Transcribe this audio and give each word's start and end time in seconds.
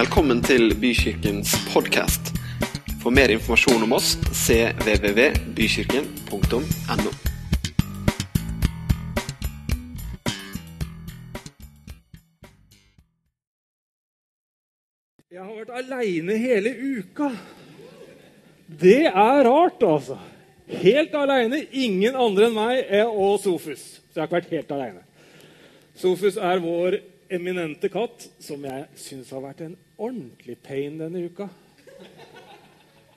Velkommen 0.00 0.38
til 0.40 0.70
Bykirkens 0.80 1.50
podkast. 1.74 2.30
For 3.02 3.12
mer 3.12 3.28
informasjon 3.34 3.82
om 3.84 3.92
oss 3.92 4.14
cvvvbykirken.no. 4.32 7.10
Jeg 15.28 15.42
har 15.42 15.52
vært 15.58 15.74
aleine 15.82 16.34
hele 16.46 16.72
uka. 16.80 17.28
Det 18.80 19.04
er 19.10 19.44
rart, 19.50 19.84
altså. 19.84 20.16
Helt 20.80 21.12
aleine. 21.12 21.68
Ingen 21.76 22.16
andre 22.16 22.48
enn 22.48 22.56
meg 22.56 22.88
og 23.04 23.36
Sofus. 23.44 24.00
Så 24.08 24.16
jeg 24.16 24.22
har 24.22 24.32
ikke 24.32 24.40
vært 24.40 24.56
helt 24.62 24.72
aleine. 24.80 25.04
Sofus 25.92 26.40
er 26.40 26.56
vår 26.64 27.02
eminente 27.30 27.90
katt, 27.92 28.26
som 28.42 28.64
jeg 28.66 28.86
syns 28.98 29.30
har 29.34 29.44
vært 29.44 29.62
en 29.64 29.76
ordentlig 30.00 30.56
pain 30.64 30.98
denne 30.98 31.22
uka. 31.30 31.46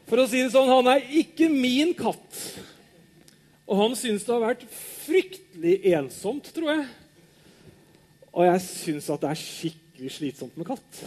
For 0.10 0.22
å 0.22 0.28
si 0.30 0.44
det 0.44 0.52
sånn, 0.54 0.70
han 0.70 0.90
er 0.92 1.06
ikke 1.22 1.50
min 1.50 1.94
katt. 1.98 2.40
Og 3.64 3.80
han 3.80 3.96
syns 3.98 4.26
det 4.28 4.34
har 4.36 4.44
vært 4.44 4.66
fryktelig 4.70 5.78
ensomt, 5.96 6.50
tror 6.54 6.74
jeg. 6.74 6.88
Og 8.34 8.48
jeg 8.48 8.64
syns 8.66 9.10
at 9.14 9.24
det 9.24 9.32
er 9.32 9.40
skikkelig 9.40 10.12
slitsomt 10.18 10.58
med 10.60 10.68
katt. 10.68 11.04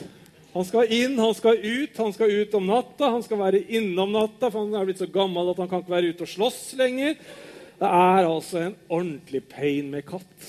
Han 0.57 0.65
skal 0.65 0.93
inn, 0.95 1.19
han 1.21 1.35
skal 1.37 1.59
ut, 1.61 1.99
han 2.01 2.15
skal 2.17 2.33
ut 2.33 2.55
om 2.57 2.71
natta, 2.71 3.11
han 3.13 3.25
skal 3.27 3.43
være 3.43 3.61
inne 3.77 4.01
om 4.01 4.15
natta, 4.15 4.49
for 4.49 4.63
han 4.65 4.73
er 4.79 4.89
blitt 4.89 5.03
så 5.03 5.09
gammel 5.13 5.53
at 5.53 5.61
han 5.61 5.69
kan 5.69 5.83
ikke 5.85 5.93
være 5.93 6.15
ute 6.15 6.25
og 6.25 6.33
slåss 6.33 6.61
lenger. 6.81 7.19
Det 7.77 7.91
er 7.93 8.25
altså 8.25 8.63
en 8.63 8.77
ordentlig 8.89 9.43
pain 9.51 9.91
med 9.93 10.07
katt. 10.09 10.47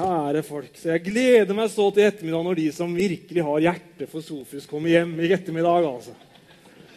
Kjære 0.00 0.40
folk. 0.46 0.76
Så 0.80 0.94
jeg 0.94 1.02
gleder 1.10 1.56
meg 1.56 1.68
så 1.68 1.90
til 1.92 2.06
ettermiddag 2.06 2.44
når 2.46 2.56
de 2.56 2.66
som 2.72 2.92
virkelig 2.96 3.42
har 3.44 3.64
hjerte 3.66 4.06
for 4.08 4.24
Sofus, 4.24 4.68
kommer 4.68 4.88
hjem 4.88 5.12
i 5.20 5.28
ettermiddag. 5.34 5.84
altså. 5.90 6.14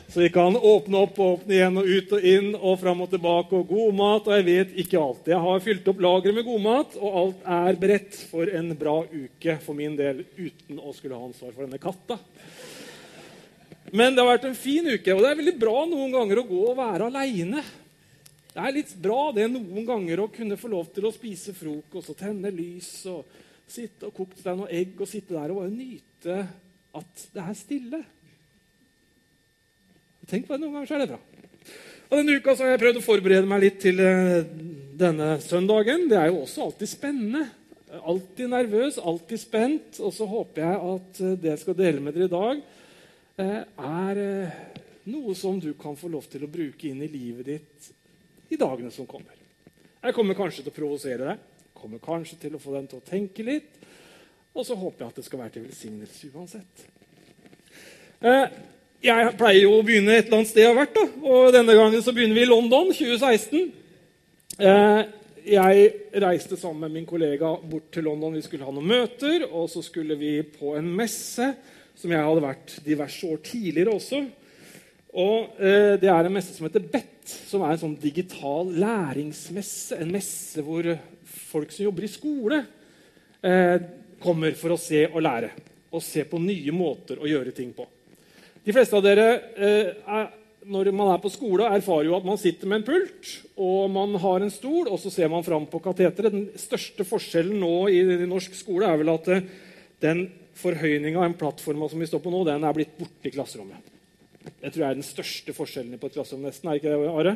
Så 0.08 0.22
vi 0.22 0.30
kan 0.32 0.56
åpne 0.56 1.02
opp 1.04 1.20
og 1.20 1.40
åpne 1.40 1.56
igjen 1.58 1.80
og 1.82 1.90
ut 1.90 2.14
og 2.16 2.28
inn 2.32 2.50
og 2.54 2.78
fram 2.80 3.02
og 3.04 3.10
tilbake. 3.12 3.60
Og 3.60 3.68
god 3.74 3.98
mat, 3.98 4.30
og 4.30 4.38
jeg 4.38 4.48
vet 4.48 4.80
ikke 4.86 5.02
alt. 5.02 5.28
Jeg 5.34 5.42
har 5.48 5.66
fylt 5.66 5.92
opp 5.92 6.04
lageret 6.06 6.38
med 6.38 6.48
god 6.48 6.64
mat, 6.64 6.98
og 7.02 7.20
alt 7.24 7.52
er 7.58 7.82
beredt 7.82 8.20
for 8.32 8.56
en 8.62 8.72
bra 8.78 8.96
uke 9.10 9.58
for 9.66 9.80
min 9.82 10.00
del 10.00 10.24
uten 10.38 10.80
å 10.80 10.96
skulle 10.96 11.18
ha 11.18 11.28
ansvar 11.28 11.52
for 11.52 11.66
denne 11.66 11.82
katta. 11.84 12.22
Men 13.92 14.14
det 14.14 14.24
har 14.24 14.32
vært 14.32 14.48
en 14.48 14.58
fin 14.58 14.88
uke, 14.88 15.12
og 15.12 15.26
det 15.26 15.34
er 15.34 15.42
veldig 15.44 15.60
bra 15.60 15.80
noen 15.90 16.14
ganger 16.14 16.40
å 16.40 16.50
gå 16.56 16.68
og 16.72 16.78
være 16.80 17.12
aleine. 17.12 17.66
Det 18.54 18.62
er 18.62 18.76
litt 18.76 18.92
bra 19.02 19.32
det 19.34 19.48
noen 19.50 19.86
ganger 19.88 20.20
å 20.22 20.30
kunne 20.30 20.60
få 20.62 20.70
lov 20.70 20.92
til 20.94 21.08
å 21.10 21.14
spise 21.14 21.56
frokost 21.58 22.12
og 22.14 22.18
tenne 22.20 22.52
lys 22.54 22.90
og 23.10 23.26
sitte 23.66 24.06
og 24.06 24.14
koke 24.14 24.38
deg 24.38 24.60
noen 24.60 24.70
egg 24.70 25.00
og 25.02 25.10
sitte 25.10 25.34
der 25.34 25.50
og 25.50 25.64
bare 25.64 25.72
nyte 25.74 26.36
at 26.94 27.24
det 27.34 27.42
er 27.42 27.56
stille. 27.58 28.02
Tenk 30.30 30.46
på 30.46 30.54
det 30.54 30.62
noen 30.62 30.78
ganger, 30.78 30.92
så 30.92 31.00
er 31.00 31.02
det 31.02 31.16
bra. 31.16 31.20
Og 32.12 32.20
Denne 32.20 32.36
uka 32.38 32.54
har 32.60 32.70
jeg 32.76 32.82
prøvd 32.84 33.00
å 33.00 33.04
forberede 33.08 33.50
meg 33.50 33.64
litt 33.64 33.82
til 33.82 34.04
eh, 34.06 34.46
denne 35.02 35.32
søndagen. 35.42 36.06
Det 36.12 36.20
er 36.20 36.30
jo 36.30 36.44
også 36.44 36.68
alltid 36.68 36.92
spennende. 36.92 37.48
Alltid 38.04 38.54
nervøs, 38.54 39.02
alltid 39.02 39.42
spent. 39.42 39.98
Og 39.98 40.14
så 40.14 40.30
håper 40.30 40.68
jeg 40.68 40.94
at 40.94 41.24
eh, 41.26 41.34
det 41.42 41.54
jeg 41.56 41.64
skal 41.64 41.80
dele 41.82 42.06
med 42.06 42.14
dere 42.14 42.30
i 42.30 42.36
dag, 42.36 42.62
eh, 43.42 43.58
er 43.90 44.22
noe 45.10 45.34
som 45.42 45.58
du 45.58 45.72
kan 45.74 45.98
få 45.98 46.14
lov 46.14 46.30
til 46.30 46.46
å 46.46 46.54
bruke 46.54 46.92
inn 46.92 47.02
i 47.02 47.10
livet 47.10 47.50
ditt 47.50 47.92
i 48.50 48.60
dagene 48.60 48.92
som 48.92 49.08
kommer. 49.10 49.36
Jeg 50.04 50.16
kommer 50.16 50.38
kanskje 50.38 50.66
til 50.66 50.74
å 50.74 50.76
provosere 50.76 51.30
deg, 51.30 51.48
kommer 51.78 52.02
kanskje 52.04 52.40
til 52.42 52.58
å 52.58 52.62
få 52.62 52.76
dem 52.76 52.90
til 52.92 53.00
å 53.00 53.08
tenke 53.08 53.46
litt. 53.46 53.80
Og 54.54 54.66
så 54.68 54.76
håper 54.78 55.06
jeg 55.06 55.14
at 55.14 55.20
det 55.20 55.26
skal 55.26 55.42
være 55.42 55.56
til 55.56 55.66
velsignelse 55.66 56.30
uansett. 56.36 56.84
Eh, 58.24 58.60
jeg 59.04 59.32
pleier 59.40 59.66
jo 59.66 59.78
å 59.80 59.86
begynne 59.86 60.14
et 60.16 60.28
eller 60.28 60.40
annet 60.42 60.52
sted 60.52 60.64
jeg 60.64 60.72
har 60.72 60.78
vært. 60.78 60.94
da, 60.96 61.06
og 61.28 61.50
Denne 61.56 61.76
gangen 61.76 62.04
så 62.06 62.14
begynner 62.16 62.38
vi 62.38 62.46
i 62.46 62.52
London 62.52 62.92
2016. 62.94 63.72
Eh, 64.60 65.02
jeg 65.44 65.88
reiste 66.24 66.56
sammen 66.60 66.86
med 66.86 67.00
min 67.00 67.08
kollega 67.10 67.50
bort 67.58 67.90
til 67.92 68.06
London. 68.08 68.38
Vi 68.38 68.46
skulle 68.46 68.64
ha 68.64 68.72
noen 68.72 68.88
møter, 68.88 69.44
og 69.50 69.68
så 69.72 69.84
skulle 69.84 70.16
vi 70.20 70.38
på 70.46 70.76
en 70.78 70.88
messe 70.96 71.50
som 72.00 72.14
jeg 72.14 72.24
hadde 72.24 72.46
vært 72.46 72.78
diverse 72.86 73.28
år 73.28 73.42
tidligere 73.44 73.98
også. 73.98 74.22
Og 75.14 75.60
eh, 75.62 75.96
Det 76.02 76.10
er 76.10 76.26
en 76.26 76.34
messe 76.34 76.56
som 76.56 76.66
heter 76.66 76.86
BET, 76.90 77.22
som 77.24 77.64
er 77.64 77.76
en 77.76 77.84
sånn 77.84 77.98
digital 78.02 78.72
læringsmesse. 78.82 80.00
En 80.02 80.14
messe 80.14 80.64
hvor 80.66 80.88
folk 81.54 81.74
som 81.74 81.86
jobber 81.86 82.08
i 82.08 82.12
skole, 82.12 82.64
eh, 83.46 83.76
kommer 84.24 84.56
for 84.58 84.74
å 84.74 84.80
se 84.80 85.06
og 85.12 85.22
lære. 85.22 85.52
Og 85.94 86.02
se 86.02 86.26
på 86.26 86.42
nye 86.42 86.74
måter 86.74 87.22
å 87.22 87.30
gjøre 87.30 87.54
ting 87.54 87.70
på. 87.78 87.86
De 88.64 88.74
fleste 88.74 88.98
av 88.98 89.06
dere 89.06 89.28
eh, 89.54 89.94
er, 90.02 90.28
når 90.66 90.90
man 90.96 91.14
er 91.14 91.22
på 91.22 91.30
skole, 91.30 91.68
erfarer 91.68 92.10
jo 92.10 92.18
at 92.18 92.26
man 92.26 92.40
sitter 92.42 92.72
med 92.72 92.82
en 92.82 92.88
pult 92.88 93.34
og 93.60 93.92
man 93.94 94.16
har 94.24 94.42
en 94.42 94.54
stol, 94.54 94.88
og 94.88 94.98
så 95.04 95.12
ser 95.14 95.30
man 95.30 95.46
fram 95.46 95.68
på 95.70 95.84
kateteret. 95.84 96.34
Den 96.34 96.48
største 96.58 97.06
forskjellen 97.06 97.60
nå 97.62 97.74
i, 97.94 98.02
i 98.02 98.30
norsk 98.30 98.56
skole 98.58 98.90
er 98.90 98.98
vel 99.04 99.14
at 99.14 99.30
eh, 99.36 99.46
den 100.02 100.26
forhøyninga 100.58 101.22
av 101.22 101.30
en 101.30 101.38
plattform 101.38 101.86
som 101.92 102.02
vi 102.02 102.10
står 102.10 102.24
på 102.24 102.34
nå, 102.34 102.46
den 102.50 102.66
er 102.66 102.78
blitt 102.78 102.98
borte 102.98 103.30
i 103.30 103.34
klasserommet. 103.34 103.93
Det 104.44 104.72
tror 104.72 104.82
jeg 104.82 104.90
er 104.90 104.98
den 105.00 105.08
største 105.08 105.56
forskjellen 105.56 106.00
på 106.00 106.10
et 106.10 106.18
klasserom. 106.18 106.44
nesten, 106.48 106.70
er 106.70 106.80
ikke 106.80 106.92
det, 106.92 107.12
Are? 107.12 107.36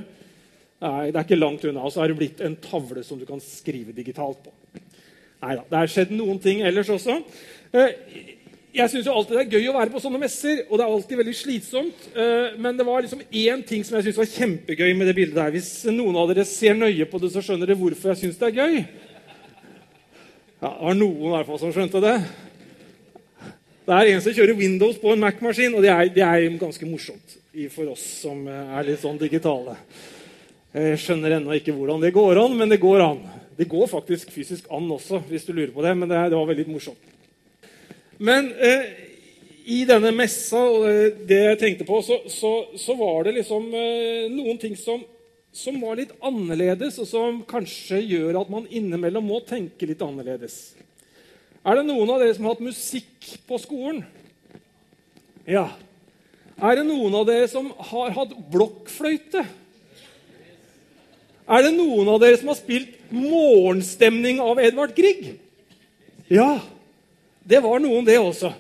Nei, 0.84 1.10
det 1.10 1.18
er 1.18 1.26
ikke 1.26 1.40
langt 1.40 1.66
unna. 1.66 1.84
Og 1.84 1.94
så 1.94 2.04
har 2.04 2.12
det 2.12 2.20
blitt 2.20 2.42
en 2.46 2.58
tavle 2.62 3.04
som 3.06 3.20
du 3.20 3.26
kan 3.30 3.42
skrive 3.44 3.96
digitalt 3.96 4.44
på. 4.46 4.54
Nei 5.44 5.54
da, 5.58 5.64
det 5.70 5.80
har 5.80 5.92
skjedd 5.94 6.14
noen 6.18 6.40
ting 6.42 6.64
ellers 6.66 6.90
også. 6.94 7.20
Eh, 7.78 7.94
jeg 8.78 8.92
syns 8.92 9.08
alltid 9.10 9.38
det 9.38 9.44
er 9.46 9.58
gøy 9.58 9.72
å 9.72 9.76
være 9.78 9.94
på 9.94 10.02
sånne 10.04 10.20
messer, 10.22 10.60
og 10.68 10.78
det 10.78 10.86
er 10.86 10.94
alltid 10.94 11.20
veldig 11.22 11.36
slitsomt. 11.38 12.08
Eh, 12.14 12.58
men 12.62 12.78
det 12.78 12.86
var 12.86 13.06
liksom 13.06 13.24
én 13.26 13.64
ting 13.66 13.86
som 13.86 13.98
jeg 13.98 14.08
synes 14.08 14.22
var 14.22 14.34
kjempegøy 14.34 14.92
med 14.98 15.10
det 15.10 15.16
bildet 15.18 15.40
der. 15.40 15.54
Hvis 15.56 15.72
noen 15.90 16.18
av 16.20 16.30
dere 16.32 16.46
ser 16.46 16.78
nøye 16.78 17.08
på 17.10 17.22
det, 17.24 17.32
så 17.34 17.44
skjønner 17.46 17.70
dere 17.70 17.80
hvorfor 17.80 18.14
jeg 18.14 18.22
syns 18.26 18.42
det 18.42 18.52
er 18.52 18.60
gøy. 18.60 18.78
Ja, 20.58 20.70
Det 20.70 20.86
var 20.90 20.98
noen 20.98 21.26
i 21.26 21.34
hvert 21.36 21.50
fall 21.50 21.60
som 21.62 21.74
skjønte 21.74 22.02
det. 22.02 22.16
Det 23.88 23.96
er 23.96 24.10
en 24.12 24.20
som 24.20 24.34
kjører 24.36 24.58
Windows 24.60 24.98
på 25.00 25.14
en 25.14 25.22
Mac-maskin, 25.22 25.76
og 25.78 25.86
det 25.86 25.92
er, 25.94 26.10
det 26.12 26.24
er, 26.26 26.46
ganske 26.60 26.88
morsomt 26.90 27.38
for 27.72 27.94
oss 27.94 28.02
som 28.26 28.42
er 28.52 28.84
litt 28.84 29.00
sånn 29.00 29.16
digitale. 29.18 29.78
Jeg 30.76 30.98
skjønner 31.00 31.38
ennå 31.38 31.56
ikke 31.56 31.72
hvordan 31.72 32.04
det 32.04 32.12
går 32.12 32.42
an, 32.42 32.58
men 32.60 32.68
det 32.68 32.82
går 32.84 33.00
an. 33.06 33.22
Det 33.56 33.70
går 33.72 33.88
faktisk 33.88 34.34
fysisk 34.36 34.68
an 34.76 34.92
også, 34.92 35.22
hvis 35.30 35.48
du 35.48 35.54
lurer 35.54 35.72
på 35.72 35.86
det, 35.86 35.94
men 35.96 36.12
det, 36.12 36.20
det 36.30 36.36
var 36.36 36.50
veldig 36.50 36.66
morsomt. 36.68 37.14
Men 38.20 38.52
eh, 38.60 38.84
i 39.72 39.80
denne 39.88 40.12
messa 40.16 40.60
og 40.68 41.24
det 41.30 41.40
jeg 41.46 41.62
tenkte 41.62 41.88
på, 41.88 42.02
så, 42.04 42.20
så, 42.28 42.52
så 42.76 42.98
var 43.00 43.30
det 43.30 43.38
liksom 43.40 43.72
eh, 43.72 44.28
noen 44.34 44.60
ting 44.62 44.76
som, 44.76 45.00
som, 45.56 45.80
var 45.80 45.98
litt 46.02 46.12
annerledes, 46.20 47.00
og 47.00 47.08
som 47.08 47.40
kanskje 47.48 48.04
gjør 48.04 48.44
at 48.44 48.52
man 48.52 48.68
innimellom 48.68 49.32
må 49.32 49.40
tenke 49.48 49.88
litt 49.88 50.04
annerledes. 50.04 50.77
Er 51.68 51.76
det 51.76 51.88
noen 51.90 52.08
av 52.08 52.22
dere 52.22 52.36
som 52.36 52.46
har 52.48 52.56
hatt 52.56 52.64
musikk 52.64 53.26
på 53.48 53.58
skolen? 53.60 54.06
Ja. 55.44 55.66
Er 56.64 56.80
det 56.80 56.86
noen 56.88 57.16
av 57.20 57.26
dere 57.28 57.50
som 57.52 57.74
har 57.90 58.14
hatt 58.16 58.32
blokkfløyte? 58.54 59.44
Er 61.48 61.66
det 61.66 61.74
noen 61.76 62.08
av 62.12 62.22
dere 62.24 62.40
som 62.40 62.54
har 62.54 62.60
spilt 62.60 62.96
'Morgenstemning' 63.12 64.40
av 64.44 64.60
Edvard 64.60 64.96
Grieg? 64.96 65.40
Ja. 66.28 66.60
Det 67.44 67.60
var 67.64 67.80
noen, 67.80 68.06
det 68.06 68.18
også. 68.20 68.54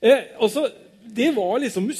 Eh, 0.00 0.24
altså, 0.40 0.70
det 1.00 1.34
var 1.36 1.58
liksom 1.58 1.92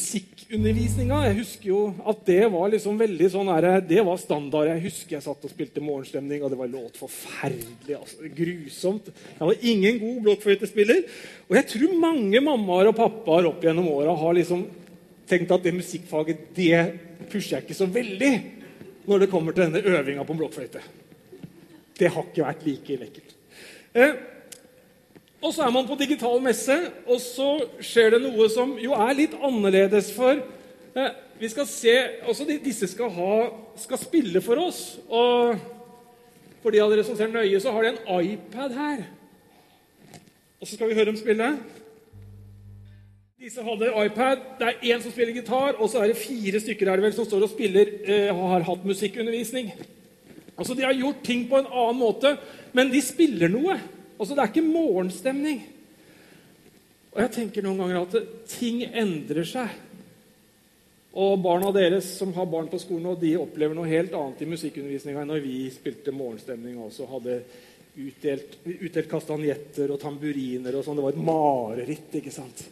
musikkundervisninga. 0.47 1.25
Jeg 1.27 1.37
husker 1.41 1.69
jo 1.69 1.81
at 2.07 2.21
det 2.27 2.47
var 2.53 2.71
liksom 2.71 2.99
veldig 2.99 3.29
sånn 3.33 3.49
her, 3.51 3.81
det 3.83 4.03
var 4.05 4.19
standard. 4.19 4.69
Jeg 4.71 4.85
husker 4.85 5.17
jeg 5.17 5.25
satt 5.25 5.45
og 5.45 5.51
spilte 5.51 5.83
morgenstemning, 5.83 6.43
og 6.43 6.51
det 6.51 6.59
var 6.59 6.71
låt 6.71 6.97
forferdelig. 6.97 7.97
altså 7.97 8.31
Grusomt. 8.37 9.11
Jeg 9.11 9.47
var 9.47 9.57
ingen 9.63 9.99
god 9.99 10.21
blokkfløytespiller. 10.23 11.03
Og 11.49 11.57
jeg 11.57 11.67
tror 11.73 11.97
mange 11.99 12.41
mammaer 12.41 12.91
og 12.91 12.97
pappaer 12.97 13.49
opp 13.51 13.65
gjennom 13.65 13.89
åra 13.91 14.15
har 14.15 14.39
liksom 14.39 14.67
tenkt 15.27 15.51
at 15.51 15.65
det 15.65 15.75
musikkfaget 15.75 16.47
det 16.55 16.79
pusher 17.31 17.57
jeg 17.57 17.67
ikke 17.67 17.75
så 17.75 17.91
veldig 17.91 18.33
når 19.07 19.25
det 19.25 19.31
kommer 19.31 19.55
til 19.55 19.67
denne 19.67 19.83
øvinga 19.83 20.25
på 20.27 20.39
blokkfløyte. 20.39 20.83
Det 21.97 22.13
har 22.13 22.23
ikke 22.23 22.47
vært 22.47 22.67
like 22.67 23.03
lekkert. 23.03 23.37
Eh, 23.97 24.15
og 25.43 25.53
så 25.53 25.67
er 25.67 25.73
man 25.75 25.87
på 25.89 25.99
digital 26.01 26.41
messe, 26.43 26.75
og 27.05 27.21
så 27.21 27.51
skjer 27.85 28.17
det 28.17 28.23
noe 28.25 28.49
som 28.53 28.73
jo 28.81 28.97
er 28.97 29.17
litt 29.19 29.37
annerledes. 29.37 30.09
For 30.17 30.41
eh, 30.97 31.17
vi 31.39 31.51
skal 31.53 31.69
se 31.69 31.95
også 32.25 32.47
de, 32.49 32.57
Disse 32.65 32.89
skal, 32.89 33.13
ha, 33.13 33.35
skal 33.79 34.01
spille 34.01 34.41
for 34.45 34.63
oss. 34.65 34.97
Og 35.07 35.59
for 36.63 36.73
de 36.75 36.81
av 36.83 36.93
dere 36.93 37.05
som 37.07 37.19
ser 37.19 37.31
nøye, 37.33 37.61
så 37.61 37.75
har 37.75 37.85
de 37.85 37.93
en 37.93 38.31
iPad 38.33 38.77
her. 38.79 39.03
Og 40.57 40.65
så 40.65 40.75
skal 40.75 40.89
vi 40.89 40.97
høre 40.97 41.11
dem 41.13 41.19
spille. 41.21 41.51
Disse 43.37 43.63
hadde 43.63 43.93
iPad. 44.07 44.47
Det 44.59 44.71
er 44.71 44.87
én 44.89 45.05
som 45.05 45.13
spiller 45.13 45.37
gitar, 45.37 45.77
og 45.77 45.93
så 45.93 46.01
er 46.01 46.11
det 46.11 46.23
fire 46.23 46.63
stykker 46.65 46.89
her 46.91 47.05
vel 47.05 47.13
som 47.15 47.29
står 47.29 47.45
og 47.45 47.53
spiller 47.53 47.93
eh, 48.09 48.33
har 48.33 48.65
hatt 48.65 48.89
musikkundervisning. 48.89 49.69
Altså, 50.57 50.73
De 50.73 50.83
har 50.89 50.97
gjort 50.97 51.21
ting 51.23 51.45
på 51.51 51.61
en 51.61 51.69
annen 51.69 52.01
måte, 52.01 52.33
men 52.73 52.89
de 52.89 53.05
spiller 53.05 53.53
noe. 53.53 53.77
Altså, 54.19 54.35
Det 54.35 54.43
er 54.43 54.53
ikke 54.53 54.69
morgenstemning. 54.69 55.65
Og 57.17 57.23
jeg 57.23 57.33
tenker 57.33 57.65
noen 57.65 57.81
ganger 57.81 58.03
at 58.03 58.17
ting 58.53 58.83
endrer 58.85 59.47
seg. 59.49 59.73
Og 61.17 61.39
barna 61.41 61.71
deres 61.73 62.11
som 62.19 62.35
har 62.37 62.49
barn 62.53 62.69
på 62.69 62.81
skolen, 62.81 63.07
og 63.15 63.23
de 63.23 63.39
opplever 63.41 63.77
noe 63.77 63.89
helt 63.89 64.13
annet 64.13 64.43
i 64.45 64.49
musikkundervisninga 64.51 65.23
enn 65.23 65.31
når 65.33 65.41
vi 65.47 65.63
spilte 65.73 66.13
morgenstemning 66.13 66.77
og 66.77 66.91
også 66.91 67.09
hadde 67.09 67.39
utdelt, 67.97 68.59
utdelt 68.69 69.09
kastanjetter 69.09 69.95
og 69.95 70.01
tamburiner 70.03 70.77
og 70.77 70.85
sånn. 70.85 70.99
Det 71.01 71.07
var 71.07 71.17
et 71.17 71.29
mareritt, 71.31 72.19
ikke 72.21 72.35
sant? 72.35 72.67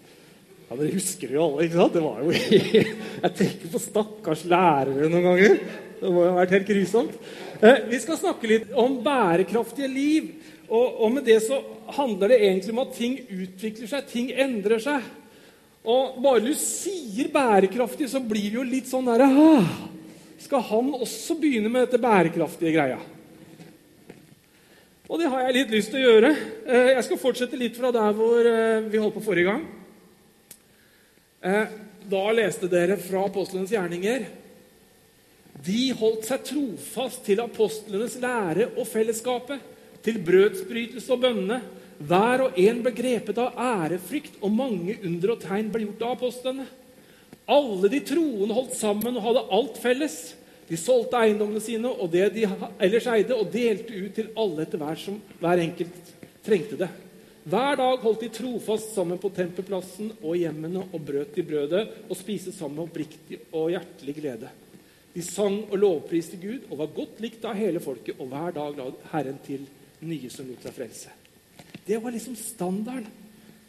Ja, 0.65 0.77
Dere 0.79 0.95
husker 0.95 1.29
det 1.29 1.37
jo 1.37 1.45
alle, 1.45 1.67
ikke 1.67 1.81
sant? 1.81 1.97
Det 1.97 2.03
var 2.05 2.23
jo 2.23 2.31
Jeg 3.25 3.35
tenker 3.41 3.73
på 3.75 3.83
stakkars 3.83 4.45
lærere 4.49 5.11
noen 5.13 5.27
ganger. 5.29 5.59
Det 6.01 6.13
må 6.13 6.25
jo 6.25 6.31
ha 6.33 6.39
vært 6.41 6.55
helt 6.57 6.71
grusomt. 6.71 7.19
Eh, 7.61 7.85
vi 7.91 8.01
skal 8.01 8.21
snakke 8.21 8.49
litt 8.49 8.73
om 8.81 8.97
bærekraftige 9.05 9.91
liv. 9.93 10.33
Og, 10.65 11.03
og 11.05 11.13
med 11.13 11.29
det 11.29 11.39
så 11.45 11.61
handler 11.99 12.33
det 12.33 12.41
egentlig 12.41 12.73
om 12.73 12.83
at 12.83 12.97
ting 12.97 13.19
utvikler 13.21 13.91
seg, 13.91 14.09
ting 14.09 14.33
endrer 14.33 14.81
seg. 14.83 15.05
Og 15.85 16.17
bare 16.25 16.41
du 16.41 16.55
sier 16.57 17.29
'bærekraftig', 17.29 18.09
så 18.09 18.21
blir 18.25 18.49
det 18.49 18.57
jo 18.57 18.65
litt 18.65 18.89
sånn 18.89 19.05
derre 19.05 19.29
Skal 20.41 20.65
han 20.65 20.95
også 20.97 21.37
begynne 21.37 21.69
med 21.69 21.85
dette 21.85 22.01
bærekraftige 22.01 22.73
greia? 22.73 22.99
Og 25.09 25.21
det 25.21 25.29
har 25.29 25.45
jeg 25.45 25.55
litt 25.59 25.73
lyst 25.77 25.93
til 25.93 26.01
å 26.01 26.09
gjøre. 26.09 26.31
Eh, 26.65 26.91
jeg 26.97 27.05
skal 27.05 27.21
fortsette 27.21 27.61
litt 27.61 27.77
fra 27.77 27.93
der 27.93 28.13
hvor 28.17 28.41
eh, 28.49 28.89
vi 28.89 28.99
holdt 28.99 29.19
på 29.19 29.27
forrige 29.29 29.53
gang. 29.53 29.84
Eh, 31.45 31.67
da 32.09 32.25
leste 32.33 32.69
dere 32.73 32.97
fra 32.97 33.27
apostlenes 33.29 33.73
gjerninger. 33.75 34.25
De 35.65 35.81
holdt 35.99 36.25
seg 36.29 36.47
trofast 36.49 37.25
til 37.27 37.43
apostlenes 37.45 38.17
lære 38.21 38.71
og 38.73 38.89
fellesskapet, 38.89 39.61
til 40.05 40.21
brødsbrytelse 40.25 41.13
og 41.13 41.21
bønnene. 41.21 41.61
Hver 42.05 42.47
og 42.47 42.57
en 42.61 42.81
ble 42.85 42.93
grepet 42.97 43.39
av 43.41 43.61
ærefrykt, 43.61 44.41
og 44.41 44.57
mange 44.57 44.97
under 45.05 45.35
og 45.37 45.45
tegn 45.45 45.69
ble 45.73 45.85
gjort 45.85 46.07
av 46.07 46.17
apostlene. 46.17 46.67
Alle 47.45 47.93
de 47.93 48.01
troende 48.09 48.57
holdt 48.57 48.77
sammen 48.81 49.21
og 49.21 49.29
hadde 49.29 49.47
alt 49.59 49.79
felles. 49.85 50.19
De 50.65 50.81
solgte 50.81 51.21
eiendommene 51.21 51.61
sine 51.61 51.93
og 51.93 52.09
det 52.13 52.31
de 52.39 52.49
ellers 52.81 53.09
eide, 53.13 53.37
og 53.37 53.53
delte 53.53 53.93
ut 53.93 54.17
til 54.17 54.33
alle 54.33 54.65
etter 54.65 54.81
hver 54.81 55.01
som 55.01 55.21
hver 55.45 55.61
enkelt 55.69 56.15
trengte 56.45 56.81
det. 56.81 56.93
Hver 57.45 57.77
dag 57.77 58.01
holdt 58.01 58.23
de 58.25 58.31
trofast 58.33 58.95
sammen 58.97 59.19
på 59.21 59.29
tempelplassen 59.37 60.15
og 60.23 60.39
hjemmene 60.41 60.87
og 60.87 61.03
brøt 61.05 61.35
de 61.37 61.43
brødet 61.45 61.83
og 62.09 62.17
spiste 62.17 62.55
sammen 62.57 62.79
med 62.79 62.87
oppriktig 62.87 63.41
og 63.51 63.69
hjertelig 63.75 64.15
glede. 64.17 64.53
De 65.13 65.23
sang 65.23 65.59
og 65.69 65.77
lovpriste 65.79 66.39
Gud 66.41 66.65
og 66.71 66.81
var 66.81 66.95
godt 66.97 67.21
likt 67.23 67.45
av 67.45 67.59
hele 67.59 67.83
folket, 67.85 68.17
og 68.19 68.33
hver 68.33 68.57
dag 68.57 68.81
la 68.81 68.89
Herren 69.13 69.37
til 69.45 69.69
nye 70.09 70.31
som 70.33 70.49
lot 70.49 70.65
seg 70.65 70.75
frelse. 70.75 71.13
Det 71.85 72.01
var 72.01 72.17
liksom 72.17 72.39
standarden. 72.41 73.13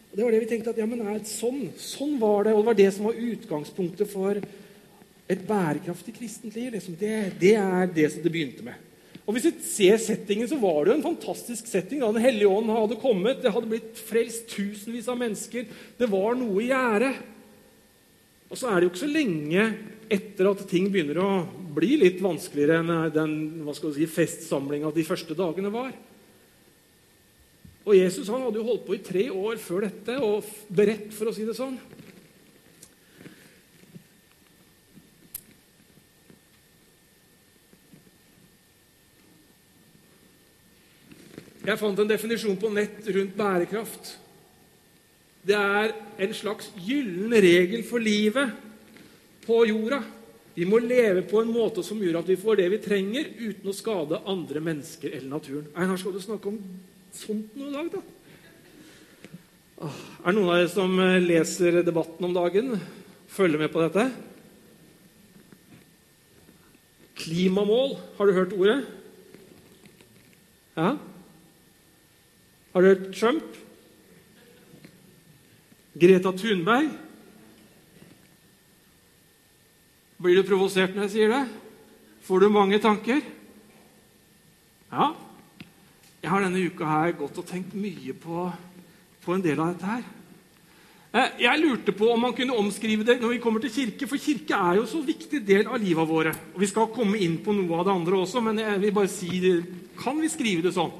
Og 0.10 0.16
det 0.16 0.24
var 0.24 0.32
det 0.32 0.42
vi 0.46 0.50
tenkte 0.54 0.72
at 0.72 0.80
ja, 0.80 0.88
men 0.88 1.04
er 1.04 1.20
det 1.20 1.28
sånn, 1.28 1.68
sånn 1.76 2.16
var 2.22 2.48
det. 2.48 2.56
Og 2.56 2.64
det 2.64 2.70
var 2.70 2.80
det 2.80 2.90
som 2.96 3.10
var 3.10 3.20
utgangspunktet 3.28 4.08
for 4.08 4.40
et 4.40 5.42
bærekraftig 5.46 6.16
kristent 6.16 6.56
liv. 6.56 6.72
Liksom. 6.78 6.96
Det, 6.96 7.16
det, 7.44 7.58
er 7.60 7.92
det 7.92 8.08
som 8.14 8.24
det 8.24 8.32
begynte 8.32 8.64
med. 8.64 8.85
Og 9.26 9.34
Hvis 9.34 9.48
vi 9.48 9.54
ser 9.66 9.98
settingen, 9.98 10.48
så 10.48 10.58
var 10.62 10.84
det 10.84 10.92
jo 10.92 10.98
en 11.00 11.08
fantastisk 11.08 11.66
setting. 11.68 12.00
da 12.00 12.12
Den 12.14 12.22
hellige 12.22 12.52
ånd 12.52 12.70
hadde 12.70 13.02
kommet, 13.02 13.42
det 13.42 13.54
hadde 13.54 13.70
blitt 13.72 13.98
frelst 13.98 14.46
tusenvis 14.54 15.10
av 15.10 15.18
mennesker. 15.18 15.66
Det 15.98 16.10
var 16.12 16.38
noe 16.38 16.62
i 16.62 16.70
gjære. 16.70 17.14
Og 18.52 18.60
så 18.60 18.70
er 18.70 18.78
det 18.78 18.86
jo 18.86 18.92
ikke 18.94 19.06
så 19.08 19.10
lenge 19.10 19.64
etter 20.14 20.52
at 20.52 20.62
ting 20.70 20.92
begynner 20.94 21.18
å 21.18 21.30
bli 21.76 21.96
litt 21.98 22.22
vanskeligere 22.22 22.84
enn 22.84 23.14
den 23.16 23.32
hva 23.66 23.74
skal 23.74 23.96
si, 23.96 24.06
festsamlinga 24.06 24.94
de 24.94 25.08
første 25.08 25.34
dagene 25.38 25.74
var. 25.74 25.90
Og 27.86 27.98
Jesus 27.98 28.30
han 28.30 28.46
hadde 28.46 28.62
jo 28.62 28.68
holdt 28.70 28.86
på 28.86 28.96
i 28.98 29.04
tre 29.06 29.26
år 29.34 29.58
før 29.62 29.88
dette 29.88 30.18
og 30.22 30.46
beredt, 30.74 31.10
for 31.14 31.30
å 31.30 31.34
si 31.34 31.46
det 31.46 31.58
sånn. 31.58 31.78
Jeg 41.66 41.82
fant 41.82 41.98
en 41.98 42.10
definisjon 42.10 42.58
på 42.62 42.70
nett 42.74 43.08
rundt 43.10 43.38
bærekraft. 43.38 44.12
Det 45.46 45.56
er 45.58 45.94
en 46.22 46.34
slags 46.34 46.72
gyllen 46.78 47.34
regel 47.34 47.82
for 47.86 48.02
livet 48.02 48.54
på 49.46 49.64
jorda. 49.70 50.02
Vi 50.56 50.66
må 50.70 50.80
leve 50.80 51.26
på 51.28 51.42
en 51.42 51.52
måte 51.52 51.84
som 51.84 52.00
gjør 52.02 52.22
at 52.22 52.30
vi 52.32 52.38
får 52.40 52.60
det 52.62 52.68
vi 52.72 52.82
trenger, 52.84 53.32
uten 53.42 53.70
å 53.70 53.76
skade 53.76 54.22
andre 54.30 54.62
mennesker 54.64 55.18
eller 55.18 55.34
naturen. 55.34 55.66
Einar, 55.76 56.00
skal 56.00 56.16
du 56.16 56.22
snakke 56.24 56.54
om 56.54 56.62
sånt 57.16 57.58
noe 57.58 57.72
i 57.72 57.76
dag, 57.76 57.90
da? 57.98 58.04
Er 60.24 60.32
det 60.32 60.36
noen 60.38 60.54
av 60.54 60.62
dere 60.62 60.70
som 60.72 60.94
eh, 61.04 61.18
leser 61.20 61.82
debatten 61.84 62.30
om 62.30 62.38
dagen? 62.38 62.78
Følger 63.36 63.60
med 63.60 63.74
på 63.74 63.84
dette? 63.84 64.06
Klimamål, 67.20 67.98
har 68.16 68.30
du 68.30 68.38
hørt 68.38 68.56
ordet? 68.56 68.80
Ja? 70.78 70.94
Har 72.76 72.82
du 72.82 72.88
hørt 72.88 73.14
Trump? 73.16 73.44
Greta 75.94 76.32
Thunberg? 76.36 76.90
Blir 80.20 80.36
du 80.36 80.44
provosert 80.44 80.92
når 80.92 81.06
jeg 81.06 81.14
sier 81.14 81.32
det? 81.32 81.40
Får 82.28 82.44
du 82.44 82.50
mange 82.52 82.82
tanker? 82.84 83.22
Ja. 84.92 85.08
Jeg 86.20 86.34
har 86.34 86.44
denne 86.44 86.66
uka 86.68 86.90
her 86.90 87.16
gått 87.16 87.40
og 87.40 87.48
tenkt 87.48 87.80
mye 87.80 88.12
på, 88.12 88.44
på 89.24 89.38
en 89.38 89.48
del 89.48 89.64
av 89.64 89.72
dette 89.72 89.94
her. 89.94 90.04
Eh, 91.16 91.40
jeg 91.46 91.64
lurte 91.64 91.96
på 91.96 92.12
om 92.12 92.28
man 92.28 92.36
kunne 92.36 92.60
omskrive 92.60 93.08
det 93.08 93.22
når 93.24 93.38
vi 93.38 93.42
kommer 93.48 93.64
til 93.64 93.72
kirke, 93.78 94.12
for 94.12 94.20
kirke 94.20 94.60
er 94.60 94.82
jo 94.82 94.90
så 94.98 95.00
viktig 95.00 95.46
del 95.48 95.72
av 95.72 95.80
livet 95.80 96.12
våre. 96.12 96.36
Og 96.52 96.60
Vi 96.60 96.74
skal 96.76 96.92
komme 96.92 97.24
inn 97.24 97.40
på 97.40 97.56
noe 97.56 97.80
av 97.80 97.88
det 97.88 97.96
andre 97.96 98.20
også, 98.26 98.44
men 98.44 98.60
jeg 98.68 98.84
vil 98.84 98.96
bare 99.00 99.16
si. 99.16 99.32
Kan 100.04 100.20
vi 100.20 100.36
skrive 100.36 100.68
det 100.68 100.76
sånn? 100.76 100.92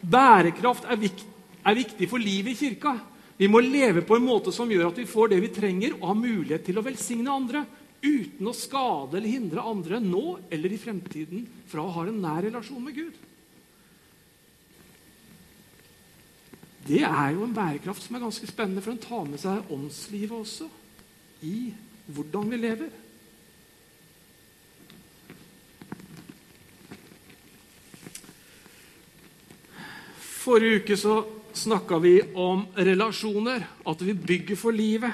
Bærekraft 0.00 0.86
er, 0.88 0.98
vikt, 1.00 1.24
er 1.64 1.76
viktig 1.76 2.08
for 2.08 2.22
livet 2.22 2.54
i 2.54 2.58
kirka. 2.58 2.94
Vi 3.40 3.48
må 3.48 3.60
leve 3.64 4.02
på 4.04 4.16
en 4.16 4.26
måte 4.26 4.52
som 4.52 4.68
gjør 4.68 4.90
at 4.90 5.00
vi 5.00 5.08
får 5.08 5.32
det 5.32 5.40
vi 5.44 5.52
trenger, 5.52 5.96
og 6.00 6.10
har 6.10 6.18
mulighet 6.18 6.64
til 6.66 6.80
å 6.80 6.84
velsigne 6.84 7.32
andre 7.32 7.64
uten 8.00 8.48
å 8.48 8.56
skade 8.56 9.18
eller 9.18 9.28
hindre 9.28 9.64
andre 9.64 9.98
nå 10.00 10.38
eller 10.52 10.72
i 10.72 10.80
fremtiden 10.80 11.44
fra 11.68 11.84
å 11.84 11.92
ha 11.98 12.06
en 12.08 12.20
nær 12.22 12.40
relasjon 12.46 12.84
med 12.84 12.96
Gud. 12.96 13.18
Det 16.88 17.02
er 17.04 17.34
jo 17.34 17.44
en 17.44 17.54
bærekraft 17.54 18.02
som 18.02 18.16
er 18.16 18.24
ganske 18.24 18.48
spennende, 18.48 18.80
for 18.82 18.94
den 18.94 19.04
tar 19.04 19.26
med 19.28 19.40
seg 19.42 19.68
åndslivet 19.72 20.36
også 20.36 20.68
i 21.46 21.70
hvordan 22.10 22.48
vi 22.50 22.60
lever. 22.60 22.88
Forrige 30.40 30.80
uke 30.80 30.96
så 30.96 31.18
snakka 31.52 31.98
vi 32.00 32.14
om 32.38 32.62
relasjoner, 32.72 33.66
at 33.84 34.04
vi 34.06 34.14
bygger 34.14 34.56
for 34.56 34.72
livet. 34.72 35.12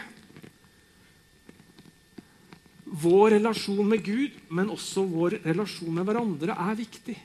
Vår 2.87 3.35
relasjon 3.35 3.89
med 3.91 4.05
Gud, 4.07 4.37
men 4.55 4.71
også 4.71 5.03
vår 5.11 5.41
relasjon 5.45 5.95
med 5.97 6.07
hverandre, 6.07 6.55
er 6.55 6.79
viktig. 6.79 7.17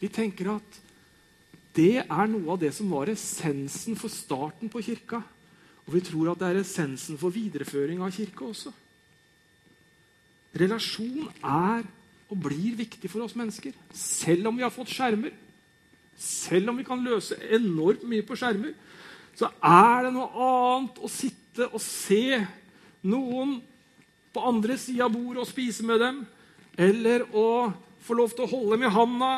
Vi 0.00 0.08
tenker 0.12 0.54
at 0.56 0.80
det 1.76 2.06
er 2.06 2.30
noe 2.32 2.54
av 2.54 2.60
det 2.62 2.72
som 2.72 2.88
var 2.88 3.12
essensen 3.12 3.98
for 4.00 4.12
starten 4.12 4.72
på 4.72 4.80
kirka. 4.86 5.20
Og 5.84 5.92
vi 5.94 6.02
tror 6.08 6.32
at 6.32 6.40
det 6.40 6.48
er 6.48 6.62
essensen 6.62 7.20
for 7.20 7.34
videreføring 7.34 8.00
av 8.00 8.16
kirka 8.16 8.48
også. 8.48 8.72
Relasjon 10.56 11.28
er 11.44 11.84
og 12.26 12.38
blir 12.42 12.78
viktig 12.80 13.10
for 13.12 13.22
oss 13.22 13.36
mennesker, 13.38 13.76
selv 13.94 14.48
om 14.48 14.56
vi 14.56 14.64
har 14.64 14.72
fått 14.74 14.90
skjermer. 14.90 15.34
Selv 16.16 16.72
om 16.72 16.78
vi 16.80 16.86
kan 16.86 17.02
løse 17.04 17.38
enormt 17.52 18.04
mye 18.08 18.24
på 18.26 18.36
skjermer, 18.38 18.72
så 19.36 19.50
er 19.60 20.06
det 20.06 20.14
noe 20.14 20.46
annet 20.48 21.02
å 21.04 21.10
sitte 21.12 21.68
og 21.68 21.82
se 21.82 22.38
noen 23.06 23.58
på 24.32 24.44
andre 24.48 24.78
sida 24.80 25.06
av 25.06 25.12
bordet 25.12 25.42
og 25.44 25.50
spise 25.50 25.84
med 25.86 26.00
dem, 26.00 26.22
eller 26.76 27.26
å 27.36 27.68
få 28.04 28.16
lov 28.16 28.32
til 28.32 28.46
å 28.46 28.50
holde 28.50 28.76
dem 28.76 28.88
i 28.88 28.94
handa 28.96 29.34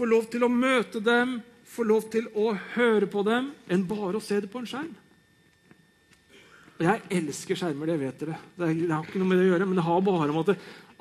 få 0.00 0.08
lov 0.08 0.30
til 0.32 0.46
å 0.46 0.48
møte 0.48 1.02
dem, 1.04 1.38
få 1.68 1.84
lov 1.84 2.08
til 2.12 2.28
å 2.38 2.54
høre 2.74 3.08
på 3.10 3.20
dem, 3.26 3.50
enn 3.68 3.86
bare 3.88 4.16
å 4.16 4.24
se 4.24 4.38
det 4.40 4.48
på 4.50 4.62
en 4.62 4.68
skjerm. 4.68 4.92
Og 6.80 6.86
Jeg 6.86 7.02
elsker 7.18 7.58
skjermer, 7.60 7.90
det 7.90 7.98
vet 8.00 8.22
dere. 8.22 8.38
Det, 8.56 8.70
har 8.88 9.04
ikke 9.04 9.20
noe 9.20 9.28
med 9.28 9.42
det 9.42 9.44
å 9.44 9.50
gjøre, 9.50 9.66
men 9.68 9.76
det 9.76 9.84
har 9.84 10.06
bare 10.06 10.30
om 10.32 10.40
at, 10.40 10.54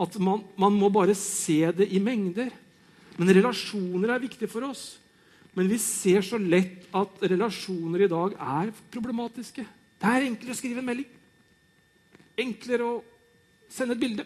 at 0.04 0.18
man, 0.20 0.44
man, 0.60 0.76
må 0.76 0.90
bare 0.92 1.16
se 1.16 1.62
det 1.78 1.88
i 1.96 2.02
mengder. 2.04 2.52
Men 3.20 3.36
relasjoner 3.36 4.14
er 4.16 4.24
viktig 4.24 4.48
for 4.48 4.70
oss. 4.70 4.94
Men 5.58 5.68
vi 5.68 5.80
ser 5.82 6.24
så 6.24 6.40
lett 6.40 6.88
at 6.96 7.24
relasjoner 7.26 8.06
i 8.06 8.12
dag 8.12 8.36
er 8.40 8.72
problematiske. 8.94 9.66
Det 10.00 10.08
er 10.08 10.28
enklere 10.30 10.56
å 10.56 10.60
skrive 10.60 10.80
en 10.80 10.88
melding. 10.88 11.10
Enklere 12.40 12.88
å 12.88 13.00
sende 13.72 13.98
et 13.98 14.04
bilde. 14.04 14.26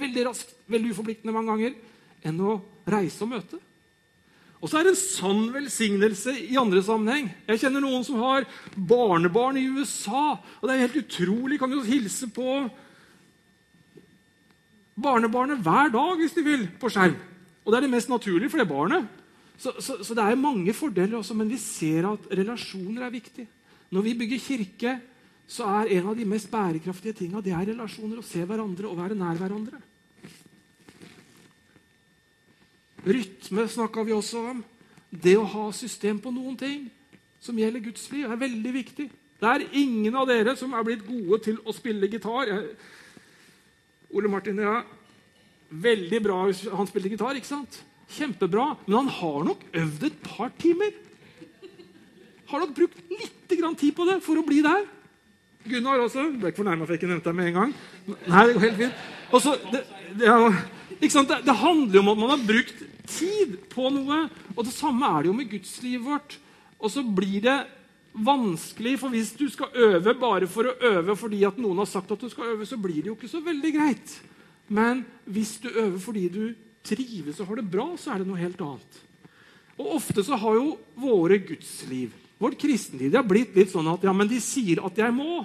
Veldig 0.00 0.26
raskt, 0.28 0.52
veldig 0.70 0.92
uforpliktende 0.92 1.34
mange 1.34 1.54
ganger 1.54 2.28
enn 2.28 2.44
å 2.44 2.58
reise 2.90 3.24
og 3.24 3.32
møte. 3.32 3.60
Og 4.60 4.68
så 4.68 4.76
er 4.76 4.84
det 4.84 4.92
en 4.92 5.00
sann 5.00 5.40
velsignelse 5.54 6.34
i 6.52 6.58
andre 6.60 6.82
sammenheng. 6.84 7.30
Jeg 7.48 7.62
kjenner 7.62 7.80
noen 7.80 8.04
som 8.04 8.20
har 8.20 8.44
barnebarn 8.76 9.56
i 9.56 9.64
USA. 9.72 10.36
og 10.36 10.68
Det 10.68 10.74
er 10.74 10.84
helt 10.84 11.00
utrolig. 11.00 11.56
Kan 11.62 11.72
jo 11.72 11.80
hilse 11.86 12.28
på 12.28 12.66
barnebarnet 15.00 15.64
hver 15.64 15.88
dag 15.94 16.20
hvis 16.20 16.36
de 16.36 16.44
vil, 16.44 16.68
på 16.76 16.92
skjerm. 16.92 17.16
Og 17.64 17.72
det 17.72 17.78
er 17.78 17.86
det 17.86 17.92
mest 17.92 18.10
naturlige 18.10 18.50
for 18.52 18.62
det 18.62 18.68
barnet. 18.68 19.08
Så, 19.60 19.74
så, 19.78 19.98
så 20.00 20.16
det 20.16 20.24
er 20.24 20.40
mange 20.40 20.72
fordeler 20.72 21.18
også, 21.18 21.36
men 21.36 21.50
vi 21.50 21.58
ser 21.60 22.08
at 22.08 22.30
relasjoner 22.32 23.04
er 23.04 23.12
viktig. 23.12 23.44
Når 23.92 24.06
vi 24.06 24.16
bygger 24.22 24.40
kirke, 24.40 24.96
så 25.50 25.66
er 25.80 25.96
en 25.98 26.08
av 26.12 26.16
de 26.16 26.24
mest 26.28 26.48
bærekraftige 26.50 27.18
tinga 27.18 27.42
er 27.42 27.72
relasjoner. 27.72 28.20
Å 28.20 28.26
se 28.26 28.44
hverandre 28.46 28.88
og 28.88 28.98
være 29.00 29.18
nær 29.18 29.40
hverandre. 29.40 29.80
Rytme 33.04 33.66
snakka 33.68 34.04
vi 34.06 34.14
også 34.14 34.44
om. 34.52 34.62
Det 35.10 35.34
å 35.36 35.48
ha 35.56 35.66
system 35.74 36.20
på 36.22 36.30
noen 36.32 36.56
ting 36.56 36.86
som 37.42 37.58
gjelder 37.58 37.82
Guds 37.82 38.04
liv, 38.12 38.28
er 38.28 38.38
veldig 38.38 38.72
viktig. 38.74 39.08
Det 39.40 39.48
er 39.48 39.66
ingen 39.80 40.16
av 40.20 40.28
dere 40.28 40.54
som 40.56 40.74
er 40.76 40.84
blitt 40.86 41.06
gode 41.06 41.40
til 41.46 41.58
å 41.64 41.74
spille 41.74 42.08
gitar. 42.12 42.46
Jeg, 42.46 42.74
Ole 44.12 44.30
Martin, 44.30 44.60
ja, 44.60 44.82
veldig 45.70 46.20
bra 46.24 46.40
hvis 46.48 46.64
han 46.68 46.88
spiller 46.88 47.14
gitar, 47.14 47.38
ikke 47.38 47.50
sant? 47.50 47.80
Kjempebra. 48.10 48.74
Men 48.86 49.02
han 49.02 49.12
har 49.20 49.44
nok 49.50 49.64
øvd 49.82 50.06
et 50.08 50.22
par 50.26 50.50
timer. 50.58 50.94
Har 52.50 52.64
nok 52.64 52.74
brukt 52.74 52.98
litt 53.12 53.36
tid 53.50 53.94
på 53.94 54.06
det 54.08 54.18
for 54.24 54.40
å 54.40 54.46
bli 54.46 54.60
der. 54.66 54.86
Gunnar 55.68 56.02
også. 56.02 56.26
Ble 56.34 56.50
ikke 56.50 56.62
fornærma 56.62 56.86
for 56.86 56.94
jeg 56.94 57.02
ikke 57.02 57.10
nevnte 57.10 57.30
deg 57.30 57.38
med 57.38 57.50
en 57.50 57.58
gang. 57.58 57.74
Nei, 58.08 58.44
det 58.46 58.54
går 58.54 58.64
helt 58.66 58.78
fint. 58.80 59.02
Også, 59.30 59.56
det, 59.70 59.82
det, 60.18 60.30
det, 61.00 61.42
det, 61.46 61.56
handler 61.60 61.98
jo 61.98 62.02
om 62.02 62.12
at 62.14 62.22
man 62.22 62.32
har 62.34 62.46
brukt 62.48 62.80
tid 63.10 63.58
på 63.70 63.90
noe. 63.94 64.22
Og 64.56 64.64
det 64.66 64.74
samme 64.74 65.10
er 65.10 65.22
det 65.22 65.30
jo 65.30 65.36
med 65.36 65.52
gudslivet 65.52 66.06
vårt. 66.06 66.38
Og 66.80 66.90
så 66.90 67.04
blir 67.04 67.44
det 67.44 67.58
vanskelig, 68.10 68.96
for 68.98 69.14
hvis 69.14 69.34
du 69.38 69.46
skal 69.52 69.70
øve 69.86 70.16
bare 70.18 70.48
for 70.50 70.66
å 70.66 70.74
øve 70.90 71.14
fordi 71.18 71.44
at 71.46 71.60
noen 71.62 71.84
har 71.84 71.88
sagt 71.90 72.10
at 72.10 72.22
du 72.24 72.30
skal 72.32 72.56
øve, 72.56 72.66
så 72.66 72.80
blir 72.80 73.02
det 73.04 73.12
jo 73.12 73.18
ikke 73.18 73.30
så 73.30 73.42
veldig 73.44 73.72
greit. 73.76 74.16
Men 74.70 75.04
hvis 75.26 75.56
du 75.62 75.68
øver 75.70 75.98
fordi 76.02 76.26
du 76.30 76.42
trives 76.86 77.40
og 77.42 77.50
har 77.50 77.60
det 77.60 77.70
bra, 77.70 77.86
så 77.98 78.14
er 78.14 78.22
det 78.22 78.28
noe 78.30 78.40
helt 78.40 78.60
annet. 78.64 79.00
Og 79.80 79.96
Ofte 79.96 80.24
så 80.24 80.36
har 80.38 80.58
jo 80.58 80.74
våre 81.00 81.40
gudsliv, 81.42 82.12
vårt 82.40 82.58
kristenliv, 82.60 83.10
det 83.10 83.18
har 83.20 83.28
blitt 83.28 83.56
litt 83.56 83.72
sånn 83.72 83.88
at 83.90 84.04
ja, 84.04 84.12
men 84.16 84.28
de 84.28 84.38
sier 84.42 84.82
at 84.84 85.00
jeg 85.00 85.14
må. 85.16 85.42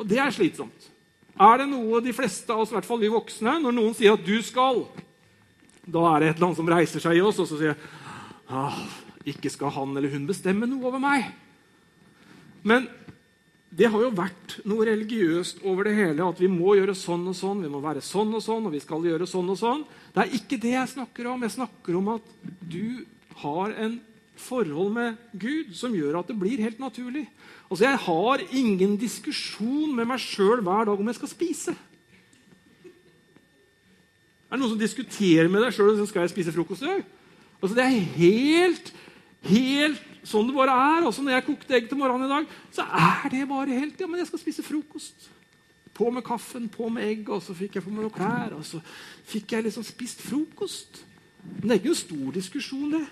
Og 0.00 0.08
det 0.08 0.18
er 0.20 0.34
slitsomt. 0.34 0.88
Er 1.32 1.62
det 1.62 1.68
noe 1.70 2.02
de 2.04 2.12
fleste 2.16 2.52
av 2.52 2.64
oss, 2.64 2.72
i 2.72 2.76
hvert 2.76 2.88
fall 2.88 3.00
vi 3.00 3.12
voksne, 3.12 3.56
når 3.62 3.76
noen 3.76 3.94
sier 3.96 4.16
at 4.16 4.24
du 4.26 4.34
skal, 4.44 4.82
da 5.82 6.02
er 6.10 6.20
det 6.20 6.32
et 6.32 6.36
eller 6.36 6.50
annet 6.50 6.60
som 6.60 6.72
reiser 6.72 7.04
seg 7.04 7.18
i 7.18 7.24
oss, 7.24 7.40
og 7.42 7.48
så 7.48 7.60
sier 7.60 7.78
ah, 8.52 8.82
ikke 9.28 9.50
skal 9.52 9.72
han 9.74 9.96
eller 9.96 10.12
hun 10.12 10.28
bestemme 10.28 10.68
noe 10.68 10.90
over 10.90 11.02
meg. 11.02 11.30
Men 12.66 12.86
det 13.72 13.88
har 13.88 14.02
jo 14.04 14.12
vært 14.12 14.58
noe 14.68 14.84
religiøst 14.84 15.62
over 15.64 15.88
det 15.88 15.94
hele. 15.96 16.26
At 16.26 16.40
vi 16.42 16.50
må 16.52 16.74
gjøre 16.76 16.94
sånn 16.98 17.24
og 17.30 17.36
sånn, 17.36 17.62
vi 17.64 17.70
må 17.72 17.80
være 17.80 18.02
sånn 18.04 18.34
og 18.36 18.42
sånn, 18.44 18.66
og 18.68 18.74
vi 18.74 18.82
skal 18.84 19.06
gjøre 19.08 19.28
sånn 19.28 19.48
og 19.48 19.56
sånn. 19.56 19.84
Det 20.12 20.26
er 20.26 20.34
ikke 20.36 20.58
det 20.60 20.74
jeg 20.74 20.90
snakker 20.92 21.30
om. 21.32 21.46
Jeg 21.46 21.56
snakker 21.56 21.96
om 21.96 22.10
at 22.18 22.34
du 22.60 23.06
har 23.40 23.72
en 23.80 23.96
forhold 24.42 24.92
med 24.92 25.16
Gud 25.40 25.72
som 25.78 25.94
gjør 25.96 26.20
at 26.20 26.28
det 26.28 26.36
blir 26.36 26.60
helt 26.60 26.82
naturlig. 26.82 27.24
Altså, 27.70 27.86
Jeg 27.86 28.02
har 28.04 28.44
ingen 28.50 28.98
diskusjon 29.00 29.96
med 29.96 30.10
meg 30.10 30.20
sjøl 30.20 30.60
hver 30.60 30.90
dag 30.90 31.00
om 31.00 31.08
jeg 31.08 31.20
skal 31.22 31.32
spise. 31.32 31.76
Er 34.52 34.58
det 34.58 34.60
noen 34.60 34.74
som 34.74 34.80
diskuterer 34.84 35.48
med 35.48 35.64
deg 35.64 35.72
sjøl 35.72 35.94
om 35.96 36.08
skal 36.08 36.26
jeg 36.26 36.34
spise 36.34 36.52
frokost 36.52 36.84
i 36.84 36.90
dag? 36.90 37.04
Altså, 37.62 37.76
det 37.78 37.84
er 37.86 38.10
helt, 38.20 38.92
helt 39.48 40.11
sånn 40.26 40.48
det 40.48 40.56
bare 40.56 40.74
er. 40.74 41.06
Altså, 41.06 41.24
når 41.24 41.36
jeg 41.36 41.46
kokte 41.48 41.76
egg 41.78 41.88
til 41.90 42.00
morgenen 42.00 42.28
i 42.28 42.32
dag, 42.32 42.58
så 42.74 42.86
er 42.86 43.30
det 43.32 43.46
bare 43.50 43.78
helt 43.78 44.00
Ja, 44.00 44.08
men 44.10 44.22
jeg 44.22 44.30
skal 44.30 44.42
spise 44.42 44.66
frokost. 44.66 45.30
På 45.92 46.08
med 46.10 46.24
kaffen, 46.24 46.70
på 46.72 46.88
med 46.88 47.04
egg, 47.04 47.28
og 47.28 47.42
så 47.44 47.54
fikk 47.56 47.76
jeg 47.76 47.84
på 47.84 47.92
meg 47.92 48.06
noen 48.06 48.14
klær. 48.14 48.56
Og 48.56 48.64
så 48.66 48.80
fikk 49.28 49.56
jeg 49.56 49.66
liksom 49.68 49.86
spist 49.86 50.24
frokost. 50.24 51.02
Men 51.42 51.66
det 51.66 51.74
er 51.74 51.82
ikke 51.82 51.92
en 51.92 52.02
stor 52.02 52.36
diskusjon, 52.38 52.94
det. 52.94 53.04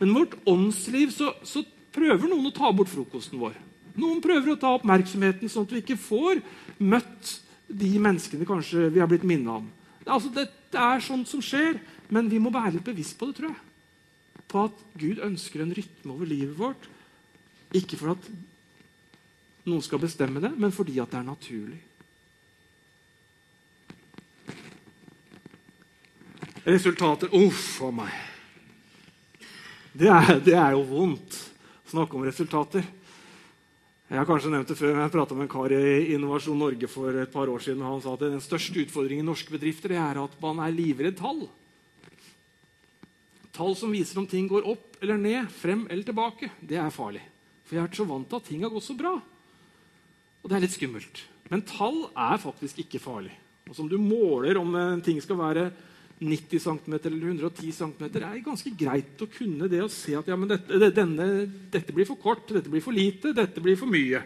Men 0.00 0.14
vårt 0.16 0.36
åndsliv 0.48 1.12
så, 1.14 1.32
så 1.44 1.62
prøver 1.94 2.28
noen 2.30 2.48
å 2.48 2.54
ta 2.54 2.70
bort 2.74 2.90
frokosten 2.92 3.40
vår. 3.40 3.56
Noen 4.00 4.20
prøver 4.22 4.52
å 4.52 4.58
ta 4.60 4.72
oppmerksomheten 4.76 5.50
sånn 5.50 5.66
at 5.66 5.74
vi 5.74 5.82
ikke 5.82 5.98
får 6.00 6.40
møtt 6.78 7.36
de 7.70 7.90
menneskene 8.02 8.46
kanskje 8.48 8.88
vi 8.94 9.02
har 9.02 9.10
blitt 9.10 9.26
minnet 9.28 9.60
om. 9.60 9.66
Altså, 10.06 10.30
det, 10.34 10.48
det 10.72 10.80
er 10.80 11.02
sånt 11.04 11.28
som 11.30 11.42
skjer, 11.44 11.78
men 12.10 12.30
vi 12.30 12.40
må 12.42 12.52
være 12.54 12.78
litt 12.78 12.86
bevisst 12.86 13.18
på 13.18 13.28
det, 13.28 13.36
tror 13.38 13.52
jeg. 13.52 13.60
På 14.50 14.66
at 14.66 14.80
Gud 14.98 15.22
ønsker 15.22 15.62
en 15.62 15.74
rytme 15.74 16.14
over 16.14 16.26
livet 16.26 16.56
vårt. 16.58 16.88
Ikke 17.76 17.98
for 18.00 18.16
at 18.16 18.26
noen 19.68 19.84
skal 19.84 20.02
bestemme 20.02 20.42
det, 20.42 20.50
men 20.58 20.74
fordi 20.74 20.98
at 20.98 21.12
det 21.12 21.20
er 21.20 21.28
naturlig. 21.28 21.78
Resultater 26.66 27.30
Uff 27.38 27.78
a 27.86 27.90
meg. 27.94 28.16
Det 29.96 30.10
er, 30.10 30.40
det 30.44 30.54
er 30.54 30.74
jo 30.76 30.82
vondt 30.86 31.36
å 31.86 31.92
snakke 31.94 32.18
om 32.18 32.26
resultater. 32.26 32.84
Jeg 34.10 34.18
har 34.18 34.26
kanskje 34.26 34.50
nevnt 34.50 34.70
det 34.70 34.76
før, 34.78 34.92
men 34.96 35.04
jeg 35.04 35.14
prata 35.14 35.36
med 35.38 35.46
en 35.46 35.52
kar 35.52 35.72
i 35.74 36.12
Innovasjon 36.16 36.58
Norge 36.58 36.88
for 36.90 37.14
et 37.22 37.30
par 37.30 37.50
år 37.50 37.62
siden. 37.62 37.82
og 37.82 37.94
Han 37.94 38.02
sa 38.02 38.14
at 38.16 38.24
den 38.26 38.42
største 38.42 38.82
utfordringen 38.82 39.22
i 39.22 39.30
norske 39.30 39.54
bedrifter 39.54 39.94
er 39.94 40.18
at 40.18 40.34
man 40.42 40.58
er 40.64 40.74
livredd 40.74 41.18
tall. 41.20 41.44
Tall 43.60 43.74
som 43.76 43.92
viser 43.92 44.16
om 44.16 44.24
ting 44.24 44.46
går 44.48 44.64
opp 44.64 44.96
eller 45.04 45.18
ned, 45.20 45.50
frem 45.52 45.82
eller 45.90 46.06
tilbake. 46.06 46.48
Det 46.64 46.78
er 46.80 46.94
farlig. 46.94 47.20
For 47.68 47.76
jeg 47.76 47.82
har 47.82 47.90
vært 47.90 47.98
så 47.98 48.06
vant 48.08 48.28
til 48.30 48.38
at 48.38 48.46
ting 48.48 48.62
har 48.64 48.72
gått 48.72 48.86
så 48.86 48.94
bra. 48.96 49.10
Og 50.40 50.48
det 50.48 50.56
er 50.56 50.62
litt 50.64 50.72
skummelt. 50.72 51.20
Men 51.52 51.66
tall 51.68 52.06
er 52.08 52.40
faktisk 52.40 52.80
ikke 52.80 53.02
farlig. 53.04 53.34
Og 53.68 53.76
som 53.76 53.90
du 53.90 53.98
måler 54.00 54.56
om 54.56 54.72
en 54.80 55.02
ting 55.04 55.20
skal 55.20 55.36
være 55.42 55.66
90 56.24 56.62
cm 56.64 56.96
eller 56.96 57.26
110 57.34 57.74
cm, 57.82 58.06
er 58.22 58.40
ganske 58.46 58.72
greit 58.80 59.20
å 59.20 59.28
kunne 59.28 59.68
det 59.68 59.82
og 59.84 59.92
se 59.92 60.16
at 60.16 60.32
ja, 60.32 60.40
dette, 60.54 60.90
denne, 60.96 61.28
dette, 61.72 61.92
blir 61.96 62.08
for 62.08 62.20
kort, 62.20 62.48
dette 62.48 62.72
blir 62.72 62.84
for 62.84 62.96
lite, 62.96 63.34
dette 63.36 63.60
blir 63.60 63.76
for 63.76 63.92
mye. 63.92 64.22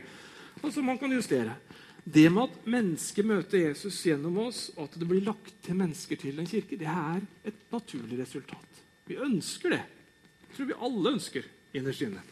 Altså 0.62 0.82
Man 0.82 1.00
kan 1.02 1.10
justere. 1.10 1.58
Det 2.04 2.28
med 2.30 2.52
at 2.52 2.70
mennesket 2.70 3.26
møter 3.26 3.66
Jesus 3.66 3.98
gjennom 4.06 4.44
oss, 4.46 4.68
og 4.76 4.86
at 4.86 4.98
det 5.00 5.10
blir 5.10 5.26
lagt 5.26 5.56
til 5.64 5.78
mennesker 5.82 6.22
til 6.22 6.38
en 6.38 6.46
kirke, 6.46 6.78
det 6.78 6.86
er 6.86 7.22
et 7.50 7.62
naturlig 7.74 8.22
resultat. 8.22 8.84
Vi 9.08 9.20
ønsker 9.20 9.74
det. 9.74 9.82
Jeg 10.48 10.56
tror 10.56 10.70
vi 10.70 10.80
alle 10.86 11.14
ønsker 11.16 11.46
innerst 11.76 12.04
inne. 12.06 12.22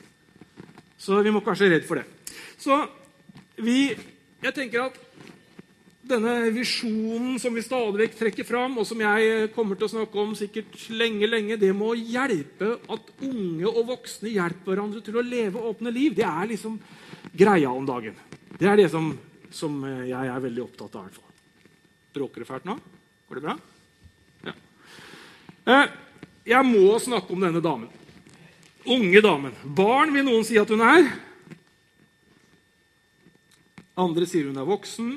Så 0.96 1.18
vi 1.24 1.32
må 1.34 1.42
kanskje 1.44 1.66
være 1.66 1.78
redd 1.78 1.88
for 1.88 2.00
det. 2.00 2.04
Så 2.62 2.78
vi, 3.62 3.90
jeg 4.42 4.54
tenker 4.56 4.86
at 4.86 5.00
denne 6.12 6.50
visjonen 6.54 7.36
som 7.42 7.54
vi 7.54 7.62
stadig 7.64 8.00
vekk 8.00 8.16
trekker 8.18 8.46
fram, 8.46 8.76
og 8.80 8.86
som 8.88 9.00
jeg 9.02 9.50
kommer 9.54 9.78
til 9.78 9.86
å 9.86 9.92
snakke 9.92 10.22
om 10.22 10.32
sikkert 10.38 10.74
lenge, 10.90 11.28
lenge, 11.30 11.58
det 11.60 11.70
må 11.76 11.92
hjelpe 11.98 12.76
at 12.90 13.10
unge 13.22 13.68
og 13.70 13.84
voksne 13.92 14.32
hjelper 14.32 14.72
hverandre 14.72 15.02
til 15.04 15.18
å 15.18 15.26
leve 15.26 15.62
åpne 15.70 15.92
liv. 15.94 16.16
Det 16.18 16.26
er 16.26 16.50
liksom 16.54 16.78
greia 17.32 17.70
om 17.70 17.86
dagen. 17.88 18.16
Det 18.58 18.68
er 18.68 18.80
det 18.80 18.88
som, 18.92 19.12
som 19.54 19.78
jeg 19.86 20.32
er 20.32 20.46
veldig 20.46 20.64
opptatt 20.64 20.96
av. 20.98 21.06
i 21.06 21.10
hvert 21.10 21.20
fall. 21.20 21.68
Bråker 22.12 22.42
det 22.42 22.48
fælt 22.48 22.66
nå? 22.68 22.78
Går 23.28 23.38
det 23.38 23.44
bra? 23.46 23.58
Ja. 24.48 24.56
Eh, 25.72 25.94
jeg 26.46 26.66
må 26.66 26.96
snakke 26.98 27.34
om 27.34 27.44
denne 27.44 27.62
damen. 27.62 27.90
Unge 28.82 29.20
damen. 29.22 29.54
Barn 29.62 30.10
vil 30.14 30.26
noen 30.26 30.46
si 30.46 30.58
at 30.58 30.70
hun 30.72 30.82
er. 30.82 31.06
Andre 34.02 34.26
sier 34.26 34.48
hun 34.48 34.58
er 34.58 34.68
voksen 34.68 35.14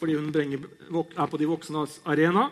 fordi 0.00 0.14
hun 0.16 0.32
er 0.32 1.26
på 1.28 1.36
de 1.36 1.46
voksnes 1.48 1.98
arena. 2.08 2.46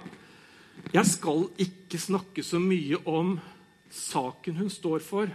Jeg 0.93 1.09
skal 1.09 1.47
ikke 1.57 1.97
snakke 1.97 2.45
så 2.45 2.61
mye 2.61 2.99
om 3.09 3.39
saken 3.89 4.59
hun 4.61 4.69
står 4.69 5.01
for, 5.01 5.31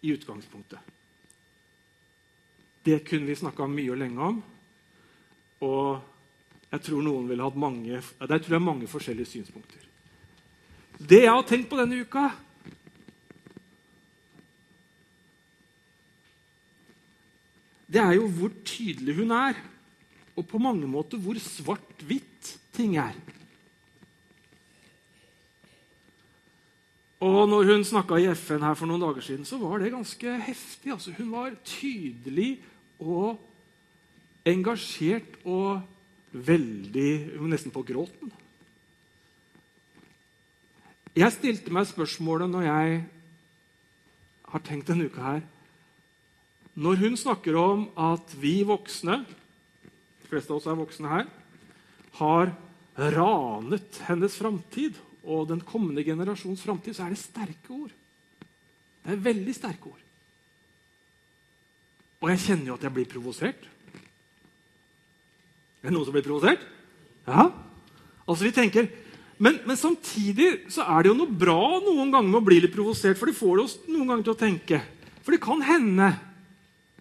i 0.00 0.14
utgangspunktet. 0.14 0.80
Det 2.86 3.02
kunne 3.04 3.28
vi 3.28 3.36
snakka 3.36 3.66
mye 3.68 3.92
og 3.92 4.00
lenge 4.00 4.28
om. 4.30 4.40
Og 5.66 6.70
jeg 6.70 6.84
tror 6.86 7.04
noen 7.04 7.28
ville 7.28 7.44
hatt 7.44 7.58
mange, 7.58 8.00
tror 8.00 8.56
jeg 8.56 8.64
mange 8.64 8.88
forskjellige 8.88 9.32
synspunkter. 9.34 9.85
Det 10.96 11.22
jeg 11.22 11.32
har 11.32 11.46
tenkt 11.46 11.68
på 11.70 11.78
denne 11.78 12.00
uka 12.02 12.30
Det 17.86 18.00
er 18.02 18.16
jo 18.16 18.26
hvor 18.26 18.50
tydelig 18.66 19.14
hun 19.20 19.30
er 19.36 19.58
og 20.36 20.44
på 20.50 20.58
mange 20.60 20.88
måter 20.90 21.20
hvor 21.22 21.38
svart-hvitt 21.40 22.50
ting 22.76 22.98
er. 23.00 23.14
Og 27.24 27.46
når 27.48 27.70
hun 27.70 27.84
snakka 27.88 28.18
i 28.20 28.28
FN 28.36 28.66
her 28.66 28.76
for 28.76 28.90
noen 28.90 29.00
dager 29.00 29.24
siden, 29.24 29.46
så 29.48 29.56
var 29.62 29.80
det 29.80 29.94
ganske 29.94 30.34
heftig. 30.44 30.92
Altså, 30.92 31.14
hun 31.16 31.30
var 31.32 31.56
tydelig 31.64 32.58
og 33.00 33.40
engasjert 34.46 35.38
og 35.48 35.80
veldig 36.36 37.40
Nesten 37.48 37.72
på 37.72 37.86
gråten. 37.86 38.34
Jeg 41.16 41.32
stilte 41.32 41.72
meg 41.72 41.86
spørsmålet 41.88 42.50
når 42.52 42.66
jeg 42.66 42.96
har 44.52 44.62
tenkt 44.66 44.90
denne 44.90 45.06
uka 45.08 45.22
her 45.24 45.44
Når 46.76 47.00
hun 47.00 47.16
snakker 47.16 47.56
om 47.56 47.86
at 47.96 48.34
vi 48.36 48.60
voksne, 48.68 49.22
de 49.24 50.28
fleste 50.28 50.52
av 50.52 50.58
oss 50.58 50.66
er 50.68 50.76
voksne 50.76 51.08
her, 51.08 51.30
har 52.20 52.52
ranet 53.16 54.00
hennes 54.04 54.36
framtid 54.36 54.98
og 55.24 55.48
den 55.48 55.62
kommende 55.64 56.04
generasjons 56.04 56.60
framtid, 56.62 56.92
så 56.96 57.06
er 57.06 57.14
det 57.14 57.20
sterke 57.20 57.72
ord. 57.72 57.94
Det 59.06 59.14
er 59.16 59.24
veldig 59.24 59.54
sterke 59.56 59.88
ord. 59.88 60.04
Og 62.20 62.30
jeg 62.32 62.44
kjenner 62.44 62.70
jo 62.70 62.76
at 62.76 62.84
jeg 62.84 62.94
blir 62.96 63.08
provosert. 63.08 63.66
Er 65.80 65.88
det 65.88 65.96
noen 65.96 66.06
som 66.08 66.16
blir 66.16 66.24
provosert? 66.28 66.62
Ja. 67.24 67.48
Altså, 68.26 68.44
vi 68.44 68.54
tenker, 68.54 68.88
men, 69.38 69.58
men, 69.68 69.76
samtidig 69.76 70.70
så 70.72 70.86
er 70.86 71.04
det 71.04 71.10
jo 71.10 71.18
noe 71.18 71.38
bra 71.44 71.80
noen 71.84 72.12
ganger 72.12 72.30
med 72.30 72.40
å 72.40 72.46
bli 72.46 72.60
litt 72.62 72.72
provosert, 72.72 73.18
for 73.18 73.28
det 73.28 73.36
får 73.36 73.62
oss 73.62 73.74
noen 73.88 74.08
ganger 74.08 74.24
til 74.24 74.34
å 74.34 74.40
tenke. 74.40 74.80
For 75.26 75.34
det 75.34 75.44
kan 75.44 75.62
hende 75.66 76.14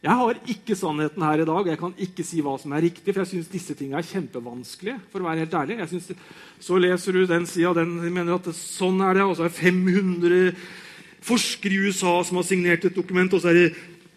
Jeg 0.06 0.14
har 0.20 0.38
ikke 0.54 0.76
sannheten 0.78 1.24
her 1.26 1.42
i 1.42 1.46
dag. 1.50 1.68
Jeg 1.72 1.80
kan 1.82 1.94
ikke 1.98 2.22
si 2.28 2.38
hva 2.46 2.52
som 2.62 2.76
er 2.78 2.84
riktig, 2.86 3.10
for 3.10 3.24
jeg 3.24 3.30
syns 3.32 3.48
disse 3.50 3.74
tingene 3.74 4.04
er 4.04 4.06
kjempevanskelige. 4.06 5.00
for 5.10 5.24
å 5.24 5.26
være 5.26 5.42
helt 5.42 5.56
ærlig. 5.58 5.80
Synes, 5.90 6.12
så 6.62 6.78
leser 6.78 7.12
du 7.12 7.26
den 7.26 7.48
sida, 7.50 7.72
den 7.74 7.96
mener 8.14 8.36
at 8.36 8.46
det, 8.46 8.54
sånn 8.54 9.02
er 9.02 9.18
det. 9.18 9.24
Og 9.26 9.34
så 9.34 9.48
er 9.48 9.50
det 9.50 9.58
500 9.58 10.54
forskere 11.26 11.74
i 11.74 11.90
USA 11.90 12.20
som 12.22 12.38
har 12.38 12.46
signert 12.46 12.86
et 12.86 12.94
dokument, 12.94 13.34
og 13.34 13.42
så 13.42 13.50
er 13.50 13.58
det 13.58 13.74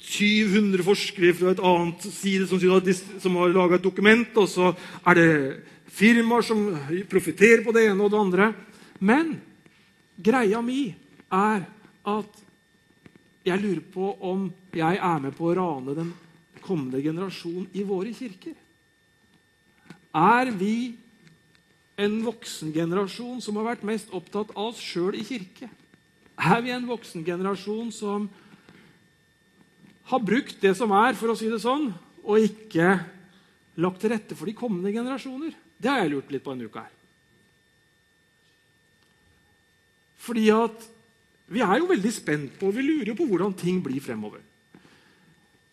700 0.08 0.84
forskere 0.84 1.32
fra 1.36 1.52
et 1.52 1.64
annet 1.64 2.04
side 2.12 2.46
som, 2.48 2.60
som 3.20 3.40
har 3.40 3.54
laga 3.54 3.78
et 3.78 3.84
dokument, 3.84 4.28
og 4.36 4.48
så 4.48 4.74
er 5.08 5.18
det 5.18 5.30
firmaer 5.88 6.44
som 6.46 6.62
profitterer 7.10 7.64
på 7.64 7.74
det 7.74 7.88
ene 7.88 8.04
og 8.04 8.12
det 8.12 8.20
andre. 8.20 8.52
Men 9.00 9.34
greia 10.16 10.60
mi 10.64 10.88
er 11.32 11.66
at 12.08 12.44
jeg 13.48 13.62
lurer 13.62 13.84
på 13.92 14.12
om 14.28 14.48
jeg 14.74 14.98
er 15.00 15.20
med 15.22 15.36
på 15.36 15.48
å 15.48 15.56
rane 15.56 15.96
den 15.96 16.14
kommende 16.64 17.00
generasjon 17.02 17.68
i 17.72 17.84
våre 17.86 18.12
kirker. 18.16 18.56
Er 20.14 20.50
vi 20.52 20.96
en 21.98 22.18
voksengenerasjon 22.24 23.40
som 23.42 23.58
har 23.58 23.72
vært 23.72 23.86
mest 23.86 24.12
opptatt 24.14 24.52
av 24.54 24.72
oss 24.72 24.82
sjøl 24.82 25.16
i 25.18 25.24
kirke? 25.26 25.68
Er 26.38 26.60
vi 26.62 26.74
en 26.74 26.86
voksengenerasjon 26.88 27.90
som 27.94 28.28
har 30.08 30.24
brukt 30.24 30.60
det 30.62 30.74
som 30.78 30.92
er, 30.96 31.16
for 31.18 31.32
å 31.32 31.36
si 31.36 31.50
det 31.50 31.60
sånn, 31.60 31.90
og 32.24 32.44
ikke 32.44 32.94
lagt 33.82 34.00
til 34.02 34.12
rette 34.14 34.36
for 34.38 34.48
de 34.48 34.56
kommende 34.56 34.92
generasjoner? 34.94 35.56
Det 35.78 35.90
har 35.90 36.02
jeg 36.02 36.12
lurt 36.12 36.32
litt 36.34 36.44
på 36.44 36.54
en 36.54 36.64
uke 36.66 36.82
her. 36.82 36.94
Fordi 40.28 40.48
at 40.52 40.86
vi 41.48 41.62
er 41.64 41.78
jo 41.80 41.88
veldig 41.88 42.12
spent 42.12 42.58
på, 42.60 42.72
vi 42.74 42.84
lurer 42.84 43.12
jo 43.12 43.16
på 43.16 43.28
hvordan 43.30 43.54
ting 43.56 43.78
blir 43.84 44.02
fremover. 44.04 44.42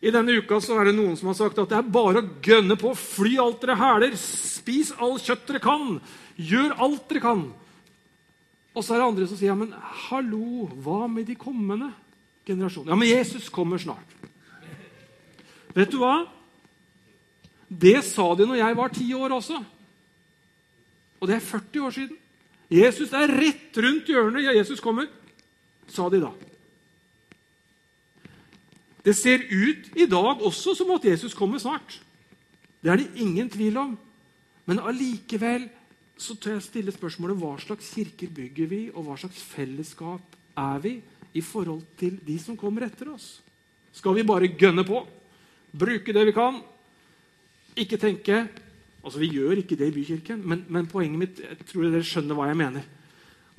I 0.05 0.11
denne 0.13 0.37
uka 0.37 0.59
så 0.61 0.77
er 0.77 0.89
det 0.89 0.95
noen 0.99 1.15
som 1.17 1.31
har 1.31 1.37
sagt 1.39 1.59
at 1.59 1.71
det 1.71 1.79
er 1.79 1.89
bare 1.89 2.21
å 2.21 2.29
gønne 2.45 2.77
på. 2.79 2.91
Fly 2.99 3.35
alt 3.41 3.63
dere 3.63 3.77
hæler. 3.79 4.15
Spis 4.19 4.91
all 5.01 5.17
kjøtt 5.17 5.47
dere 5.49 5.61
kan. 5.63 5.97
Gjør 6.37 6.75
alt 6.85 7.07
dere 7.09 7.23
kan. 7.23 7.45
Og 8.75 8.83
så 8.83 8.93
er 8.93 9.01
det 9.01 9.07
andre 9.07 9.27
som 9.29 9.39
sier 9.39 9.49
ja, 9.49 9.57
men 9.57 9.71
hallo, 10.09 10.67
hva 10.83 11.05
med 11.09 11.25
de 11.29 11.37
kommende 11.39 11.89
generasjonene? 12.45 12.91
Ja, 12.91 12.99
men 12.99 13.09
Jesus 13.09 13.47
kommer 13.49 13.81
snart. 13.81 14.15
Vet 15.75 15.91
du 15.91 15.97
hva? 16.03 16.25
Det 17.67 17.97
sa 18.05 18.27
de 18.37 18.45
når 18.47 18.61
jeg 18.61 18.77
var 18.77 18.93
ti 18.93 19.07
år 19.15 19.39
også. 19.39 19.57
Og 21.19 21.29
det 21.29 21.37
er 21.37 21.45
40 21.45 21.85
år 21.85 21.95
siden. 21.95 22.17
Jesus 22.71 23.13
er 23.13 23.31
rett 23.31 23.77
rundt 23.77 24.09
hjørnet. 24.09 24.43
Ja, 24.47 24.55
Jesus 24.57 24.81
kommer, 24.81 25.07
sa 25.87 26.09
de 26.09 26.23
da. 26.23 26.31
Det 29.05 29.13
ser 29.13 29.43
ut 29.51 29.91
i 29.93 30.07
dag 30.09 30.41
også 30.41 30.73
som 30.73 30.91
at 30.95 31.05
Jesus 31.05 31.35
kommer 31.37 31.61
snart. 31.61 31.99
Det 32.81 32.91
er 32.91 33.01
det 33.01 33.21
ingen 33.21 33.49
tvil 33.49 33.77
om. 33.77 33.93
Men 34.65 34.81
allikevel 34.81 35.67
så 36.17 36.33
tør 36.39 36.57
jeg 36.57 36.65
stille 36.65 36.93
spørsmålet 36.95 37.37
hva 37.37 37.53
slags 37.61 37.91
kirker 37.93 38.31
bygger 38.33 38.69
vi, 38.71 38.81
og 38.93 39.05
hva 39.05 39.17
slags 39.19 39.41
fellesskap 39.45 40.37
er 40.57 40.79
vi 40.81 40.95
i 41.35 41.43
forhold 41.43 41.83
til 41.99 42.17
de 42.25 42.37
som 42.41 42.57
kommer 42.57 42.87
etter 42.87 43.11
oss? 43.13 43.43
Skal 43.93 44.15
vi 44.17 44.25
bare 44.27 44.49
gønne 44.57 44.85
på? 44.87 45.03
Bruke 45.75 46.15
det 46.15 46.25
vi 46.29 46.33
kan. 46.35 46.61
Ikke 47.77 47.99
tenke 47.99 48.45
Altså, 49.05 49.21
Vi 49.21 49.29
gjør 49.37 49.61
ikke 49.61 49.77
det 49.77 49.91
i 49.91 49.93
Bykirken, 49.93 50.41
men, 50.41 50.65
men 50.67 50.89
poenget 50.89 51.21
mitt 51.21 51.41
jeg 51.43 51.67
tror 51.69 51.85
dere 51.85 52.05
skjønner 52.05 52.37
hva 52.37 52.49
jeg 52.49 52.57
mener. 52.57 52.85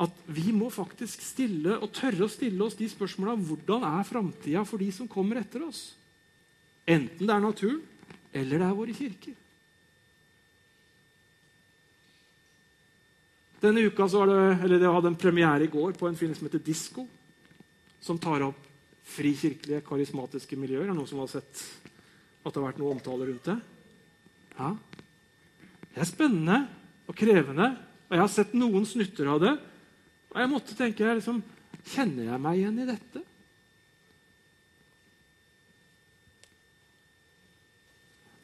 At 0.02 0.16
vi 0.26 0.50
må 0.52 0.68
faktisk 0.74 1.22
stille 1.24 1.78
og 1.78 1.92
tørre 1.94 2.26
å 2.26 2.32
stille 2.32 2.60
oss 2.66 2.76
de 2.76 2.88
spørsmåla 2.90 3.36
hvordan 3.38 3.86
er 3.88 4.08
framtida 4.08 4.64
for 4.66 4.82
de 4.82 4.90
som 4.92 5.08
kommer 5.08 5.38
etter 5.40 5.62
oss. 5.64 5.94
Enten 6.86 7.22
det 7.22 7.32
er 7.32 7.44
naturen, 7.44 7.78
eller 8.34 8.60
det 8.60 8.66
er 8.66 8.76
våre 8.76 8.96
kirker. 8.96 9.38
Denne 13.62 13.86
uka 13.86 14.04
så 14.10 14.20
var 14.20 14.30
det, 14.30 14.42
eller 14.66 14.82
det 14.82 14.92
hadde 14.98 15.10
en 15.14 15.18
premiere 15.18 15.64
i 15.64 15.70
går 15.72 15.96
på 15.96 16.10
en 16.10 16.18
film 16.18 16.34
som 16.36 16.46
heter 16.46 16.62
Disko, 16.62 17.06
som 18.02 18.18
tar 18.20 18.44
opp 18.46 18.66
frikirkelige, 19.06 19.80
karismatiske 19.86 20.58
miljøer. 20.58 20.84
Er 20.84 20.92
det 20.92 20.98
noen 20.98 21.08
som 21.08 21.22
har 21.22 21.30
sett 21.30 21.62
at 21.86 22.52
det 22.52 22.60
har 22.60 22.66
vært 22.68 22.82
noe 22.82 22.92
omtale 22.98 23.30
rundt 23.30 23.48
det? 23.48 23.56
Ja. 24.58 24.74
Det 25.96 26.02
er 26.04 26.08
spennende 26.10 26.58
og 27.08 27.16
krevende, 27.16 27.70
og 28.06 28.12
jeg 28.12 28.20
har 28.20 28.28
sett 28.28 28.50
noen 28.52 28.84
snutter 28.84 29.30
av 29.32 29.38
det. 29.40 29.52
Og 30.34 30.42
jeg 30.42 30.52
måtte 30.52 30.76
tenke 30.76 31.14
liksom, 31.16 31.40
Kjenner 31.86 32.32
jeg 32.32 32.42
meg 32.42 32.58
igjen 32.58 32.78
i 32.82 32.86
dette? 32.88 33.20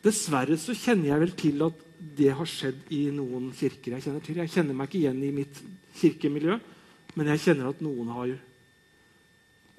Dessverre 0.02 0.54
så 0.58 0.74
kjenner 0.78 1.10
jeg 1.10 1.22
vel 1.24 1.34
til 1.38 1.64
at 1.66 1.82
det 2.18 2.30
har 2.38 2.48
skjedd 2.48 2.88
i 2.94 3.02
noen 3.14 3.50
kirker 3.54 3.96
jeg 3.96 4.06
kjenner 4.06 4.24
til. 4.24 4.38
Jeg 4.42 4.54
kjenner 4.54 4.78
meg 4.78 4.88
ikke 4.88 5.00
igjen 5.00 5.20
i 5.26 5.34
mitt 5.34 5.60
kirkemiljø, 5.98 6.56
men 7.18 7.30
jeg 7.34 7.42
kjenner 7.44 7.70
at 7.70 7.82
noen 7.84 8.14
har 8.14 8.32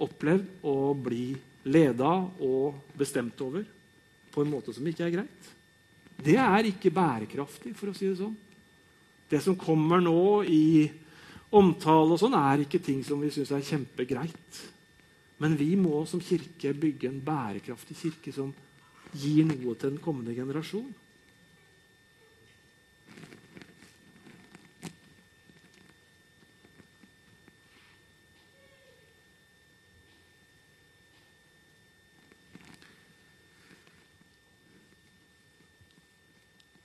opplevd 0.03 0.67
å 0.67 0.75
bli 1.07 1.25
leda 1.63 2.13
og 2.43 2.83
bestemt 2.99 3.39
over 3.43 3.65
på 4.33 4.43
en 4.43 4.51
måte 4.51 4.75
som 4.75 4.87
ikke 4.87 5.07
er 5.07 5.17
greit. 5.17 5.51
Det 6.23 6.37
er 6.39 6.69
ikke 6.69 6.91
bærekraftig, 6.93 7.73
for 7.75 7.91
å 7.91 7.95
si 7.97 8.07
det 8.07 8.19
sånn. 8.19 8.35
Det 9.29 9.41
som 9.43 9.57
kommer 9.59 10.01
nå 10.03 10.43
i 10.47 10.85
omtale 11.53 12.15
og 12.15 12.21
sånn, 12.21 12.37
er 12.37 12.63
ikke 12.63 12.81
ting 12.83 13.01
som 13.05 13.21
vi 13.21 13.31
syns 13.33 13.51
er 13.53 13.65
kjempegreit. 13.65 14.61
Men 15.43 15.57
vi 15.59 15.73
må 15.75 16.03
som 16.07 16.21
kirke 16.23 16.71
bygge 16.77 17.09
en 17.09 17.21
bærekraftig 17.23 17.97
kirke 17.99 18.33
som 18.35 18.53
gir 19.13 19.45
noe 19.49 19.75
til 19.75 19.91
den 19.91 20.01
kommende 20.01 20.35
generasjon. 20.37 20.91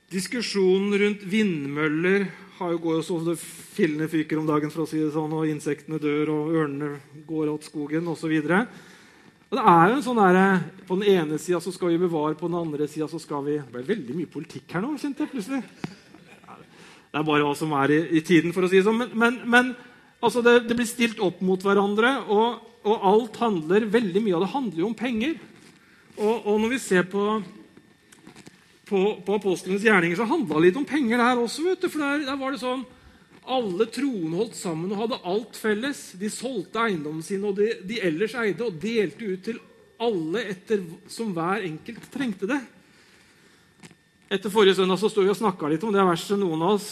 Diskusjonen 0.09 0.94
rundt 0.97 1.25
vindmøller 1.29 2.31
har 2.57 2.71
jo 2.73 2.79
går 2.81 3.03
så 3.05 3.18
fillene 3.77 4.07
fyker 4.09 4.38
om 4.40 4.47
dagen, 4.49 4.71
for 4.73 4.87
å 4.87 4.88
si 4.88 5.03
det 5.03 5.11
sånn, 5.12 5.35
og 5.37 5.51
insektene 5.51 6.01
dør, 6.01 6.31
og 6.33 6.55
ørnene 6.62 7.21
går 7.29 7.51
åt 7.53 7.66
skogen 7.68 8.09
osv. 8.09 8.33
Det 8.40 9.61
er 9.61 9.92
jo 9.92 9.99
en 9.99 10.07
sånn 10.07 10.21
der, 10.21 10.64
På 10.88 10.97
den 10.97 11.12
ene 11.12 11.37
sida 11.37 11.61
skal 11.61 11.92
vi 11.92 12.01
bevare, 12.01 12.38
på 12.40 12.49
den 12.49 12.57
andre 12.57 12.88
sida 12.88 13.09
skal 13.09 13.44
vi 13.44 13.59
Det 13.61 13.68
ble 13.73 13.85
veldig 13.85 14.16
mye 14.16 14.33
politikk 14.33 14.73
her 14.73 14.85
nå, 14.85 14.94
kjente 14.97 15.27
jeg 15.27 15.33
plutselig. 15.35 15.61
Det 17.09 17.21
er 17.21 17.29
bare 17.29 17.44
hva 17.44 17.53
som 17.57 17.77
er 17.77 17.92
i, 17.92 18.01
i 18.16 18.25
tiden, 18.25 18.57
for 18.57 18.64
å 18.64 18.73
si 18.73 18.81
det 18.81 18.88
sånn. 18.88 18.97
Men, 19.05 19.12
men, 19.12 19.38
men 19.44 19.71
altså 20.25 20.40
det, 20.40 20.64
det, 20.71 20.77
blir 20.77 20.88
stilt 20.88 21.21
opp 21.21 21.44
mot 21.44 21.61
hverandre, 21.61 22.16
og, 22.33 22.64
og, 22.81 22.97
alt 23.12 23.37
handler 23.44 23.88
veldig 23.92 24.25
mye 24.25 24.40
av 24.40 24.44
det 24.44 24.53
handler 24.57 24.85
jo 24.87 24.88
om 24.88 24.97
penger. 24.97 25.37
Og, 26.16 26.49
og 26.49 26.61
når 26.64 26.77
vi 26.79 26.83
ser 26.83 27.09
på 27.12 27.29
på, 28.88 29.01
på 29.24 29.37
apostlenes 29.37 29.85
gjerninger 29.85 30.18
så 30.18 30.27
handla 30.29 30.62
litt 30.64 30.79
om 30.81 30.87
penger 30.88 31.20
der 31.20 31.42
også. 31.42 31.66
vet 31.66 31.85
du, 31.85 31.90
for 31.92 32.05
der, 32.05 32.24
der 32.27 32.38
var 32.40 32.55
det 32.55 32.62
sånn 32.62 32.87
Alle 33.48 33.87
troende 33.92 34.40
holdt 34.42 34.57
sammen 34.59 34.92
og 34.92 35.03
hadde 35.05 35.20
alt 35.31 35.57
felles. 35.57 36.03
De 36.20 36.29
solgte 36.33 36.83
eiendommen 36.85 37.24
sin 37.24 37.44
og 37.48 37.57
de, 37.57 37.70
de 37.88 38.01
ellers 38.05 38.35
eide, 38.37 38.66
og 38.66 38.81
delte 38.83 39.24
ut 39.24 39.44
til 39.46 39.61
alle 39.98 40.42
etter 40.53 40.83
som 41.11 41.31
hver 41.35 41.64
enkelt 41.66 42.11
trengte 42.12 42.48
det. 42.51 42.59
Etter 44.29 44.53
forrige 44.53 44.77
søndag 44.77 45.01
så 45.01 45.09
sto 45.09 45.24
vi 45.24 45.33
og 45.33 45.38
snakka 45.38 45.70
litt 45.72 45.85
om 45.88 45.94
det 45.94 46.05
verset. 46.05 46.37
Noen 46.37 46.61
av 46.61 46.77
oss 46.77 46.90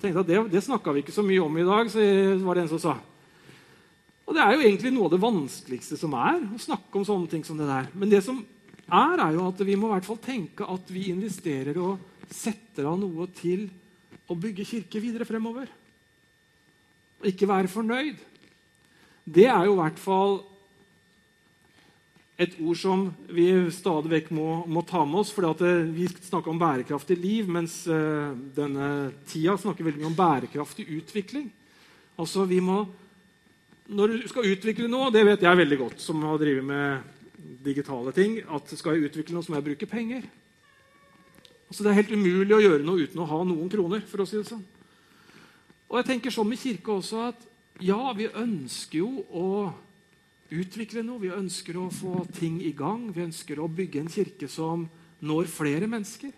tenkte 0.00 0.24
at 0.24 0.30
det, 0.30 0.40
det 0.54 0.64
snakka 0.64 0.94
vi 0.96 1.04
ikke 1.04 1.14
så 1.14 1.24
mye 1.26 1.44
om 1.44 1.60
i 1.60 1.66
dag. 1.68 1.92
så 1.92 2.00
var 2.46 2.56
det 2.56 2.64
en 2.64 2.72
som 2.72 2.80
sa. 2.80 2.96
Og 4.24 4.36
Det 4.36 4.42
er 4.46 4.54
jo 4.54 4.62
egentlig 4.62 4.94
noe 4.94 5.08
av 5.08 5.14
det 5.16 5.24
vanskeligste 5.24 5.96
som 5.98 6.12
er, 6.14 6.40
å 6.54 6.62
snakke 6.62 6.96
om 6.96 7.04
sånne 7.04 7.28
ting 7.28 7.44
som 7.44 7.58
det 7.58 7.66
der. 7.66 7.90
Men 7.92 8.12
det 8.12 8.22
som 8.24 8.40
er, 8.90 9.22
er 9.22 9.36
jo 9.36 9.46
at 9.48 9.62
vi 9.66 9.76
må 9.78 9.88
i 9.88 9.94
hvert 9.94 10.08
fall 10.08 10.20
tenke 10.22 10.66
at 10.66 10.90
vi 10.92 11.08
investerer 11.12 11.78
og 11.80 12.00
setter 12.30 12.88
av 12.90 12.98
noe 13.00 13.26
til 13.34 13.66
å 14.30 14.36
bygge 14.38 14.66
kirke 14.66 15.02
videre 15.02 15.26
fremover. 15.26 15.68
og 17.20 17.26
ikke 17.26 17.48
være 17.48 17.68
fornøyd, 17.68 18.16
det 19.28 19.46
er 19.46 19.66
jo 19.66 19.74
i 19.74 19.80
hvert 19.82 19.98
fall 20.00 20.40
et 22.40 22.54
ord 22.64 22.78
som 22.80 23.02
vi 23.28 23.50
stadig 23.74 24.08
vekk 24.08 24.30
må, 24.32 24.46
må 24.64 24.80
ta 24.88 25.02
med 25.04 25.20
oss. 25.20 25.32
For 25.34 25.44
vi 25.92 26.06
snakker 26.08 26.48
om 26.48 26.60
bærekraftig 26.60 27.18
liv, 27.20 27.50
mens 27.52 27.82
uh, 27.90 28.32
denne 28.56 29.12
tida 29.28 29.58
snakker 29.60 29.84
veldig 29.84 30.00
mye 30.00 30.08
om 30.08 30.16
bærekraftig 30.16 30.86
utvikling. 30.96 31.50
Altså, 32.16 32.46
vi 32.48 32.62
må, 32.64 32.86
Når 33.90 34.08
du 34.08 34.28
skal 34.30 34.48
utvikle 34.54 34.88
noe, 34.88 35.10
det 35.12 35.26
vet 35.26 35.42
jeg 35.42 35.60
veldig 35.60 35.78
godt, 35.78 36.00
som 36.00 36.22
har 36.24 36.38
drevet 36.40 36.64
med 36.64 37.19
digitale 37.64 38.12
ting, 38.16 38.38
at 38.48 38.72
skal 38.76 38.96
jeg 38.96 39.10
utvikle 39.10 39.36
noe, 39.36 39.44
så 39.44 39.52
må 39.52 39.60
jeg 39.60 39.68
bruke 39.70 39.90
penger. 39.90 40.26
Altså, 41.70 41.84
det 41.84 41.90
er 41.90 42.00
helt 42.00 42.16
umulig 42.16 42.56
å 42.56 42.62
gjøre 42.62 42.86
noe 42.86 43.06
uten 43.06 43.22
å 43.22 43.28
ha 43.30 43.44
noen 43.46 43.70
kroner. 43.70 44.02
for 44.06 44.22
å 44.22 44.26
si 44.26 44.36
det 44.40 44.48
sånn. 44.48 44.64
Og 45.90 45.98
jeg 45.98 46.06
tenker 46.06 46.34
sånn 46.34 46.48
med 46.48 46.58
kirke 46.58 46.92
også 46.92 47.22
at 47.28 47.46
ja, 47.80 48.12
vi 48.12 48.26
ønsker 48.26 48.98
jo 48.98 49.24
å 49.30 49.72
utvikle 50.50 51.02
noe. 51.06 51.22
Vi 51.22 51.32
ønsker 51.34 51.78
å 51.78 51.88
få 51.90 52.26
ting 52.36 52.60
i 52.62 52.72
gang. 52.76 53.08
Vi 53.14 53.24
ønsker 53.24 53.58
å 53.58 53.70
bygge 53.70 54.02
en 54.02 54.10
kirke 54.12 54.48
som 54.50 54.88
når 55.20 55.50
flere 55.50 55.88
mennesker. 55.90 56.32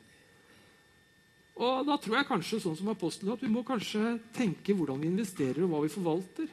Og 1.62 1.84
da 1.86 1.98
tror 2.00 2.16
jeg 2.18 2.28
kanskje 2.28 2.60
sånn 2.62 2.76
som 2.78 2.90
apostel, 2.92 3.32
at 3.32 3.42
vi 3.44 3.50
må 3.52 3.62
kanskje 3.66 4.16
tenke 4.36 4.74
hvordan 4.76 5.00
vi 5.02 5.10
investerer, 5.10 5.62
og 5.64 5.72
hva 5.72 5.82
vi 5.84 5.92
forvalter. 5.92 6.48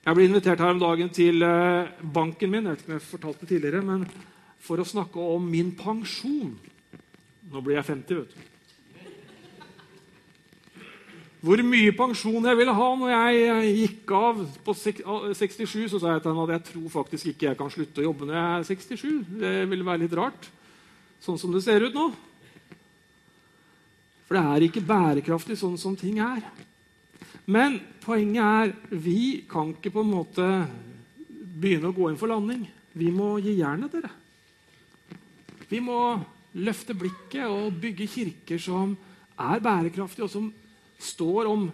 Jeg 0.00 0.16
ble 0.16 0.28
invitert 0.28 0.62
her 0.62 0.72
om 0.72 0.80
dagen 0.80 1.10
til 1.12 1.44
eh, 1.44 1.90
banken 2.00 2.50
min 2.52 2.64
jeg 2.64 2.72
vet 2.72 2.84
ikke 2.84 2.92
om 2.92 2.96
jeg 2.96 3.08
fortalte 3.08 3.44
det 3.44 3.50
tidligere, 3.52 3.82
men 3.84 4.06
for 4.60 4.80
å 4.80 4.88
snakke 4.88 5.20
om 5.34 5.44
min 5.44 5.74
pensjon. 5.76 6.54
Nå 7.50 7.62
blir 7.64 7.76
jeg 7.80 7.88
50, 7.92 8.22
vet 8.22 8.32
du 8.36 8.50
hvor 11.40 11.60
mye 11.64 11.92
pensjon 11.96 12.44
jeg 12.44 12.58
ville 12.58 12.72
ha 12.76 12.86
når 13.00 13.12
jeg 13.14 13.68
gikk 13.78 14.10
av 14.12 14.40
på 14.64 14.74
67, 14.76 15.86
så 15.88 16.00
sa 16.00 16.14
jeg 16.14 16.24
til 16.24 16.34
henne 16.34 16.42
at 16.44 16.52
jeg 16.58 16.64
tror 16.68 16.90
faktisk 16.92 17.30
ikke 17.30 17.46
jeg 17.48 17.58
kan 17.60 17.72
slutte 17.72 18.02
å 18.02 18.08
jobbe 18.10 18.28
når 18.28 18.36
jeg 18.36 18.48
er 18.48 18.66
67. 18.68 19.14
Det 19.40 19.52
ville 19.70 19.86
være 19.86 20.02
litt 20.02 20.16
rart, 20.18 20.50
sånn 21.24 21.40
som 21.40 21.54
det 21.54 21.62
ser 21.64 21.86
ut 21.86 21.96
nå. 21.96 22.10
For 24.28 24.36
det 24.36 24.42
er 24.44 24.66
ikke 24.68 24.84
bærekraftig 24.84 25.56
sånn 25.58 25.80
som 25.80 25.96
ting 25.98 26.20
er. 26.20 26.44
Men 27.50 27.80
poenget 28.04 28.44
er 28.44 28.98
vi 29.02 29.42
kan 29.50 29.72
ikke 29.74 29.92
på 29.94 30.04
en 30.04 30.12
måte 30.12 30.46
begynne 31.60 31.90
å 31.90 31.96
gå 31.96 32.10
inn 32.10 32.18
for 32.20 32.30
landing. 32.30 32.62
Vi 32.94 33.10
må 33.14 33.34
gi 33.42 33.56
jernet, 33.58 33.90
dere. 33.92 34.10
Vi 35.70 35.80
må 35.82 35.98
løfte 36.58 36.94
blikket 36.98 37.46
og 37.46 37.76
bygge 37.82 38.08
kirker 38.10 38.60
som 38.62 38.94
er 39.40 39.62
bærekraftige, 39.62 40.26
og 40.26 40.32
som 40.32 40.48
står 41.00 41.50
om 41.50 41.68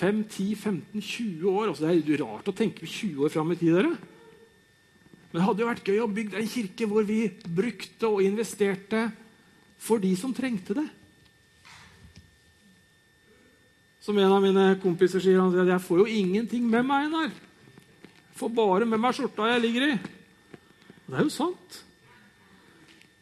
5, 0.00 0.22
10, 0.30 0.54
15, 0.54 1.02
20 1.02 1.50
år 1.50 1.70
altså 1.70 1.88
Det 1.88 2.14
er 2.14 2.22
rart 2.22 2.48
å 2.48 2.54
tenke 2.56 2.86
20 2.86 3.26
år 3.26 3.32
fram 3.34 3.50
i 3.52 3.58
tid. 3.58 3.74
dere. 3.74 3.94
Men 5.30 5.38
det 5.38 5.46
hadde 5.46 5.62
jo 5.62 5.70
vært 5.70 5.90
gøy 5.90 6.00
å 6.02 6.10
bygge 6.10 6.38
en 6.38 6.50
kirke 6.50 6.86
hvor 6.90 7.06
vi 7.06 7.20
brukte 7.46 8.08
og 8.08 8.22
investerte 8.22 9.08
for 9.80 10.02
de 10.02 10.10
som 10.18 10.34
trengte 10.34 10.74
det. 10.78 10.86
Som 14.10 14.18
en 14.18 14.32
av 14.34 14.40
mine 14.42 14.62
kompiser 14.82 15.22
sier, 15.22 15.36
han 15.38 15.52
sier 15.52 15.62
at 15.62 15.68
jeg 15.70 15.82
får 15.84 16.00
jo 16.00 16.04
ingenting 16.10 16.64
med 16.66 16.82
meg. 16.82 17.04
Einar. 17.06 17.28
Får 18.34 18.50
bare 18.56 18.88
med 18.90 18.98
meg 18.98 19.14
skjorta 19.14 19.46
jeg 19.52 19.62
ligger 19.62 19.84
i. 19.86 19.92
Og 19.94 21.12
det 21.12 21.20
er 21.20 21.28
jo 21.28 21.30
sant. 21.30 21.76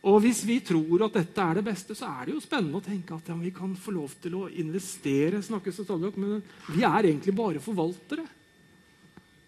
Og 0.09 0.17
hvis 0.25 0.41
vi 0.49 0.57
tror 0.65 1.05
at 1.05 1.19
dette 1.19 1.45
er 1.45 1.61
det 1.61 1.67
beste, 1.67 1.93
så 1.99 2.09
er 2.09 2.25
det 2.25 2.39
jo 2.39 2.41
spennende 2.41 2.81
å 2.81 2.87
tenke 2.89 3.19
at 3.19 3.29
ja, 3.29 3.37
vi 3.37 3.53
kan 3.53 3.77
få 3.77 3.93
lov 3.99 4.17
til 4.17 4.41
å 4.41 4.47
investere. 4.49 5.45
snakkes 5.45 5.83
det 5.83 5.89
stadig 5.91 6.15
Men 6.17 6.41
vi 6.73 6.89
er 6.89 7.13
egentlig 7.13 7.37
bare 7.37 7.61
forvaltere. 7.61 8.25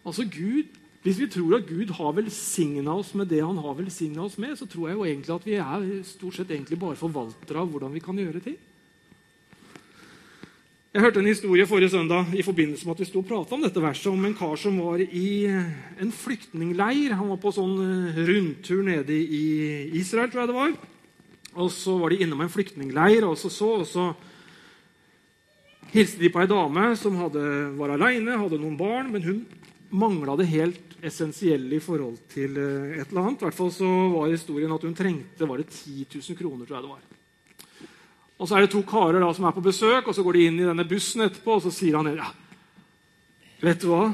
Altså 0.04 0.28
Gud, 0.28 0.76
Hvis 1.00 1.16
vi 1.16 1.32
tror 1.32 1.56
at 1.56 1.64
Gud 1.64 1.88
har 1.96 2.12
velsigna 2.12 2.92
oss 2.92 3.14
med 3.16 3.32
det 3.32 3.40
han 3.40 3.56
har 3.56 3.78
velsigna 3.78 4.26
oss 4.28 4.36
med, 4.36 4.58
så 4.58 4.68
tror 4.68 4.90
jeg 4.90 4.98
jo 4.98 5.04
egentlig 5.08 5.32
at 5.32 5.46
vi 5.46 5.54
er 5.56 6.02
stort 6.04 6.36
sett 6.36 6.50
egentlig 6.50 6.76
bare 6.76 7.00
forvaltere 7.00 7.56
av 7.56 7.70
hvordan 7.72 7.94
vi 7.96 8.02
kan 8.04 8.20
gjøre 8.20 8.44
ting. 8.44 8.58
Jeg 10.90 11.04
hørte 11.04 11.20
en 11.22 11.28
historie 11.30 11.62
forrige 11.70 11.92
søndag 11.92 12.32
i 12.34 12.42
forbindelse 12.42 12.82
med 12.82 12.96
at 12.96 13.00
vi 13.00 13.06
sto 13.06 13.20
og 13.20 13.26
prata 13.28 13.54
om 13.54 13.60
dette 13.62 13.78
verset, 13.78 14.08
om 14.10 14.24
en 14.26 14.32
kar 14.34 14.56
som 14.58 14.74
var 14.82 14.98
i 14.98 15.46
en 15.46 16.10
flyktningleir. 16.10 17.12
Han 17.14 17.28
var 17.30 17.38
på 17.38 17.52
sånn 17.54 17.76
eh, 17.84 18.18
rundtur 18.26 18.80
nede 18.88 19.14
i 19.14 19.44
Israel, 20.00 20.32
tror 20.32 20.42
jeg 20.42 20.50
det 20.50 20.56
var. 20.56 20.74
Og 21.62 21.70
så 21.70 21.94
var 22.00 22.10
de 22.10 22.18
innom 22.26 22.42
en 22.42 22.50
flyktningleir, 22.50 23.22
og 23.28 23.38
så, 23.38 23.52
så, 23.54 23.68
og 23.84 23.86
så 23.86 24.08
hilste 25.94 26.24
de 26.24 26.32
på 26.34 26.42
ei 26.42 26.50
dame 26.50 26.88
som 26.98 27.22
hadde, 27.22 27.46
var 27.78 27.94
aleine, 27.94 28.40
hadde 28.42 28.58
noen 28.58 28.74
barn, 28.82 29.14
men 29.14 29.28
hun 29.28 29.40
mangla 29.94 30.34
det 30.42 30.50
helt 30.50 30.98
essensielle 31.06 31.78
i 31.78 31.84
forhold 31.86 32.18
til 32.34 32.58
eh, 32.58 32.98
et 32.98 33.06
eller 33.06 33.28
annet. 33.28 33.46
I 33.46 33.46
hvert 33.46 33.60
fall 33.62 33.70
så 33.78 33.94
var 34.16 34.34
historien 34.34 34.74
at 34.74 34.90
hun 34.90 34.98
trengte 34.98 35.46
var 35.54 35.62
det 35.62 35.70
10 35.70 36.10
000 36.18 36.42
kroner, 36.42 36.66
tror 36.66 36.80
jeg 36.80 36.88
det 36.88 36.94
var. 36.98 37.19
Og 38.40 38.48
så 38.48 38.56
er 38.56 38.64
det 38.64 38.72
to 38.72 38.80
karer 38.88 39.20
da, 39.20 39.28
som 39.36 39.44
er 39.44 39.52
på 39.52 39.64
besøk, 39.64 40.08
og 40.08 40.16
så 40.16 40.24
går 40.24 40.38
de 40.38 40.44
inn 40.48 40.60
i 40.62 40.66
denne 40.66 40.86
bussen 40.88 41.26
etterpå, 41.26 41.58
og 41.58 41.64
så 41.66 41.72
sier 41.74 41.98
han 41.98 42.08
ja, 42.16 42.30
vet 43.60 43.82
du 43.82 43.90
hva? 43.90 44.06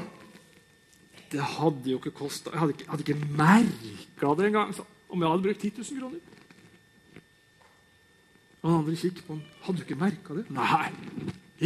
Det 1.31 1.43
hadde 1.43 1.91
jo 1.91 1.97
ikke 1.99 2.13
kosta 2.15 2.53
Jeg 2.53 2.59
hadde 2.61 2.73
ikke, 2.75 2.85
hadde 2.87 3.03
ikke 3.03 3.31
merka 3.39 4.33
det 4.39 4.45
engang 4.47 4.69
om 5.07 5.23
jeg 5.23 5.31
hadde 5.31 5.43
brukt 5.43 5.63
10 5.63 5.71
000 5.79 5.99
kroner. 5.99 6.19
Og 8.61 8.69
den 8.69 8.77
andre 8.81 8.95
kikker 8.99 9.23
på 9.23 9.35
han. 9.35 9.43
Hadde 9.63 9.77
du 9.77 9.83
ikke 9.85 9.99
merka 9.99 10.35
det? 10.35 10.43
Nei, 10.51 10.87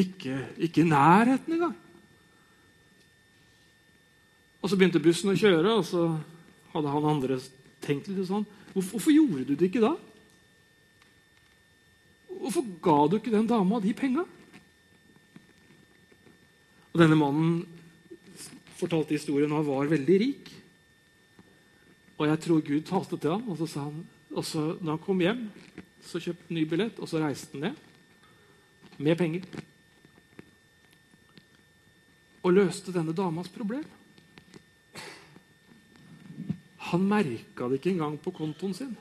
ikke, 0.04 0.38
ikke 0.58 0.84
i 0.84 0.89
nærheten 0.89 1.56
engang. 1.56 1.74
Og 4.62 4.69
så 4.69 4.78
begynte 4.78 5.02
bussen 5.02 5.34
å 5.34 5.38
kjøre, 5.38 5.74
og 5.80 5.86
så 5.89 6.06
hadde 6.76 6.93
han 6.93 7.10
andre 7.10 7.39
tenkt 7.82 8.12
litt 8.12 8.28
sånn 8.30 8.45
Hvorfor, 8.71 8.93
hvorfor 8.93 9.12
gjorde 9.12 9.45
du 9.50 9.56
det 9.58 9.67
ikke 9.67 9.82
da? 9.84 9.95
Hvorfor 12.42 12.66
ga 12.82 12.96
du 13.06 13.20
ikke 13.20 13.34
den 13.34 13.50
dama 13.50 13.78
de 13.82 13.94
penga? 13.94 14.24
Og 16.92 16.98
Denne 17.00 17.16
mannen 17.16 17.62
fortalte 18.80 19.14
historien 19.14 19.54
han 19.54 19.68
var 19.68 19.92
veldig 19.92 20.18
rik. 20.24 20.50
Og 22.18 22.26
jeg 22.28 22.42
tror 22.42 22.66
Gud 22.66 22.82
talte 22.90 23.18
til 23.18 23.34
ham, 23.34 23.46
og 23.50 23.60
så 23.62 23.68
sa 23.70 23.86
han, 23.88 24.02
og 24.32 24.46
så, 24.46 24.64
når 24.82 24.96
han 24.96 25.04
kom 25.06 25.22
hjem, 25.22 25.46
så 26.06 26.22
kjøpte 26.22 26.48
han 26.48 26.58
ny 26.58 26.66
billett, 26.70 27.00
og 27.02 27.10
så 27.10 27.22
reiste 27.22 27.58
han 27.58 27.70
ned 27.70 29.00
med 29.02 29.18
penger. 29.18 29.46
Og 32.42 32.54
løste 32.58 32.94
denne 32.94 33.14
damas 33.18 33.50
problem. 33.54 33.86
Han 36.92 37.08
merka 37.08 37.70
det 37.70 37.80
ikke 37.80 37.94
engang 37.94 38.18
på 38.22 38.34
kontoen 38.36 38.74
sin. 38.76 38.94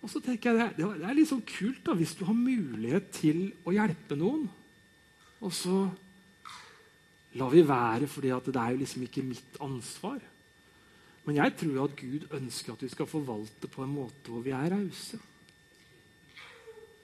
Og 0.00 0.08
så 0.08 0.20
tenker 0.24 0.56
jeg 0.56 0.76
Det, 0.78 0.86
er 0.86 1.16
litt 1.16 1.28
sånn 1.28 1.44
kult 1.44 1.82
da, 1.84 1.94
hvis 1.96 2.16
du 2.16 2.24
har 2.28 2.36
mulighet 2.36 3.10
til 3.20 3.50
å 3.68 3.74
hjelpe 3.74 4.16
noen, 4.18 4.46
og 5.40 5.52
så 5.56 5.86
lar 7.38 7.52
vi 7.52 7.62
være 7.64 8.08
for 8.10 8.24
det 8.24 8.32
er 8.32 8.74
jo 8.74 8.80
liksom 8.80 9.04
ikke 9.06 9.24
mitt 9.24 9.58
ansvar. 9.62 10.18
Men 11.24 11.36
jeg 11.38 11.54
tror 11.60 11.84
at 11.84 11.96
Gud 11.96 12.26
ønsker 12.36 12.74
at 12.74 12.82
vi 12.84 12.90
skal 12.90 13.08
forvalte 13.08 13.68
på 13.70 13.84
en 13.84 13.92
måte 13.92 14.32
hvor 14.32 14.42
vi 14.44 14.54
er 14.56 14.72
rause. 14.72 15.20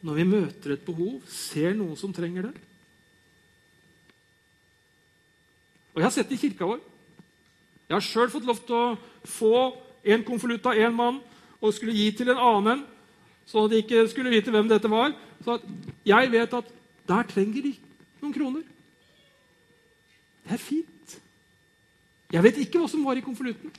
Når 0.02 0.18
vi 0.18 0.26
møter 0.28 0.74
et 0.74 0.84
behov, 0.84 1.20
ser 1.30 1.76
noen 1.76 1.96
som 1.98 2.12
trenger 2.16 2.48
det. 2.48 2.56
Og 5.94 6.02
Jeg 6.02 6.06
har 6.08 6.12
sett 6.12 6.28
det 6.28 6.36
i 6.36 6.42
kirka 6.42 6.68
vår. 6.68 6.82
Jeg 7.86 7.94
har 7.94 8.04
sjøl 8.04 8.32
fått 8.32 8.48
lov 8.48 8.58
til 8.66 8.76
å 8.76 9.30
få 9.30 9.56
en 10.12 10.24
konvolutt 10.26 10.66
av 10.68 10.76
én 10.76 10.92
mann 10.94 11.22
og 11.60 11.74
skulle 11.74 11.96
gi 11.96 12.10
til 12.16 12.30
en 12.32 12.40
annen, 12.42 12.84
så 13.46 13.66
de 13.70 13.80
ikke 13.82 14.06
skulle 14.10 14.32
vite 14.32 14.52
hvem 14.52 14.68
dette 14.70 14.90
var. 14.90 15.14
Så 15.44 15.58
jeg 16.06 16.32
vet 16.32 16.56
at 16.58 16.72
der 17.06 17.28
trenger 17.30 17.68
de 17.68 17.74
noen 18.22 18.34
kroner. 18.34 18.64
Det 20.46 20.56
er 20.56 20.62
fint. 20.62 21.16
Jeg 22.34 22.42
vet 22.42 22.58
ikke 22.62 22.82
hva 22.82 22.90
som 22.90 23.04
var 23.06 23.18
i 23.18 23.24
konvolutten, 23.24 23.70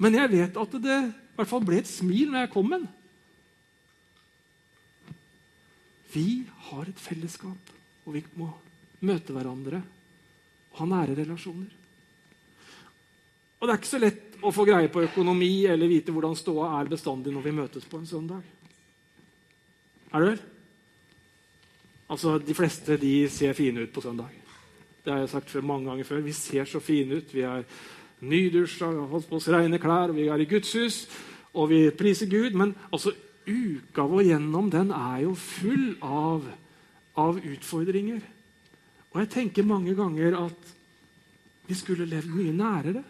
men 0.00 0.16
jeg 0.16 0.30
vet 0.32 0.56
at 0.58 0.76
det 0.82 0.98
i 1.02 1.36
hvert 1.36 1.50
fall 1.50 1.64
ble 1.64 1.78
et 1.82 1.88
smil 1.88 2.32
når 2.32 2.46
jeg 2.46 2.52
kom 2.54 2.68
med 2.68 2.82
den. 2.82 2.90
Vi 6.12 6.26
har 6.68 6.88
et 6.88 7.00
fellesskap, 7.00 7.70
og 8.04 8.16
vi 8.16 8.24
må 8.36 8.48
møte 9.04 9.32
hverandre 9.32 9.80
og 10.72 10.80
ha 10.80 10.88
nære 10.88 11.16
relasjoner. 11.22 11.70
Og 13.60 13.68
det 13.68 13.72
er 13.72 13.80
ikke 13.80 13.92
så 13.92 14.00
lett 14.02 14.31
å 14.42 14.52
få 14.54 14.66
greie 14.66 14.90
på 14.92 15.04
økonomi 15.06 15.66
eller 15.70 15.90
vite 15.90 16.12
hvordan 16.14 16.36
ståa 16.38 16.72
er 16.80 16.90
bestandig 16.90 17.32
når 17.34 17.46
vi 17.46 17.54
møtes 17.56 17.88
på 17.88 18.00
en 18.00 18.08
søndag. 18.08 18.42
Er 20.12 20.20
det 20.20 20.28
vel? 20.30 20.40
Altså, 22.12 22.38
De 22.38 22.54
fleste 22.54 22.98
de 23.00 23.28
ser 23.32 23.56
fine 23.56 23.86
ut 23.86 23.92
på 23.92 24.04
søndag. 24.04 24.30
Det 25.02 25.12
har 25.12 25.20
jeg 25.20 25.32
sagt 25.32 25.54
mange 25.64 25.88
ganger 25.90 26.04
før. 26.04 26.20
Vi 26.22 26.32
ser 26.32 26.64
så 26.64 26.80
fine 26.80 27.18
ut. 27.18 27.34
Vi 27.34 27.40
er 27.40 27.64
nydusja, 28.20 28.90
vi 28.90 29.00
har 29.00 29.10
holdt 29.10 29.28
på 29.28 29.36
oss 29.36 29.48
rene 29.48 29.80
klær, 29.82 30.12
og 30.12 30.16
vi 30.16 30.28
er 30.28 30.38
i 30.38 30.46
Guds 30.46 30.72
hus, 30.78 30.98
og 31.54 31.70
vi 31.72 31.90
priser 31.90 32.30
Gud. 32.30 32.54
Men 32.54 32.74
altså, 32.92 33.14
uka 33.46 34.04
vår 34.06 34.28
gjennom 34.28 34.70
den 34.70 34.92
er 34.94 35.24
jo 35.24 35.34
full 35.34 35.96
av 36.02 36.44
av 37.18 37.38
utfordringer. 37.38 38.20
Og 39.12 39.20
jeg 39.20 39.30
tenker 39.32 39.68
mange 39.68 39.94
ganger 39.96 40.36
at 40.38 40.70
vi 41.68 41.76
skulle 41.76 42.08
levd 42.08 42.32
mye 42.32 42.54
nærere. 42.56 43.02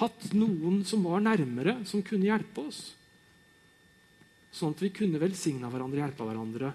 Hatt 0.00 0.30
noen 0.32 0.80
som 0.88 1.04
var 1.04 1.20
nærmere, 1.24 1.80
som 1.88 2.04
kunne 2.06 2.28
hjelpe 2.30 2.64
oss. 2.64 2.80
Sånn 4.52 4.72
at 4.74 4.82
vi 4.84 4.92
kunne 4.94 5.20
velsigna 5.20 5.68
hverandre, 5.72 6.00
hjelpe 6.00 6.28
hverandre. 6.28 6.72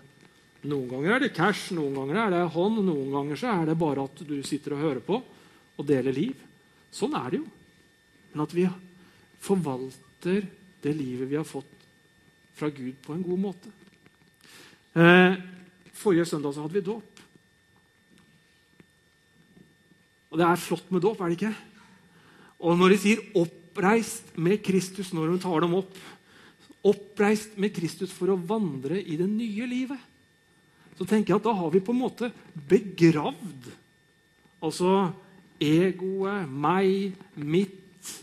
Noen 0.67 0.89
ganger 0.89 1.15
er 1.15 1.23
det 1.25 1.33
cash, 1.37 1.71
noen 1.77 1.95
ganger 1.97 2.19
er 2.23 2.33
det 2.33 2.43
hånd, 2.53 2.81
noen 2.85 3.13
ganger 3.13 3.43
er 3.53 3.65
det 3.69 3.77
bare 3.79 4.05
at 4.09 4.21
du 4.25 4.37
sitter 4.45 4.75
og 4.75 4.83
hører 4.85 5.03
på 5.05 5.19
og 5.77 5.85
deler 5.85 6.15
liv. 6.15 6.37
Sånn 6.93 7.13
er 7.17 7.29
det 7.33 7.41
jo. 7.41 7.47
Men 8.33 8.45
at 8.45 8.55
vi 8.57 8.65
forvalter 9.43 10.47
det 10.81 10.93
livet 10.97 11.29
vi 11.29 11.37
har 11.37 11.47
fått 11.47 11.73
fra 12.57 12.71
Gud, 12.73 12.95
på 13.05 13.13
en 13.13 13.21
god 13.21 13.39
måte. 13.39 13.69
Eh, 14.97 15.37
forrige 15.93 16.25
søndag 16.25 16.55
så 16.55 16.63
hadde 16.65 16.73
vi 16.73 16.85
dåp. 16.85 17.21
Og 20.31 20.39
det 20.41 20.47
er 20.47 20.61
flott 20.61 20.89
med 20.91 21.05
dåp, 21.05 21.21
er 21.21 21.29
det 21.29 21.37
ikke? 21.37 21.53
Og 22.67 22.75
når 22.75 22.93
de 22.93 22.99
sier 22.99 23.23
'oppreist 23.33 24.35
med 24.35 24.59
Kristus' 24.59 25.13
når 25.15 25.31
de 25.31 25.41
tar 25.41 25.61
dem 25.63 25.73
opp 25.79 25.95
Oppreist 26.87 27.57
med 27.57 27.73
Kristus 27.73 28.13
for 28.13 28.29
å 28.31 28.37
vandre 28.39 29.01
i 29.01 29.17
det 29.17 29.27
nye 29.27 29.65
livet. 29.67 29.99
Så 30.95 31.05
tenker 31.05 31.33
jeg 31.33 31.39
at 31.41 31.43
da 31.43 31.53
har 31.57 31.71
vi 31.73 31.81
på 31.83 31.91
en 31.91 31.99
måte 31.99 32.29
begravd 32.53 33.67
altså 34.63 35.11
egoet, 35.59 36.47
meg, 36.47 37.17
mitt. 37.35 38.13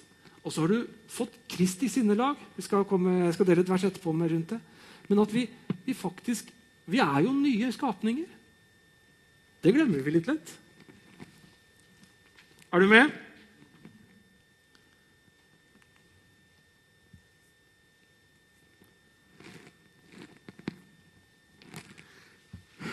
Og 0.42 0.52
så 0.52 0.64
har 0.64 0.72
du 0.72 0.86
fått 1.10 1.34
Kristi 1.50 1.90
sinnelag. 1.90 2.38
Vi 2.56 2.64
skal 2.66 2.86
komme, 2.88 3.26
jeg 3.26 3.34
skal 3.36 3.50
dele 3.50 3.66
et 3.66 3.70
vers 3.74 3.84
etterpå 3.84 4.14
med 4.16 4.32
rundt 4.32 4.54
det. 4.54 4.60
Men 5.10 5.22
at 5.26 5.34
vi, 5.34 5.48
vi 5.84 5.94
faktisk 5.94 6.52
Vi 6.84 6.98
er 7.00 7.22
jo 7.24 7.30
nye 7.32 7.70
skapninger. 7.72 8.26
Det 9.64 9.72
glemmer 9.72 10.02
vi 10.04 10.12
litt 10.12 10.26
lett. 10.28 10.50
Er 12.68 12.82
du 12.84 12.90
med? 12.90 13.23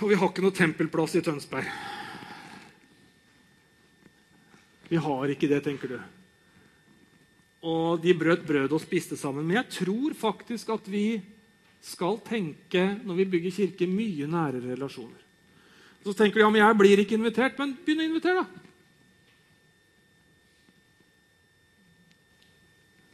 Og 0.02 0.10
vi 0.10 0.18
har 0.18 0.32
ikke 0.32 0.42
noe 0.42 0.56
tempelplass 0.58 1.14
i 1.20 1.22
Tønsberg. 1.22 1.68
Vi 4.90 5.00
har 5.00 5.32
ikke 5.32 5.50
det, 5.52 5.62
tenker 5.64 5.94
du. 5.94 6.00
Og 7.70 8.02
de 8.02 8.16
brøt 8.18 8.42
brød 8.48 8.74
og 8.74 8.82
spiste 8.82 9.16
sammen. 9.20 9.46
Men 9.46 9.62
jeg 9.62 9.78
tror 9.78 10.16
faktisk 10.18 10.74
at 10.74 10.90
vi 10.90 11.22
skal 11.86 12.18
tenke, 12.26 12.82
når 13.06 13.22
vi 13.22 13.28
bygger 13.36 13.54
kirke, 13.56 13.88
mye 13.90 14.28
nære 14.30 14.64
relasjoner. 14.66 15.22
Så 16.02 16.16
tenker 16.18 16.40
du 16.40 16.44
ja, 16.46 16.50
men 16.50 16.64
jeg 16.64 16.78
blir 16.82 17.04
ikke 17.04 17.18
invitert. 17.20 17.62
Men 17.62 17.78
begynn 17.86 18.02
å 18.02 18.10
invitere, 18.10 18.42
da. 18.42 18.68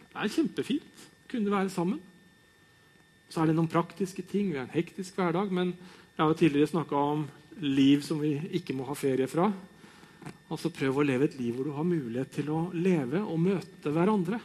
Det 0.08 0.24
er 0.24 0.36
kjempefint. 0.40 1.08
Kunne 1.28 1.52
være 1.52 1.70
sammen. 1.70 2.00
Så 3.28 3.44
er 3.44 3.52
det 3.52 3.58
noen 3.60 3.70
praktiske 3.70 4.24
ting. 4.24 4.54
Vi 4.54 4.58
har 4.58 4.70
en 4.70 4.74
hektisk 4.74 5.20
hverdag. 5.20 5.52
Men 5.52 5.76
jeg 6.18 6.24
har 6.26 6.32
jo 6.32 6.38
tidligere 6.40 6.68
snakka 6.72 6.98
om 6.98 7.20
liv 7.62 8.02
som 8.02 8.18
vi 8.18 8.32
ikke 8.58 8.74
må 8.74 8.88
ha 8.88 8.96
ferie 8.98 9.28
fra. 9.30 9.52
Altså 10.50 10.72
Prøv 10.74 10.96
å 10.98 11.04
leve 11.06 11.28
et 11.28 11.36
liv 11.38 11.54
hvor 11.54 11.68
du 11.68 11.76
har 11.76 11.86
mulighet 11.86 12.32
til 12.40 12.50
å 12.50 12.62
leve 12.74 13.22
og 13.22 13.38
møte 13.38 13.94
hverandre. 13.94 14.40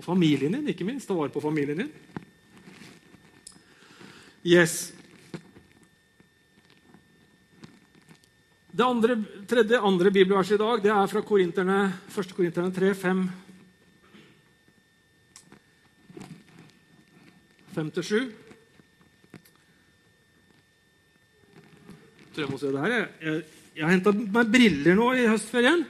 Og 0.00 0.06
familien 0.06 0.56
din, 0.56 0.70
ikke 0.72 0.86
minst. 0.88 1.04
Ta 1.04 1.12
vare 1.18 1.34
på 1.34 1.42
familien 1.44 1.82
din. 1.82 1.90
Yes. 4.40 4.94
Det 8.72 8.88
andre, 8.88 9.18
tredje 9.52 9.82
andre 9.84 10.14
bibelverset 10.16 10.56
i 10.56 10.62
dag 10.64 10.80
det 10.80 10.94
er 10.96 11.12
fra 11.12 11.24
Korinterne, 11.28 11.78
1. 12.08 12.34
Korinterne 12.40 12.72
3, 12.72 12.94
5. 13.04 13.22
5-7. 17.76 18.45
Jeg 22.42 22.50
må 22.50 22.58
se 22.60 22.72
det 22.72 22.82
her. 22.82 22.94
Jeg, 22.94 23.08
jeg, 23.22 23.42
jeg 23.76 23.84
har 23.84 23.92
henta 23.92 24.12
meg 24.16 24.52
briller 24.52 24.96
nå 24.98 25.10
i 25.16 25.26
høstferien. 25.28 25.82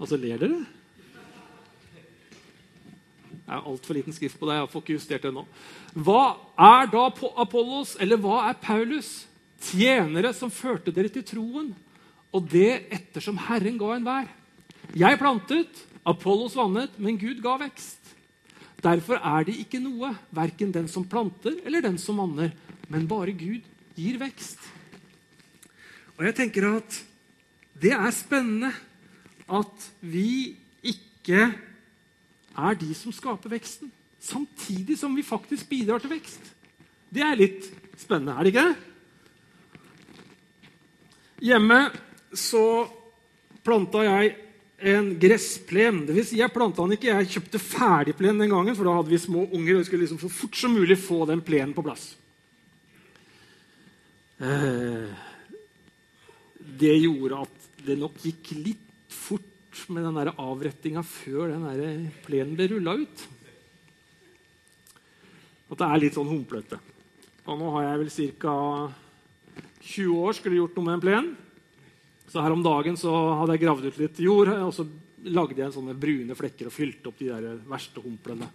Altså, 0.00 0.16
ler 0.16 0.40
dere? 0.40 0.60
Det 3.50 3.56
er 3.56 3.66
altfor 3.66 3.96
liten 3.98 4.14
skrift 4.14 4.38
på 4.38 4.46
deg. 4.46 4.60
Jeg 4.60 4.70
får 4.72 4.84
ikke 4.84 4.96
justert 4.96 5.24
det 5.24 5.32
ennå. 5.32 5.42
Hva 6.06 6.22
er 6.70 6.90
da 6.92 7.08
Apollos, 7.42 7.96
eller 8.00 8.20
hva 8.22 8.44
er 8.48 8.60
Paulus? 8.62 9.08
Tjenere 9.60 10.30
som 10.32 10.52
førte 10.54 10.94
dere 10.94 11.10
til 11.12 11.24
troen, 11.26 11.72
og 12.32 12.46
det 12.48 12.86
ettersom 12.94 13.40
Herren 13.48 13.76
ga 13.80 13.90
enhver. 13.96 14.30
Jeg 14.96 15.18
plantet, 15.20 15.82
Apollos 16.06 16.54
vannet, 16.56 16.94
men 16.96 17.18
Gud 17.20 17.42
ga 17.44 17.58
vekst. 17.60 17.98
Derfor 18.80 19.18
er 19.18 19.44
det 19.44 19.58
ikke 19.60 19.82
noe, 19.82 20.14
verken 20.32 20.70
den 20.72 20.86
som 20.88 21.04
planter 21.04 21.58
eller 21.66 21.84
den 21.84 21.98
som 22.00 22.22
vanner, 22.22 22.54
men 22.88 23.10
bare 23.10 23.34
Gud 23.36 23.66
gir 24.00 24.20
vekst. 24.20 24.60
Og 26.16 26.26
jeg 26.28 26.36
tenker 26.36 26.68
at 26.72 27.00
det 27.80 27.92
er 27.96 28.12
spennende 28.12 28.72
at 29.50 29.86
vi 30.04 30.56
ikke 30.84 31.48
er 32.60 32.78
de 32.80 32.90
som 32.96 33.14
skaper 33.14 33.52
veksten, 33.52 33.90
samtidig 34.20 34.98
som 35.00 35.14
vi 35.16 35.24
faktisk 35.24 35.68
bidrar 35.70 36.02
til 36.02 36.12
vekst. 36.12 36.52
Det 37.10 37.24
er 37.24 37.38
litt 37.38 37.66
spennende, 37.98 38.36
er 38.36 38.46
det 38.46 38.52
ikke? 38.54 38.68
Hjemme 41.40 41.80
så 42.36 42.64
planta 43.64 44.04
jeg 44.04 44.36
en 44.92 45.10
gressplen. 45.20 46.04
Det 46.06 46.14
vil 46.16 46.26
si, 46.26 46.38
jeg 46.40 46.52
planta 46.52 46.84
den 46.84 46.96
ikke, 46.96 47.12
jeg 47.12 47.32
kjøpte 47.34 47.60
ferdigplen 47.62 48.40
den 48.40 48.52
gangen, 48.52 48.76
for 48.76 48.88
da 48.88 48.96
hadde 48.98 49.12
vi 49.12 49.20
små 49.20 49.46
unger 49.48 49.76
og 49.76 49.82
vi 49.82 49.88
skulle 49.88 50.04
liksom 50.04 50.20
så 50.22 50.30
fort 50.32 50.56
som 50.56 50.76
mulig 50.76 50.96
få 51.00 51.24
den 51.28 51.42
plenen 51.44 51.74
på 51.76 51.84
plass. 51.84 52.12
Eh, 54.40 55.10
det 56.80 56.94
gjorde 56.96 57.42
at 57.44 57.66
det 57.84 57.98
nok 58.00 58.16
gikk 58.24 58.54
litt 58.56 59.12
fort 59.12 59.82
med 59.92 60.06
den 60.06 60.16
der 60.16 60.32
avrettinga 60.32 61.02
før 61.04 61.52
den 61.52 62.08
plenen 62.24 62.56
ble 62.56 62.70
rulla 62.72 62.94
ut. 63.02 63.26
At 65.70 65.82
det 65.82 65.88
er 65.90 66.02
litt 66.02 66.16
sånn 66.16 66.30
humplete. 66.30 66.80
Og 67.44 67.60
nå 67.60 67.68
har 67.76 67.84
jeg 67.84 68.00
vel 68.00 68.10
ca. 68.40 68.56
20 69.80 70.24
år 70.24 70.36
skulle 70.36 70.58
gjort 70.60 70.74
noe 70.78 70.88
med 70.88 70.96
en 70.96 71.04
plen. 71.04 71.30
Så 72.30 72.40
her 72.40 72.54
om 72.54 72.64
dagen 72.64 72.96
så 72.96 73.12
hadde 73.42 73.56
jeg 73.56 73.64
gravd 73.66 73.90
ut 73.90 74.00
litt 74.00 74.18
jord, 74.22 74.50
og 74.54 74.72
så 74.72 74.86
lagde 75.28 75.58
jeg 75.58 75.66
en 75.68 75.76
sånne 75.76 75.98
brune 76.00 76.36
flekker 76.38 76.70
og 76.70 76.74
fylte 76.74 77.10
opp 77.10 77.20
de 77.20 77.28
der 77.28 77.60
verste 77.68 78.00
humplene. 78.00 78.48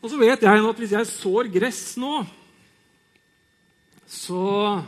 Og 0.00 0.08
så 0.08 0.18
vet 0.20 0.44
jeg 0.46 0.66
at 0.70 0.80
hvis 0.80 0.94
jeg 0.96 1.08
sår 1.10 1.50
gress 1.52 1.82
nå, 2.00 2.22
så 4.06 4.82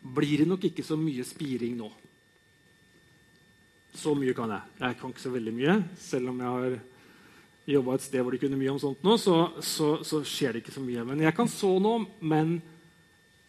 blir 0.00 0.42
det 0.42 0.48
nok 0.48 0.64
ikke 0.70 0.84
så 0.86 0.96
mye 0.98 1.24
spiring 1.26 1.76
nå. 1.78 1.90
Så 3.94 4.14
mye 4.14 4.34
kan 4.36 4.52
jeg. 4.54 4.76
Jeg 4.80 4.98
kan 5.00 5.12
ikke 5.12 5.24
så 5.24 5.34
veldig 5.34 5.54
mye. 5.54 5.76
Selv 5.98 6.30
om 6.30 6.40
jeg 6.40 6.54
har 6.54 6.78
jobba 7.70 7.96
et 7.96 8.06
sted 8.06 8.22
hvor 8.24 8.34
de 8.34 8.40
kunne 8.42 8.58
mye 8.58 8.72
om 8.72 8.80
sånt 8.82 9.02
nå, 9.06 9.16
så, 9.20 9.36
så, 9.62 9.90
så, 10.06 10.22
skjer 10.26 10.56
det 10.56 10.64
ikke 10.64 10.74
så 10.74 10.84
mye. 10.84 11.04
Men 11.06 11.22
jeg 11.26 11.34
kan 11.36 11.50
så 11.50 11.74
nå, 11.82 11.94
men 12.22 12.56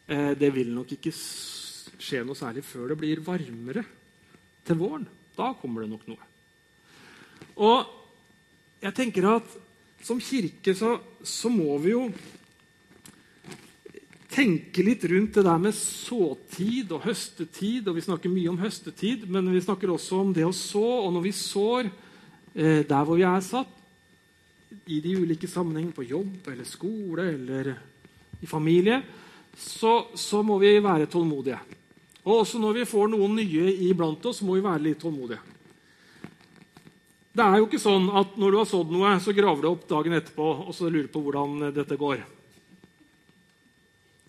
eh, 0.09 0.33
det 0.37 0.51
vil 0.55 0.73
nok 0.75 0.93
ikke 0.97 1.13
skje 1.13 2.23
noe 2.25 2.37
særlig 2.37 2.65
før 2.65 2.91
det 2.91 2.99
blir 3.01 3.23
varmere 3.25 3.85
til 4.67 4.79
våren. 4.81 5.07
Da 5.37 5.53
kommer 5.57 5.85
det 5.85 5.91
nok 5.93 6.07
noe. 6.09 6.29
Og 7.61 7.97
jeg 8.81 8.97
tenker 8.97 9.29
at 9.37 9.57
som 10.01 10.21
kirke 10.21 10.73
så, 10.77 10.95
så 11.21 11.49
må 11.53 11.75
vi 11.81 11.93
jo 11.93 12.07
tenke 14.31 14.83
litt 14.85 15.03
rundt 15.11 15.35
det 15.37 15.43
der 15.45 15.59
med 15.61 15.75
såtid 15.75 16.91
og 16.95 17.03
høstetid. 17.05 17.87
og 17.87 17.97
Vi 17.97 18.05
snakker 18.05 18.31
mye 18.31 18.51
om 18.51 18.59
høstetid, 18.61 19.27
men 19.29 19.51
vi 19.51 19.61
snakker 19.63 19.91
også 19.91 20.21
om 20.23 20.33
det 20.35 20.45
å 20.47 20.53
så. 20.55 20.85
Og 21.05 21.11
når 21.15 21.25
vi 21.27 21.33
sår 21.35 21.89
eh, 21.89 22.81
der 22.87 23.05
hvor 23.05 23.19
vi 23.19 23.27
er 23.27 23.45
satt, 23.45 23.77
i 24.87 25.01
de 25.03 25.17
ulike 25.19 25.49
sammenhengene, 25.51 25.91
på 25.91 26.07
jobb 26.07 26.47
eller 26.47 26.67
skole 26.67 27.25
eller 27.33 27.73
i 28.41 28.47
familie, 28.47 29.01
så, 29.51 30.07
så 30.15 30.39
må 30.43 30.57
vi 30.61 30.77
være 30.79 31.09
tålmodige. 31.11 31.59
Og 32.23 32.43
også 32.43 32.61
når 32.61 32.79
vi 32.79 32.87
får 32.87 33.09
noen 33.11 33.35
nye 33.35 33.73
iblant 33.89 34.25
oss, 34.29 34.39
må 34.45 34.55
vi 34.55 34.63
være 34.63 34.85
litt 34.85 35.01
tålmodige. 35.01 35.41
Det 37.31 37.43
er 37.43 37.59
jo 37.59 37.67
ikke 37.67 37.79
sånn 37.79 38.09
at 38.19 38.35
når 38.39 38.51
du 38.51 38.59
har 38.59 38.67
sådd 38.67 38.91
noe, 38.91 39.15
så 39.23 39.35
graver 39.35 39.63
du 39.63 39.69
opp 39.71 39.87
dagen 39.89 40.15
etterpå 40.17 40.47
og 40.65 40.71
så 40.75 40.89
lurer 40.91 41.11
på 41.11 41.21
hvordan 41.23 41.71
dette 41.75 41.99
går. 41.99 42.23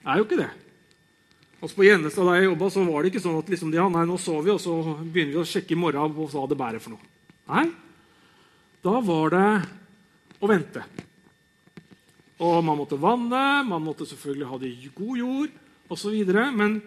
Er 0.02 0.18
jo 0.18 0.26
ikke 0.26 0.40
det. 0.40 0.50
Altså 1.62 1.78
På 1.78 1.86
Gjennestad 1.86 2.26
der 2.26 2.40
jeg 2.40 2.48
jobba, 2.48 2.68
var 2.90 3.04
det 3.04 3.12
ikke 3.12 3.22
sånn 3.22 3.38
at 3.38 3.50
liksom, 3.52 3.70
ja, 3.76 3.86
nei, 3.86 4.02
nå 4.08 4.16
sov 4.18 4.42
vi, 4.42 4.50
og 4.50 4.58
så 4.62 4.74
begynner 4.98 5.36
vi 5.36 5.42
å 5.44 5.46
sjekke 5.46 5.76
i 5.76 5.78
morgen 5.78 6.16
hva 6.16 6.46
det 6.50 6.58
bærer 6.58 6.82
for 6.82 6.96
noe. 6.96 7.10
Nei, 7.52 7.68
da 8.82 8.98
var 9.06 9.34
det 9.34 9.46
å 10.42 10.50
vente. 10.50 10.82
Og 12.42 12.58
man 12.66 12.80
måtte 12.80 12.98
vanne, 12.98 13.62
man 13.68 13.84
måtte 13.84 14.08
selvfølgelig 14.10 14.48
ha 14.50 14.58
det 14.58 14.72
i 14.72 14.90
god 14.90 15.20
jord 15.20 15.52
osv. 15.94 16.16
Men 16.58 16.80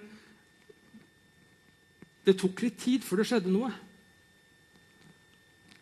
det 2.28 2.36
tok 2.41 2.65
litt 2.65 2.75
tid 2.82 3.06
før 3.08 3.21
det 3.21 3.30
skjedde 3.30 3.54
noe. 3.54 3.71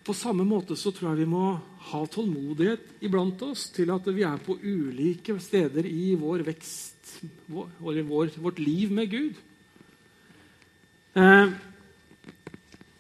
På 0.04 0.14
samme 0.14 0.44
måte 0.44 0.76
så 0.76 0.92
tror 0.92 1.14
jeg 1.14 1.24
vi 1.24 1.32
må 1.32 1.54
ha 1.92 2.02
tålmodighet 2.12 3.04
iblant 3.08 3.40
oss 3.48 3.70
til 3.72 3.92
at 3.94 4.08
vi 4.12 4.26
er 4.28 4.42
på 4.44 4.58
ulike 4.60 5.38
steder 5.40 5.88
i 5.88 6.12
vår 6.20 6.44
vekst, 6.44 7.14
vår, 7.48 8.02
vår, 8.10 8.34
vårt 8.44 8.60
liv 8.60 8.92
med 8.92 9.12
Gud. 9.12 9.40
Eh, 11.16 11.54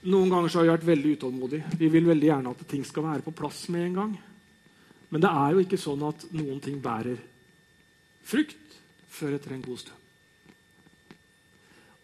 noen 0.04 0.32
ganger 0.32 0.48
så 0.48 0.62
har 0.62 0.68
vi 0.68 0.74
vært 0.74 0.88
veldig 0.88 1.12
utålmodige. 1.18 1.76
Vi 1.80 1.92
vil 1.92 2.08
veldig 2.08 2.30
gjerne 2.30 2.56
at 2.56 2.64
ting 2.72 2.88
skal 2.88 3.08
være 3.10 3.28
på 3.28 3.36
plass 3.36 3.66
med 3.74 3.90
en 3.90 4.00
gang. 4.00 4.16
Men 5.12 5.24
det 5.24 5.30
er 5.44 5.54
jo 5.54 5.64
ikke 5.64 5.80
sånn 5.80 6.08
at 6.08 6.26
noen 6.32 6.64
ting 6.64 6.80
bærer 6.84 7.20
frukt 8.24 8.80
før 9.12 9.36
etter 9.36 9.54
en 9.54 9.64
god 9.64 9.84
stund. 9.84 10.00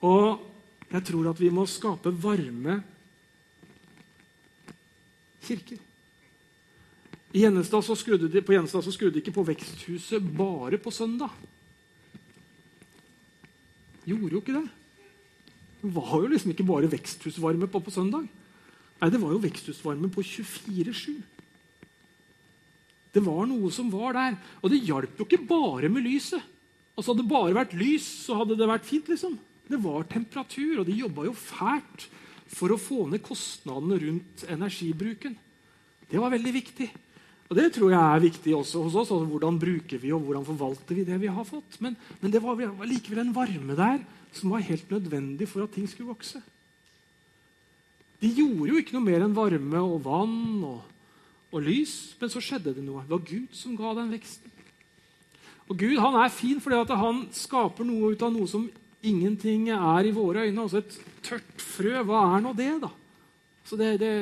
Og 0.08 0.92
jeg 0.92 1.06
tror 1.08 1.32
at 1.32 1.40
vi 1.40 1.52
må 1.54 1.66
skape 1.70 2.12
varme 2.24 2.82
kirker. 5.46 5.80
I 7.30 7.44
Gjennestad 7.44 7.86
så 7.86 7.96
skrudde 7.98 8.30
de, 8.32 8.42
på 8.42 8.56
Gjennestad 8.56 8.86
så 8.86 8.94
skrudde 8.94 9.20
de 9.20 9.24
ikke 9.24 9.36
på 9.36 9.46
veksthuset 9.46 10.30
bare 10.38 10.80
på 10.82 10.94
søndag. 10.94 11.34
Gjorde 14.10 14.34
jo 14.34 14.42
ikke 14.42 14.58
det. 14.58 14.68
Det 15.80 15.92
var 15.96 16.16
jo 16.18 16.30
liksom 16.32 16.52
ikke 16.52 16.68
bare 16.68 16.92
veksthusvarme 16.92 17.70
på 17.72 17.82
på 17.86 17.94
søndag. 17.94 18.26
Nei, 19.00 19.10
det 19.14 19.22
var 19.22 19.32
jo 19.32 19.44
veksthusvarme 19.44 20.10
på 20.12 20.24
24-7. 20.26 21.20
Det 23.14 23.22
var 23.26 23.46
noe 23.50 23.70
som 23.74 23.92
var 23.94 24.18
der. 24.18 24.40
Og 24.62 24.74
det 24.74 24.82
hjalp 24.86 25.22
jo 25.22 25.28
ikke 25.28 25.46
bare 25.50 25.90
med 25.92 26.06
lyset. 26.06 26.42
Altså 26.98 27.14
Hadde 27.14 27.24
det 27.24 27.32
bare 27.32 27.56
vært 27.56 27.78
lys, 27.80 28.08
så 28.26 28.36
hadde 28.42 28.58
det 28.60 28.68
vært 28.68 28.90
fint. 28.90 29.08
liksom. 29.08 29.38
Det 29.70 29.80
var 29.80 30.04
temperatur, 30.10 30.82
og 30.82 30.90
de 30.90 30.98
jobba 30.98 31.30
jo 31.30 31.34
fælt 31.38 32.10
for 32.50 32.74
å 32.74 32.82
få 32.82 33.06
ned 33.10 33.22
kostnadene 33.26 34.00
rundt 34.02 34.44
energibruken. 34.50 35.36
Det 36.10 36.20
var 36.22 36.34
veldig 36.34 36.54
viktig. 36.56 36.90
Og 37.50 37.58
Det 37.58 37.72
tror 37.74 37.92
jeg 37.94 38.02
er 38.02 38.26
viktig 38.26 38.54
også 38.54 38.84
hos 38.86 38.96
oss. 38.96 39.10
altså 39.10 39.26
Hvordan 39.26 39.58
bruker 39.62 39.98
vi 39.98 40.12
og 40.14 40.22
hvordan 40.22 40.46
forvalter 40.46 40.96
vi 40.96 41.06
det 41.06 41.18
vi 41.22 41.32
har 41.34 41.46
fått? 41.46 41.80
Men, 41.82 41.98
men 42.22 42.32
det 42.32 42.42
var 42.42 42.58
likevel 42.86 43.24
en 43.24 43.34
varme 43.34 43.78
der 43.78 44.04
som 44.34 44.54
var 44.54 44.66
helt 44.66 44.90
nødvendig 44.92 45.48
for 45.50 45.66
at 45.66 45.74
ting 45.74 45.88
skulle 45.90 46.12
vokse. 46.12 46.42
De 48.22 48.30
gjorde 48.30 48.70
jo 48.70 48.78
ikke 48.78 48.94
noe 48.94 49.06
mer 49.06 49.24
enn 49.26 49.34
varme 49.34 49.82
og 49.82 50.04
vann 50.06 50.64
og, 50.68 50.82
og 51.50 51.64
lys, 51.64 52.14
men 52.20 52.30
så 52.30 52.42
skjedde 52.44 52.76
det 52.76 52.84
noe. 52.84 53.06
Det 53.08 53.16
var 53.16 53.26
Gud 53.26 53.56
som 53.58 53.78
ga 53.80 53.96
den 53.98 54.12
veksten. 54.14 54.52
Og 55.70 55.78
Gud 55.78 55.98
han 56.02 56.18
er 56.20 56.34
fin 56.34 56.62
fordi 56.62 56.98
han 56.98 57.24
skaper 57.34 57.86
noe 57.88 58.14
ut 58.14 58.26
av 58.26 58.34
noe 58.34 58.50
som 58.50 58.68
ingenting 59.06 59.70
er 59.74 60.08
i 60.08 60.14
våre 60.16 60.48
øyne. 60.48 60.62
også 60.62 60.82
et 60.82 60.98
tørt 61.24 61.62
frø, 61.62 62.04
hva 62.04 62.24
er 62.36 62.44
nå 62.44 62.54
det, 62.54 62.72
da? 62.82 62.90
Så 63.66 63.78
det, 63.78 64.00
det, 64.02 64.14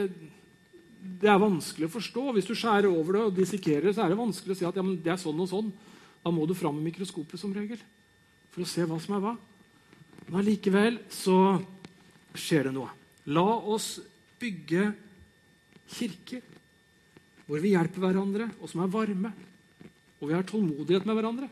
det, 1.21 1.29
er 1.29 1.39
vanskelig 1.41 1.87
å 1.87 1.95
forstå. 1.95 2.25
Hvis 2.35 2.49
du 2.49 2.55
skjærer 2.55 2.89
over 2.91 3.17
det 3.17 3.23
og 3.27 3.37
dissekerer, 3.37 3.93
så 3.93 4.03
er 4.03 4.11
det 4.11 4.19
vanskelig 4.19 4.55
å 4.55 4.59
si 4.59 4.67
at 4.67 4.77
ja, 4.77 4.83
det 4.83 5.13
er 5.13 5.21
sånn 5.21 5.39
og 5.39 5.49
sånn. 5.49 5.71
Da 6.23 6.33
må 6.33 6.45
du 6.45 6.55
fram 6.57 6.75
med 6.75 6.89
mikroskopet 6.89 7.39
som 7.39 7.53
regel 7.55 7.79
for 8.51 8.65
å 8.65 8.69
se 8.69 8.83
hva 8.87 8.97
som 8.99 9.15
er 9.17 9.23
hva. 9.23 9.33
Men 10.27 10.41
allikevel 10.41 10.99
så 11.13 11.37
skjer 12.35 12.67
det 12.67 12.75
noe. 12.75 12.91
La 13.31 13.45
oss 13.45 13.97
bygge 14.41 14.91
kirker 15.87 16.43
hvor 17.47 17.61
vi 17.63 17.71
hjelper 17.71 18.03
hverandre, 18.03 18.49
og 18.59 18.67
som 18.67 18.81
er 18.83 18.91
varme. 18.91 19.31
Og 20.19 20.27
vi 20.27 20.35
har 20.35 20.43
tålmodighet 20.43 21.05
med 21.07 21.15
hverandre. 21.15 21.47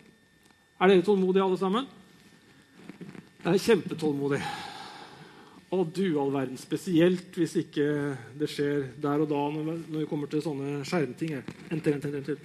Er 0.75 0.91
dere 0.91 1.05
tålmodige, 1.07 1.45
alle 1.45 1.59
sammen? 1.61 1.87
Jeg 3.45 3.59
er 3.59 3.61
kjempetålmodig. 3.61 4.39
Å 5.69 5.83
du 5.93 6.05
all 6.17 6.31
verden. 6.33 6.57
Spesielt 6.57 7.35
hvis 7.37 7.51
ikke 7.61 7.83
det 8.41 8.47
skjer 8.49 8.87
der 9.03 9.21
og 9.21 9.29
da 9.29 9.41
når 9.53 9.83
vi 9.99 10.07
kommer 10.09 10.31
til 10.31 10.41
sånne 10.41 10.79
skjermting. 10.81 11.35
Enter, 11.69 11.93
enter, 11.93 12.15
enter. 12.23 12.39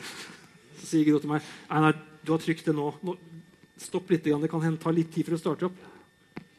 Så 0.76 0.90
sier 0.90 1.08
Gro 1.08 1.22
til 1.22 1.32
meg 1.32 1.40
nei, 1.70 1.80
nei, 1.86 1.94
du 2.20 2.34
har 2.34 2.44
trykt 2.44 2.68
det 2.68 2.76
nå. 2.76 2.90
nå 3.00 3.16
stopp 3.80 4.12
litt. 4.12 4.28
Det 4.28 4.52
kan 4.52 4.76
ta 4.76 4.92
litt 4.92 5.08
tid 5.16 5.24
for 5.24 5.38
å 5.38 5.40
starte 5.40 5.70
opp. 5.70 5.80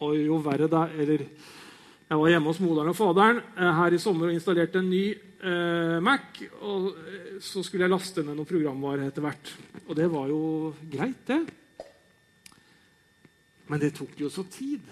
Og 0.01 0.17
jo 0.17 0.41
verre 0.41 0.71
det 0.73 0.83
er 0.87 1.05
eller, 1.05 1.27
Jeg 2.09 2.23
var 2.23 2.33
hjemme 2.33 2.49
hos 2.49 2.65
moderen 2.65 2.89
og 2.95 2.97
faderen 2.97 3.45
eh, 3.45 3.73
her 3.77 3.93
i 3.93 4.01
sommer 4.01 4.31
og 4.31 4.39
installerte 4.39 4.81
en 4.81 4.89
ny 4.89 5.05
eh, 5.13 5.97
Mac. 6.01 6.41
og 6.65 6.89
eh, 6.97 7.37
Så 7.37 7.61
skulle 7.61 7.85
jeg 7.85 7.93
laste 7.93 8.25
ned 8.25 8.33
noen 8.33 8.49
programvare 8.49 9.05
etter 9.05 9.21
hvert. 9.21 9.53
Og 9.85 9.93
det 10.01 10.09
var 10.09 10.33
jo 10.33 10.41
greit, 10.81 11.27
det. 11.29 11.43
Men 13.71 13.79
det 13.79 13.93
tok 13.95 14.17
jo 14.19 14.29
så 14.31 14.43
tid. 14.51 14.83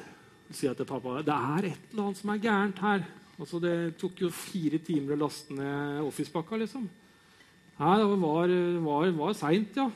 sier 0.50 0.72
jeg 0.72 0.80
til 0.80 0.88
pappa 0.90 1.20
det 1.22 1.36
er 1.36 1.66
et 1.74 1.92
eller 1.92 2.08
annet 2.08 2.22
som 2.22 2.32
er 2.34 2.46
gærent 2.46 2.80
her. 2.82 3.04
Altså, 3.40 3.60
det 3.64 3.76
tok 4.00 4.24
jo 4.24 4.32
fire 4.34 4.80
timer 4.84 5.16
å 5.16 5.24
laste 5.26 5.56
ned 5.56 6.02
Office-pakka. 6.08 6.58
liksom. 6.60 6.88
Nei, 7.80 7.94
det 8.00 8.08
var, 8.24 8.56
var, 8.84 9.12
var 9.20 9.38
seint, 9.38 9.78
ja. 9.78 9.88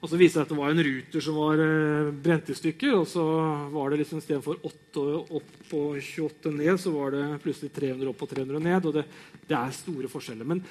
Og 0.00 0.08
så 0.08 0.16
viste 0.16 0.40
det 0.40 0.46
at 0.46 0.52
det 0.54 0.56
var 0.56 0.70
en 0.72 0.80
ruter 0.86 1.24
som 1.24 1.36
var 1.36 1.60
eh, 1.60 2.12
brent 2.24 2.48
i 2.48 2.56
stykker. 2.56 2.94
Og 2.96 3.04
så 3.08 3.24
var 3.74 3.90
det 3.90 3.98
liksom 4.00 4.22
istedenfor 4.22 4.62
8 4.64 5.02
opp 5.36 5.74
og 5.76 5.98
28 6.00 6.54
ned, 6.54 6.72
så 6.80 6.92
var 6.94 7.12
det 7.12 7.26
plutselig 7.44 7.74
300 7.76 8.08
opp 8.08 8.24
og 8.24 8.32
300 8.32 8.64
ned. 8.64 8.88
Og 8.88 8.96
det, 8.96 9.04
det 9.44 9.58
er 9.58 9.76
store 9.76 10.08
forskjeller. 10.08 10.48
Men 10.48 10.64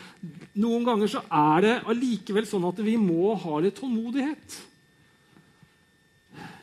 noen 0.58 0.88
ganger 0.88 1.13
så 1.13 1.22
er 1.30 1.67
det 1.67 1.76
allikevel 1.93 2.50
sånn 2.50 2.65
at 2.72 2.82
vi 2.86 2.98
må 3.02 3.36
ha 3.43 3.62
litt 3.62 3.78
tålmodighet. 3.78 4.58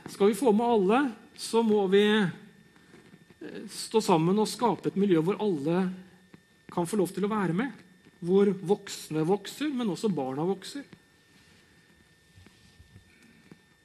Skal 0.09 0.31
vi 0.31 0.39
få 0.39 0.53
med 0.55 0.67
alle, 0.67 0.99
så 1.37 1.63
må 1.67 1.87
vi 1.91 2.05
eh, 2.07 3.65
stå 3.73 4.03
sammen 4.05 4.39
og 4.39 4.49
skape 4.51 4.93
et 4.93 4.99
miljø 5.01 5.23
hvor 5.25 5.41
alle 5.43 5.89
kan 6.73 6.87
få 6.87 7.01
lov 7.01 7.11
til 7.15 7.27
å 7.27 7.33
være 7.33 7.57
med. 7.57 7.83
Hvor 8.23 8.53
voksne 8.71 9.27
vokser, 9.27 9.73
men 9.75 9.91
også 9.93 10.13
barna 10.15 10.47
vokser. 10.47 10.87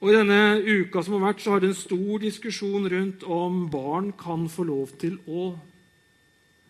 Og 0.02 0.10
I 0.10 0.16
denne 0.18 0.38
uka 0.62 1.04
som 1.06 1.18
har 1.18 1.28
vært, 1.28 1.44
så 1.44 1.54
har 1.54 1.62
det 1.62 1.72
en 1.72 1.78
stor 1.78 2.24
diskusjon 2.24 2.88
rundt 2.90 3.26
om 3.26 3.66
barn 3.70 4.10
kan 4.18 4.48
få 4.50 4.66
lov 4.66 4.96
til 5.02 5.20
å 5.30 5.52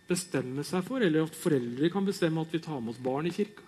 bestemme 0.09 0.65
seg 0.67 0.83
for, 0.83 1.03
eller 1.03 1.27
at 1.27 1.37
foreldre 1.39 1.91
kan 1.91 2.07
bestemme 2.07 2.43
at 2.43 2.51
vi 2.51 2.59
tar 2.63 2.81
med 2.83 2.91
oss 2.91 3.03
barn 3.03 3.29
i 3.29 3.35
kirka. 3.35 3.63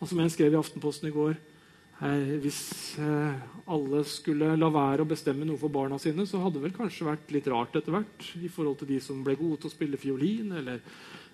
Og 0.00 0.10
som 0.10 0.20
jeg 0.20 0.34
skrev 0.34 0.52
i 0.52 0.60
Aftenposten 0.60 1.08
i 1.08 1.14
går 1.14 1.38
Hvis 2.02 2.96
eh, 2.98 3.42
alle 3.70 4.00
skulle 4.08 4.56
la 4.58 4.68
være 4.72 5.04
å 5.04 5.08
bestemme 5.08 5.46
noe 5.46 5.60
for 5.60 5.72
barna 5.72 5.98
sine, 6.02 6.26
så 6.26 6.40
hadde 6.42 6.58
det 6.58 6.64
vel 6.66 6.74
kanskje 6.76 7.06
vært 7.06 7.30
litt 7.32 7.46
rart 7.52 7.76
etter 7.78 7.94
hvert 7.94 8.26
i 8.42 8.50
forhold 8.50 8.80
til 8.80 8.90
de 8.90 8.98
som 9.00 9.22
ble 9.24 9.36
gode 9.38 9.62
til 9.62 9.70
å 9.70 9.74
spille 9.74 10.00
fiolin, 10.00 10.50
eller 10.58 10.82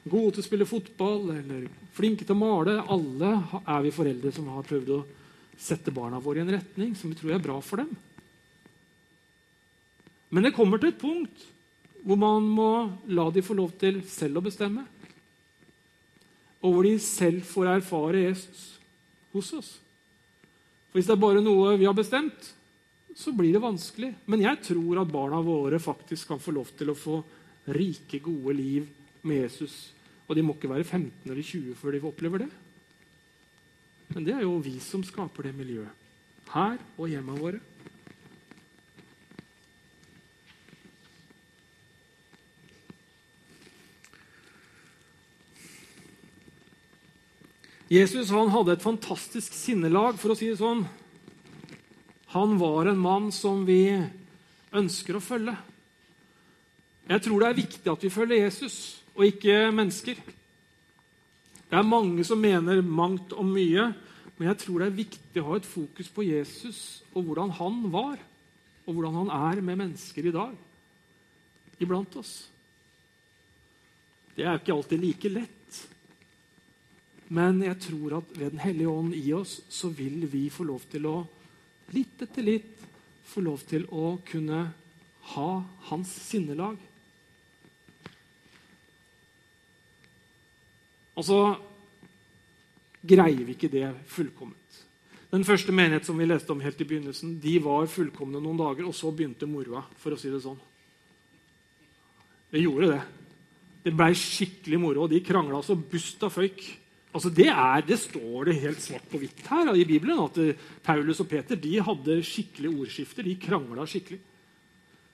gode 0.05 0.37
til 0.37 0.44
å 0.44 0.46
spille 0.46 0.68
fotball 0.68 1.33
eller 1.33 1.64
flinke 1.96 2.29
til 2.29 2.37
å 2.37 2.42
male. 2.42 2.77
Alle 2.92 3.33
er 3.64 3.83
vi 3.87 3.94
foreldre 3.94 4.35
som 4.37 4.53
har 4.53 4.68
prøvd 4.68 4.92
å 4.94 5.01
sette 5.61 5.92
barna 5.92 6.20
våre 6.23 6.40
i 6.40 6.44
en 6.44 6.55
retning 6.55 6.94
som 6.96 7.11
vi 7.11 7.18
tror 7.18 7.35
er 7.35 7.44
bra 7.44 7.57
for 7.64 7.83
dem. 7.83 7.90
Men 10.31 10.46
det 10.46 10.55
kommer 10.55 10.81
til 10.81 10.92
et 10.92 11.01
punkt 11.01 11.49
hvor 12.05 12.16
man 12.20 12.46
må 12.46 12.70
la 13.12 13.27
de 13.33 13.42
få 13.44 13.57
lov 13.57 13.75
til 13.81 14.01
selv 14.09 14.40
å 14.40 14.44
bestemme. 14.44 14.87
Og 16.61 16.75
hvor 16.75 16.87
de 16.87 16.96
selv 17.03 17.44
får 17.49 17.75
erfare 17.75 18.27
Jesus 18.29 18.66
hos 19.35 19.53
oss. 19.57 19.70
For 20.90 20.98
Hvis 20.98 21.07
det 21.07 21.14
er 21.14 21.22
bare 21.22 21.42
noe 21.44 21.76
vi 21.79 21.87
har 21.87 21.94
bestemt, 21.94 22.50
så 23.16 23.33
blir 23.35 23.55
det 23.55 23.62
vanskelig. 23.62 24.11
Men 24.26 24.42
jeg 24.42 24.62
tror 24.66 25.03
at 25.03 25.12
barna 25.12 25.38
våre 25.44 25.79
faktisk 25.83 26.33
kan 26.33 26.42
få 26.42 26.55
lov 26.57 26.72
til 26.79 26.90
å 26.90 26.98
få 26.98 27.20
rike, 27.70 28.18
gode 28.24 28.57
liv 28.59 28.88
med 29.22 29.44
Jesus. 29.44 29.92
Og 30.26 30.35
de 30.35 30.42
må 30.42 30.57
ikke 30.57 30.70
være 30.70 30.87
15 30.87 31.31
eller 31.31 31.42
20 31.46 31.79
før 31.79 31.94
de 31.94 32.03
opplever 32.11 32.44
det. 32.44 32.50
Men 34.11 34.26
det 34.26 34.34
er 34.34 34.43
jo 34.43 34.59
vi 34.62 34.76
som 34.82 35.03
skaper 35.07 35.47
det 35.47 35.55
miljøet. 35.55 35.95
Her 36.51 36.80
og 36.99 37.11
hjemme 37.11 37.36
våre. 37.38 37.61
Jesus 47.91 48.30
hadde 48.30 48.76
et 48.76 48.84
fantastisk 48.84 49.55
sinnelag, 49.57 50.14
for 50.20 50.30
å 50.30 50.38
si 50.38 50.47
det 50.47 50.61
sånn. 50.61 50.84
Han 52.30 52.55
var 52.61 52.86
en 52.86 53.01
mann 53.03 53.32
som 53.34 53.64
vi 53.66 53.82
ønsker 54.70 55.18
å 55.18 55.24
følge. 55.24 55.57
Jeg 57.11 57.24
tror 57.24 57.43
det 57.43 57.49
er 57.49 57.59
viktig 57.59 57.91
at 57.91 58.05
vi 58.07 58.12
følger 58.14 58.45
Jesus 58.45 58.76
og 59.16 59.26
ikke 59.26 59.72
mennesker. 59.74 60.20
Det 61.66 61.78
er 61.78 61.86
mange 61.86 62.22
som 62.26 62.38
mener 62.38 62.78
mangt 62.86 63.34
om 63.34 63.51
mye, 63.51 63.88
men 64.38 64.49
jeg 64.53 64.62
tror 64.62 64.78
det 64.78 64.86
er 64.86 65.01
viktig 65.03 65.43
å 65.43 65.49
ha 65.49 65.59
et 65.59 65.66
fokus 65.66 66.14
på 66.14 66.28
Jesus 66.28 67.03
og 67.11 67.26
hvordan 67.26 67.51
han 67.59 67.82
var, 67.91 68.22
og 68.86 68.95
hvordan 68.95 69.24
han 69.24 69.34
er 69.51 69.66
med 69.66 69.82
mennesker 69.82 70.30
i 70.30 70.34
dag 70.34 70.55
iblant 71.80 72.14
oss. 72.20 72.34
Det 74.36 74.47
er 74.47 74.61
ikke 74.61 74.76
alltid 74.76 75.03
like 75.03 75.32
lett. 75.32 75.60
Men 77.31 77.62
jeg 77.62 77.78
tror 77.87 78.18
at 78.18 78.31
ved 78.35 78.51
Den 78.57 78.62
hellige 78.64 78.91
ånd 78.91 79.14
i 79.14 79.33
oss 79.33 79.61
så 79.70 79.89
vil 79.95 80.26
vi 80.31 80.49
få 80.51 80.66
lov 80.66 80.87
til 80.91 81.07
å 81.07 81.16
litt 81.95 82.22
etter 82.22 82.47
litt 82.47 82.87
få 83.31 83.43
lov 83.43 83.62
til 83.66 83.87
å 83.95 84.16
kunne 84.26 84.61
ha 85.35 85.51
hans 85.91 86.11
sinnelag. 86.26 86.78
Og 91.14 91.26
så 91.26 91.41
greier 93.01 93.45
vi 93.45 93.55
ikke 93.55 93.70
det 93.70 93.87
fullkomment. 94.11 94.57
Den 95.31 95.47
første 95.47 95.70
menighet 95.74 96.09
som 96.09 96.18
vi 96.18 96.26
leste 96.26 96.51
om 96.51 96.62
helt 96.62 96.81
i 96.83 96.87
begynnelsen, 96.89 97.37
de 97.43 97.55
var 97.62 97.87
fullkomne 97.91 98.41
noen 98.43 98.59
dager, 98.59 98.89
og 98.89 98.97
så 98.97 99.12
begynte 99.14 99.47
moroa, 99.47 99.85
for 100.01 100.14
å 100.14 100.18
si 100.18 100.33
det 100.33 100.43
sånn. 100.43 100.59
Det 102.51 102.62
gjorde 102.64 102.89
det. 102.91 103.03
Det 103.85 103.93
blei 103.95 104.11
skikkelig 104.18 104.81
moro, 104.83 105.05
og 105.05 105.12
de 105.12 105.22
krangla 105.22 105.62
så 105.62 105.76
busta 105.78 106.28
føyk. 106.33 106.64
Altså 107.11 107.31
det, 107.35 107.49
er, 107.51 107.81
det 107.83 107.99
står 107.99 108.47
det 108.47 108.61
helt 108.63 108.83
svart 108.83 109.07
på 109.11 109.19
hvitt 109.19 109.41
her 109.51 109.73
i 109.75 109.87
Bibelen 109.87 110.21
at 110.23 110.37
Paulus 110.87 111.23
og 111.23 111.27
Peter 111.31 111.59
de 111.59 111.73
hadde 111.83 112.21
skikkelig 112.23 112.71
ordskifter. 112.71 113.27
De 113.27 113.35
krangla 113.41 113.87
skikkelig. 113.89 114.21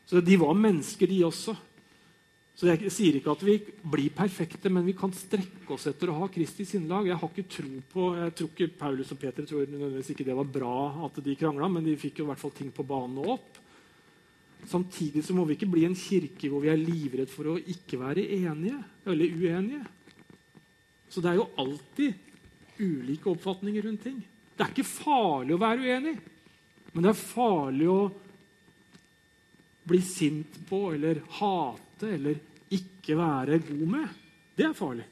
Så 0.06 0.20
de 0.22 0.36
var 0.38 0.54
mennesker, 0.54 1.08
de 1.08 1.24
også. 1.26 1.56
Så 2.56 2.70
Jeg 2.70 2.88
sier 2.92 3.16
ikke 3.18 3.34
at 3.34 3.42
vi 3.44 3.58
blir 3.84 4.12
perfekte, 4.16 4.70
men 4.72 4.86
vi 4.86 4.94
kan 4.96 5.12
strekke 5.12 5.74
oss 5.74 5.88
etter 5.90 6.08
å 6.08 6.20
ha 6.22 6.28
Kristi 6.32 6.64
sinnlag. 6.64 7.08
Jeg 7.08 7.18
har 7.20 7.32
ikke 7.32 7.50
tro 7.52 7.80
på, 7.90 8.06
jeg 8.16 8.32
tror 8.38 8.52
ikke 8.52 8.78
Paulus 8.78 9.12
og 9.12 9.20
Peter 9.20 9.44
tror 9.44 9.66
nødvendigvis 9.68 10.14
ikke 10.14 10.24
det 10.24 10.36
var 10.38 10.48
bra 10.54 10.76
at 11.04 11.20
de 11.24 11.36
krangla, 11.36 11.68
men 11.68 11.84
de 11.84 11.98
fikk 12.00 12.22
jo 12.22 12.28
i 12.28 12.30
hvert 12.30 12.40
fall 12.40 12.54
ting 12.56 12.70
på 12.72 12.86
banen 12.88 13.18
og 13.20 13.34
opp. 13.34 13.60
Samtidig 14.66 15.20
så 15.26 15.36
må 15.36 15.44
vi 15.44 15.58
ikke 15.58 15.68
bli 15.68 15.84
en 15.84 15.98
kirke 15.98 16.48
hvor 16.48 16.64
vi 16.64 16.72
er 16.72 16.80
livredd 16.80 17.28
for 17.30 17.52
å 17.52 17.58
ikke 17.60 18.00
være 18.00 18.24
enige 18.38 18.80
eller 19.04 19.36
uenige. 19.36 19.84
Så 21.08 21.22
det 21.22 21.32
er 21.32 21.40
jo 21.40 21.50
alltid 21.60 22.14
ulike 22.78 23.30
oppfatninger 23.32 23.86
rundt 23.86 24.02
ting. 24.04 24.20
Det 24.56 24.64
er 24.64 24.72
ikke 24.72 24.88
farlig 24.88 25.56
å 25.56 25.60
være 25.60 25.84
uenig, 25.84 26.14
men 26.92 27.04
det 27.04 27.12
er 27.12 27.20
farlig 27.20 27.88
å 27.92 28.00
bli 29.86 30.00
sint 30.02 30.56
på 30.66 30.80
eller 30.96 31.20
hate 31.38 32.08
eller 32.16 32.40
ikke 32.74 33.18
være 33.18 33.60
god 33.68 33.84
med. 33.92 34.08
Det 34.56 34.66
er 34.66 34.76
farlig. 34.76 35.04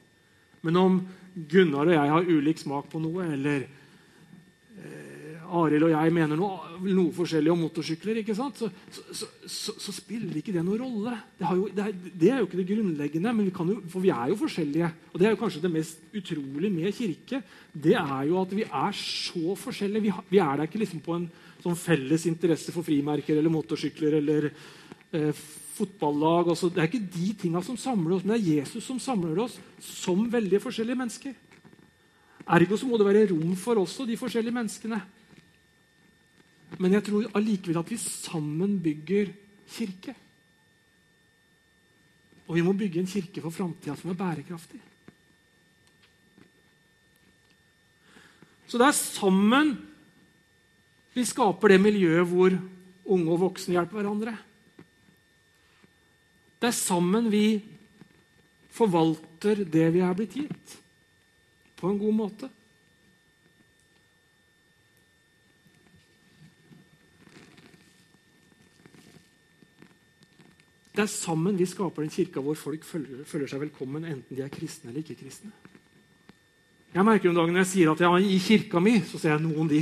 Men 0.65 0.81
om 0.81 0.97
Gunnar 1.35 1.91
og 1.91 1.95
jeg 1.95 2.13
har 2.15 2.31
ulik 2.31 2.61
smak 2.63 2.89
på 2.91 3.01
noe, 3.03 3.27
eller 3.37 3.67
eh, 3.67 5.14
Arild 5.55 5.87
og 5.87 5.93
jeg 5.93 6.13
mener 6.15 6.39
noe, 6.39 6.79
noe, 6.83 7.13
forskjellig 7.15 7.53
om 7.53 7.63
motorsykler, 7.65 8.21
ikke 8.21 8.37
sant? 8.37 8.59
Så, 8.59 8.69
så, 8.91 9.29
så, 9.47 9.75
så 9.81 9.95
spiller 9.95 10.37
ikke 10.41 10.55
det 10.55 10.65
noen 10.67 10.83
rolle. 10.83 11.15
Det, 11.39 11.47
jo, 11.47 11.69
det, 11.71 11.87
er, 11.87 11.97
det, 12.11 12.31
er, 12.31 12.41
jo 12.41 12.49
ikke 12.49 12.61
det 12.61 12.69
grunnleggende, 12.73 13.35
vi 13.39 13.49
jo, 13.49 13.79
for 13.93 14.05
vi 14.05 14.13
er 14.15 14.33
jo 14.33 14.39
forskjellige. 14.41 14.91
Og 15.13 15.21
det 15.21 15.29
er 15.29 15.35
jo 15.35 15.41
kanskje 15.45 15.65
det 15.65 15.73
mest 15.75 16.05
utrolige 16.15 16.75
med 16.75 16.99
kirke. 16.99 17.43
Det 17.73 17.97
er 18.01 18.29
jo 18.31 18.39
at 18.43 18.55
vi 18.59 18.67
er 18.67 19.01
så 19.01 19.57
forskjellige. 19.65 20.07
Vi, 20.07 20.15
vi 20.35 20.43
er 20.43 20.59
der 20.59 20.69
ikke 20.69 20.83
liksom 20.83 21.03
på 21.05 21.19
en 21.19 21.29
sånn 21.65 21.79
felles 21.79 22.27
interesse 22.29 22.75
for 22.75 22.87
frimerker 22.87 23.39
eller 23.39 23.53
motorsykler 23.53 24.19
eller 24.21 24.51
eh, 24.51 25.45
fotballag. 25.79 26.53
Også. 26.53 26.71
Det 26.73 26.83
er 26.83 26.91
ikke 26.91 27.07
de 27.17 27.33
tinga 27.41 27.63
som 27.65 27.79
samler 27.81 28.19
oss, 28.19 28.27
men 28.27 28.37
det 28.37 28.43
er 28.43 28.61
Jesus 28.61 28.85
som 28.87 29.01
samler 29.03 29.41
oss 29.47 29.59
som 29.83 30.27
veldig 30.31 30.61
forskjellige 30.63 31.01
mennesker. 31.01 31.35
Ergo 32.45 32.77
så 32.77 32.89
må 32.89 32.99
det 33.01 33.09
være 33.09 33.29
rom 33.33 33.55
for 33.57 33.81
også 33.81 34.05
de 34.09 34.19
forskjellige 34.21 34.55
menneskene. 34.55 35.01
Men 36.79 36.97
jeg 36.97 37.07
tror 37.07 37.31
allikevel 37.39 37.79
at 37.81 37.91
vi 37.93 37.99
sammen 38.01 38.79
bygger 38.83 39.31
kirke. 39.77 40.15
Og 42.49 42.59
vi 42.59 42.65
må 42.65 42.75
bygge 42.77 43.01
en 43.01 43.09
kirke 43.09 43.43
for 43.45 43.55
framtida 43.55 43.97
som 43.97 44.13
er 44.13 44.19
bærekraftig. 44.19 44.81
Så 48.69 48.81
det 48.81 48.89
er 48.89 48.97
sammen 48.97 49.75
vi 51.15 51.23
skaper 51.23 51.71
det 51.71 51.79
miljøet 51.79 52.27
hvor 52.27 52.57
unge 53.05 53.31
og 53.31 53.43
voksne 53.45 53.77
hjelper 53.77 54.01
hverandre. 54.01 54.35
Det 56.59 56.71
er 56.73 56.75
sammen 56.75 57.29
vi 57.31 57.61
forvalter 58.75 59.63
det 59.63 59.87
vi 59.95 60.03
er 60.03 60.17
blitt 60.19 60.35
gitt, 60.35 60.75
på 61.79 61.93
en 61.93 62.01
god 62.01 62.17
måte. 62.17 62.49
Det 70.95 71.03
er 71.03 71.11
sammen 71.11 71.57
vi 71.59 71.67
skaper 71.67 72.05
den 72.05 72.13
kirka 72.15 72.43
hvor 72.45 72.55
folk 72.55 72.85
føler, 72.87 73.25
føler, 73.27 73.51
seg 73.51 73.65
velkommen, 73.65 74.05
enten 74.07 74.37
de 74.37 74.45
er 74.45 74.53
kristne 74.53 74.93
eller 74.93 75.03
ikke 75.03 75.19
kristne. 75.25 75.51
Jeg 76.95 77.03
merker 77.03 77.33
om 77.33 77.35
dagen 77.35 77.57
Når 77.57 77.65
jeg 77.65 77.71
sier 77.73 77.91
at 77.91 78.03
jeg 78.05 78.11
er 78.15 78.27
i 78.31 78.39
kirka 78.39 78.83
mi, 78.83 79.01
så 79.03 79.19
ser 79.19 79.35
jeg 79.35 79.43
noen 79.43 79.71
de 79.73 79.81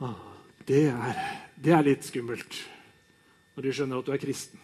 ah, 0.00 0.22
det 0.64 0.86
er, 0.88 1.18
det 1.60 1.74
er 1.76 1.84
litt 1.84 2.06
skummelt 2.08 2.62
når 3.54 3.66
de 3.66 3.74
skjønner 3.76 4.00
at 4.00 4.06
du 4.08 4.14
er 4.14 4.22
kristen. 4.22 4.62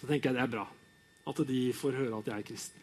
Så 0.00 0.08
tenker 0.10 0.32
jeg 0.32 0.36
det 0.36 0.42
er 0.42 0.52
bra 0.56 0.66
at 1.26 1.46
de 1.46 1.62
får 1.74 1.96
høre 2.02 2.18
at 2.18 2.28
jeg 2.32 2.42
er 2.42 2.48
kristen. 2.50 2.82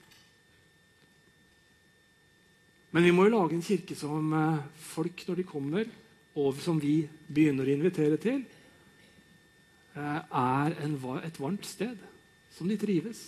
Men 2.94 3.06
vi 3.08 3.12
må 3.12 3.28
jo 3.28 3.36
lage 3.36 3.58
en 3.58 3.66
kirke 3.66 3.96
som 3.98 4.34
eh, 4.38 4.66
folk, 4.94 5.24
når 5.28 5.40
de 5.40 5.46
kommer, 5.50 5.88
og 6.38 6.60
som 6.62 6.80
vi 6.82 7.02
begynner 7.28 7.68
å 7.68 7.74
invitere 7.74 8.20
til, 8.22 8.44
er 9.96 10.76
en, 10.84 10.98
et 11.22 11.40
varmt 11.40 11.66
sted 11.68 11.98
som 12.54 12.70
de 12.70 12.78
trives. 12.80 13.22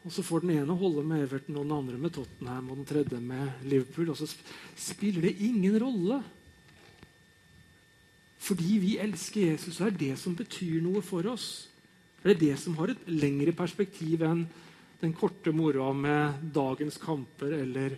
Og 0.00 0.12
så 0.14 0.24
får 0.24 0.44
den 0.44 0.54
ene 0.56 0.76
holde 0.80 1.04
med 1.04 1.26
Everton, 1.26 1.58
og 1.60 1.66
den 1.66 1.76
andre 1.76 1.98
med 2.00 2.14
Tottenham 2.16 2.70
og 2.72 2.78
den 2.78 2.88
tredje 2.88 3.20
med 3.20 3.66
Liverpool. 3.68 4.12
Og 4.14 4.16
så 4.16 4.30
spiller 4.76 5.26
det 5.28 5.36
ingen 5.44 5.76
rolle. 5.82 6.22
Fordi 8.40 8.78
vi 8.80 8.96
elsker 8.98 9.52
Jesus, 9.52 9.76
så 9.76 9.90
er 9.90 9.98
det 10.00 10.14
som 10.18 10.36
betyr 10.36 10.80
noe 10.80 11.02
for 11.04 11.28
oss. 11.28 11.68
Det 12.22 12.32
er 12.32 12.40
det 12.40 12.56
som 12.60 12.76
har 12.80 12.92
et 12.92 13.06
lengre 13.12 13.52
perspektiv 13.56 14.24
enn 14.24 14.46
den 15.00 15.12
korte 15.16 15.52
moroa 15.56 15.92
med 15.96 16.48
dagens 16.52 16.96
kamper 17.00 17.54
eller 17.60 17.96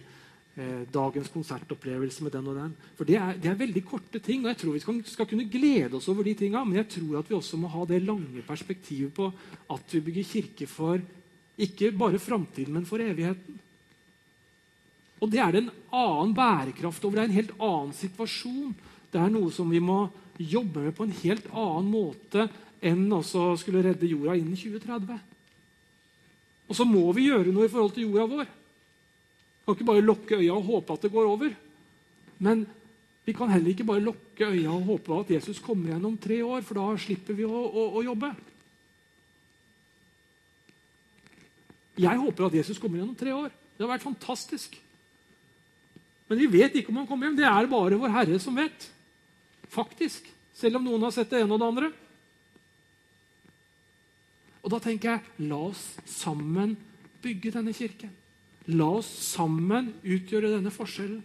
eh, 0.57 0.85
dagens 0.93 1.31
konsertopplevelse 1.33 2.25
med 2.25 2.35
den 2.35 2.51
og 2.53 2.59
den. 2.59 2.77
For 2.99 3.09
det 3.09 3.17
er, 3.19 3.35
det 3.41 3.51
er, 3.51 3.59
veldig 3.61 3.83
korte 3.87 4.21
ting, 4.23 4.45
og 4.45 4.53
jeg 4.53 4.61
tror 4.63 4.77
vi 4.77 4.85
skal, 4.85 5.01
skal 5.09 5.29
kunne 5.31 5.49
glede 5.51 5.99
oss 5.99 6.09
over 6.13 6.27
de 6.27 6.37
tinga. 6.39 6.65
Men 6.65 6.83
jeg 6.83 6.91
tror 6.99 7.19
at 7.21 7.31
vi 7.31 7.39
også 7.39 7.61
må 7.61 7.73
ha 7.73 7.85
det 7.89 8.03
lange 8.05 8.45
perspektivet 8.47 9.15
på 9.17 9.29
at 9.73 9.97
vi 9.97 10.05
bygger 10.09 10.31
kirke 10.35 10.71
for 10.71 11.03
ikke 11.63 11.93
bare 11.97 12.19
framtiden, 12.23 12.73
men 12.73 12.89
for 12.89 13.03
evigheten. 13.03 13.61
Og 15.23 15.31
Det 15.31 15.39
er 15.39 15.53
det 15.53 15.61
en 15.63 15.75
annen 15.95 16.35
bærekraft 16.35 17.05
over. 17.05 17.15
Det 17.15 17.23
er 17.23 17.31
en 17.31 17.41
helt 17.41 17.55
annen 17.61 17.93
situasjon. 17.95 18.73
Det 19.13 19.21
er 19.21 19.31
noe 19.31 19.53
som 19.55 19.71
vi 19.71 19.79
må 19.79 20.09
jobbe 20.41 20.83
med 20.83 20.97
på 20.97 21.07
en 21.07 21.15
helt 21.23 21.47
annen 21.53 21.91
måte 21.93 22.49
enn 22.83 23.05
også 23.15 23.53
skulle 23.61 23.85
redde 23.85 24.09
jorda 24.11 24.35
innen 24.35 24.57
2030. 24.59 25.21
Og 26.67 26.75
så 26.75 26.87
må 26.89 27.05
vi 27.15 27.29
gjøre 27.29 27.53
noe 27.55 27.69
i 27.69 27.71
forhold 27.71 27.95
til 27.95 28.09
jorda 28.09 28.27
vår. 28.33 28.51
Vi 29.63 29.67
kan 29.71 29.77
ikke 29.79 29.91
bare 29.93 30.03
lukke 30.03 30.39
øya 30.41 30.55
og 30.57 30.65
håpe 30.67 30.95
at 30.97 31.05
det 31.07 31.13
går 31.15 31.29
over. 31.31 31.53
Men 32.43 32.65
vi 33.23 33.33
kan 33.33 33.51
heller 33.53 33.71
ikke 33.71 33.87
bare 33.87 34.03
lukke 34.03 34.49
øya 34.51 34.73
og 34.75 34.89
håpe 34.89 35.19
at 35.21 35.31
Jesus 35.31 35.61
kommer 35.63 35.93
igjen 35.93 36.09
om 36.09 36.17
tre 36.19 36.41
år, 36.43 36.65
for 36.67 36.75
da 36.81 36.87
slipper 36.99 37.37
vi 37.39 37.47
å, 37.47 37.61
å, 37.71 37.85
å 38.01 38.03
jobbe. 38.03 38.33
Jeg 42.03 42.19
håper 42.19 42.49
at 42.49 42.57
Jesus 42.59 42.81
kommer 42.83 42.99
igjen 42.99 43.13
om 43.13 43.19
tre 43.19 43.31
år. 43.37 43.53
Det 43.77 43.85
har 43.85 43.93
vært 43.93 44.09
fantastisk. 44.09 44.75
Men 46.27 46.41
vi 46.41 46.49
vet 46.51 46.75
ikke 46.81 46.91
om 46.91 46.99
han 47.03 47.07
kommer 47.07 47.29
hjem. 47.29 47.39
Det 47.39 47.47
er 47.47 47.71
bare 47.71 47.99
vår 48.01 48.15
Herre 48.17 48.39
som 48.43 48.57
vet. 48.59 48.89
Faktisk. 49.71 50.27
Selv 50.57 50.81
om 50.81 50.89
noen 50.89 51.07
har 51.07 51.15
sett 51.15 51.31
det 51.31 51.45
ene 51.45 51.55
og 51.55 51.63
det 51.63 51.69
andre. 51.69 51.93
Og 54.63 54.73
da 54.73 54.81
tenker 54.83 55.13
jeg 55.13 55.47
la 55.51 55.61
oss 55.69 55.85
sammen 56.09 56.75
bygge 57.23 57.55
denne 57.55 57.75
kirken. 57.77 58.11
La 58.71 58.87
oss 59.01 59.09
sammen 59.33 59.91
utgjøre 60.07 60.53
denne 60.53 60.71
forskjellen. 60.71 61.23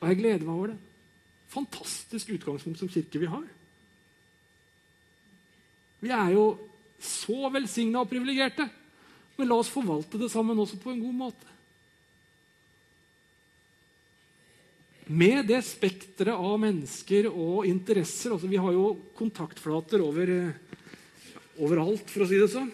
Og 0.00 0.08
jeg 0.08 0.18
gleder 0.18 0.46
meg 0.46 0.54
over 0.54 0.72
det. 0.72 0.78
Fantastisk 1.52 2.32
utgangspunkt 2.32 2.80
som 2.80 2.90
kirke 2.90 3.20
vi 3.20 3.28
har. 3.28 3.44
Vi 6.02 6.10
er 6.10 6.32
jo 6.34 6.46
så 7.02 7.50
velsigna 7.52 8.02
og 8.02 8.10
privilegerte. 8.10 8.66
Men 9.36 9.48
la 9.48 9.58
oss 9.60 9.70
forvalte 9.72 10.20
det 10.20 10.30
sammen 10.32 10.58
også 10.58 10.80
på 10.80 10.92
en 10.92 11.02
god 11.02 11.18
måte. 11.20 11.48
Med 15.12 15.48
det 15.50 15.60
spekteret 15.66 16.38
av 16.38 16.60
mennesker 16.62 17.26
og 17.28 17.66
interesser 17.68 18.32
altså 18.32 18.48
Vi 18.48 18.60
har 18.60 18.72
jo 18.72 18.92
kontaktflater 19.18 20.00
over, 20.04 20.30
overalt, 21.58 22.06
for 22.08 22.24
å 22.24 22.28
si 22.30 22.38
det 22.40 22.48
sånn. 22.52 22.70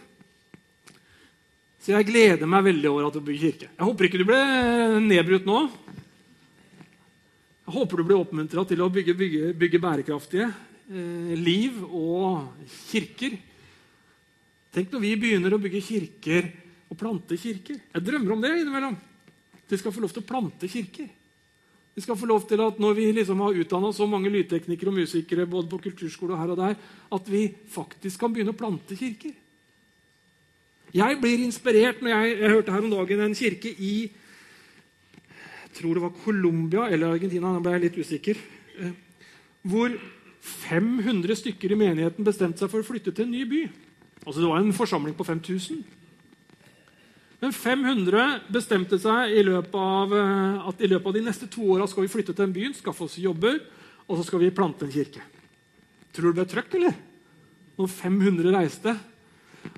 Så 1.89 1.95
jeg 1.97 2.05
gleder 2.11 2.45
meg 2.45 2.67
veldig 2.67 2.89
over 2.91 3.07
at 3.09 3.15
du 3.17 3.23
bygger 3.25 3.47
kirke. 3.49 3.67
Jeg 3.73 3.87
håper 3.89 4.07
ikke 4.07 4.19
du 4.21 4.27
ble 4.29 4.39
nedbrutt 5.01 5.47
nå. 5.49 5.63
Jeg 7.65 7.75
håper 7.79 7.97
du 7.97 8.05
blir 8.11 8.19
oppmuntra 8.19 8.65
til 8.69 8.83
å 8.85 8.89
bygge, 8.93 9.15
bygge, 9.17 9.53
bygge 9.57 9.81
bærekraftige 9.81 10.51
eh, 10.51 11.33
liv 11.41 11.81
og 11.87 12.45
kirker 12.91 13.39
Tenk 14.69 14.93
når 14.93 15.01
vi 15.07 15.15
begynner 15.17 15.57
å 15.57 15.63
bygge 15.65 15.81
kirker 15.81 16.51
og 16.93 17.01
plante 17.01 17.41
kirker. 17.41 17.81
Jeg 17.81 18.05
drømmer 18.05 18.37
om 18.37 18.45
det 18.45 18.53
innimellom. 18.53 19.01
Vi 19.65 19.81
skal 19.81 19.97
få 19.97 20.05
lov 20.05 20.13
til 20.13 20.27
å 20.27 20.29
plante 20.29 20.69
kirker. 20.69 21.09
Vi 21.97 22.05
skal 22.05 22.21
få 22.21 22.29
lov 22.29 22.45
til 22.53 22.61
at 22.69 22.77
Når 22.85 23.01
vi 23.01 23.11
liksom 23.17 23.41
har 23.49 23.65
utdanna 23.65 23.97
så 23.97 24.05
mange 24.05 24.29
lydteknikere 24.37 24.93
og 24.93 25.01
musikere 25.01 25.49
både 25.49 25.73
på 25.73 25.81
kulturskole 25.89 26.37
og 26.37 26.45
her 26.45 26.53
og 26.53 26.61
der, 26.61 26.77
at 27.17 27.33
vi 27.33 27.47
faktisk 27.73 28.21
kan 28.21 28.37
begynne 28.37 28.53
å 28.53 28.61
plante 28.61 28.93
kirker. 28.93 29.33
Jeg 30.95 31.19
blir 31.21 31.43
inspirert 31.45 32.01
når 32.01 32.15
jeg, 32.15 32.39
jeg 32.41 32.55
hørte 32.55 32.73
her 32.73 32.85
om 32.87 32.93
dagen 32.93 33.21
en 33.21 33.37
kirke 33.37 33.73
i 33.77 33.95
jeg 35.69 35.83
tror 35.83 35.95
det 35.95 36.03
var 36.03 36.23
Colombia 36.25 36.87
eller 36.89 37.13
Argentina, 37.13 37.53
da 37.55 37.61
ble 37.63 37.75
jeg 37.77 37.83
litt 37.85 37.99
usikker, 38.01 38.39
eh, 38.81 38.95
hvor 39.69 39.93
500 40.41 41.37
stykker 41.39 41.75
i 41.75 41.79
menigheten 41.79 42.27
bestemte 42.27 42.65
seg 42.65 42.73
for 42.73 42.83
å 42.83 42.89
flytte 42.89 43.13
til 43.15 43.29
en 43.29 43.35
ny 43.37 43.45
by. 43.47 43.61
Altså 44.25 44.41
Det 44.41 44.49
var 44.49 44.63
en 44.63 44.75
forsamling 44.75 45.15
på 45.15 45.27
5000. 45.29 45.85
Men 47.39 47.55
500 47.55 48.49
bestemte 48.51 48.99
seg 48.99 49.37
i 49.39 49.45
løpet 49.47 49.77
av, 49.79 50.15
eh, 50.17 50.69
at 50.73 50.81
i 50.83 50.91
løpet 50.91 51.07
av 51.07 51.15
de 51.15 51.27
neste 51.29 51.47
to 51.47 51.63
åra 51.77 51.87
skal 51.87 52.03
vi 52.03 52.15
flytte 52.17 52.35
til 52.35 52.49
en 52.49 52.57
byen, 52.57 52.75
skaffe 52.75 53.05
oss 53.05 53.21
jobber, 53.21 53.61
og 54.09 54.19
så 54.19 54.25
skal 54.27 54.41
vi 54.41 54.51
plante 54.51 54.89
en 54.89 54.91
kirke. 54.91 55.23
Tror 56.13 56.33
du 56.33 56.33
det 56.33 56.41
ble 56.41 56.49
trøkk, 56.51 56.75
eller? 56.75 56.97
Når 57.79 57.89
500 57.93 58.57
reiste. 58.57 58.97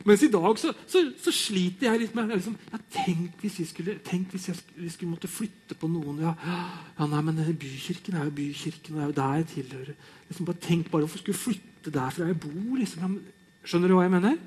Mens 0.09 0.23
i 0.25 0.31
dag 0.33 0.59
så, 0.61 0.73
så, 0.89 1.03
så 1.21 1.33
sliter 1.35 1.89
jeg 1.89 2.03
litt 2.05 2.15
med 2.17 2.33
liksom, 2.33 2.57
ja, 2.71 2.81
Tenk 2.95 3.43
hvis, 3.43 3.59
vi 3.61 3.67
skulle, 3.69 3.97
tenk 4.07 4.33
hvis 4.35 4.49
jeg, 4.51 4.61
vi 4.77 4.91
skulle 4.93 5.13
måtte 5.13 5.31
flytte 5.31 5.77
på 5.79 5.91
noen 5.91 6.23
ja, 6.25 6.35
ja, 6.41 7.09
nei, 7.11 7.21
men 7.27 7.43
Bykirken 7.61 8.19
er 8.19 8.29
jo 8.29 8.37
bykirken, 8.39 8.97
og 8.97 9.01
det 9.01 9.05
er 9.05 9.11
jo 9.11 9.19
der 9.19 9.41
jeg 9.41 9.51
tilhører. 9.55 9.99
Liksom, 10.29 10.49
bare 10.49 10.65
Tenk 10.65 10.91
bare 10.91 11.07
hvorfor 11.07 11.23
skulle 11.23 11.39
vi 11.39 11.45
flytte 11.45 11.95
derfra 11.95 12.31
jeg 12.31 12.41
bor. 12.43 12.73
Liksom. 12.81 13.19
Skjønner 13.65 13.93
du 13.93 13.97
hva 13.99 14.07
jeg 14.07 14.15
mener? 14.17 14.41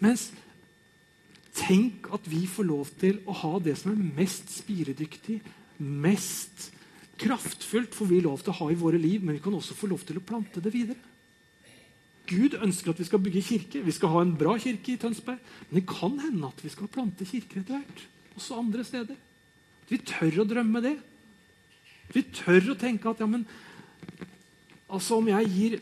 Mens 0.00 0.30
tenk 1.60 2.08
at 2.14 2.26
vi 2.30 2.44
får 2.48 2.68
lov 2.68 2.92
til 3.00 3.20
å 3.28 3.34
ha 3.42 3.54
det 3.62 3.76
som 3.80 3.92
er 3.92 4.12
mest 4.20 4.52
spiredyktig, 4.54 5.40
mest 5.80 6.70
kraftfullt, 7.20 7.94
får 7.94 8.08
vi 8.08 8.20
lov 8.24 8.40
til 8.40 8.52
å 8.54 8.58
ha 8.62 8.70
i 8.72 8.78
våre 8.80 9.00
liv, 9.00 9.22
men 9.24 9.36
vi 9.36 9.42
kan 9.44 9.54
også 9.56 9.76
få 9.76 9.90
lov 9.90 10.04
til 10.08 10.20
å 10.20 10.24
plante 10.24 10.62
det 10.62 10.72
videre. 10.72 11.09
Gud 12.30 12.54
ønsker 12.62 12.92
at 12.92 13.00
vi 13.00 13.08
skal 13.08 13.22
bygge 13.24 13.42
kirke. 13.42 13.82
Vi 13.82 13.94
skal 13.94 14.12
ha 14.12 14.22
en 14.22 14.36
bra 14.38 14.54
kirke 14.62 14.94
i 14.94 15.00
Tønsberg. 15.00 15.40
Men 15.68 15.80
det 15.80 15.88
kan 15.90 16.18
hende 16.22 16.46
at 16.46 16.62
vi 16.62 16.70
skal 16.70 16.90
plante 16.92 17.26
kirker 17.26 17.62
etter 17.62 17.80
hvert. 17.80 18.04
Også 18.38 18.58
andre 18.60 18.84
steder. 18.86 19.18
Vi 19.90 19.98
tør 20.06 20.44
å 20.44 20.46
drømme 20.46 20.82
det. 20.84 20.96
Vi 22.14 22.22
tør 22.34 22.72
å 22.72 22.78
tenke 22.78 23.10
at 23.10 23.22
ja, 23.22 23.26
men 23.30 23.42
altså 24.90 25.18
om 25.18 25.28
jeg 25.30 25.50
gir 25.54 25.78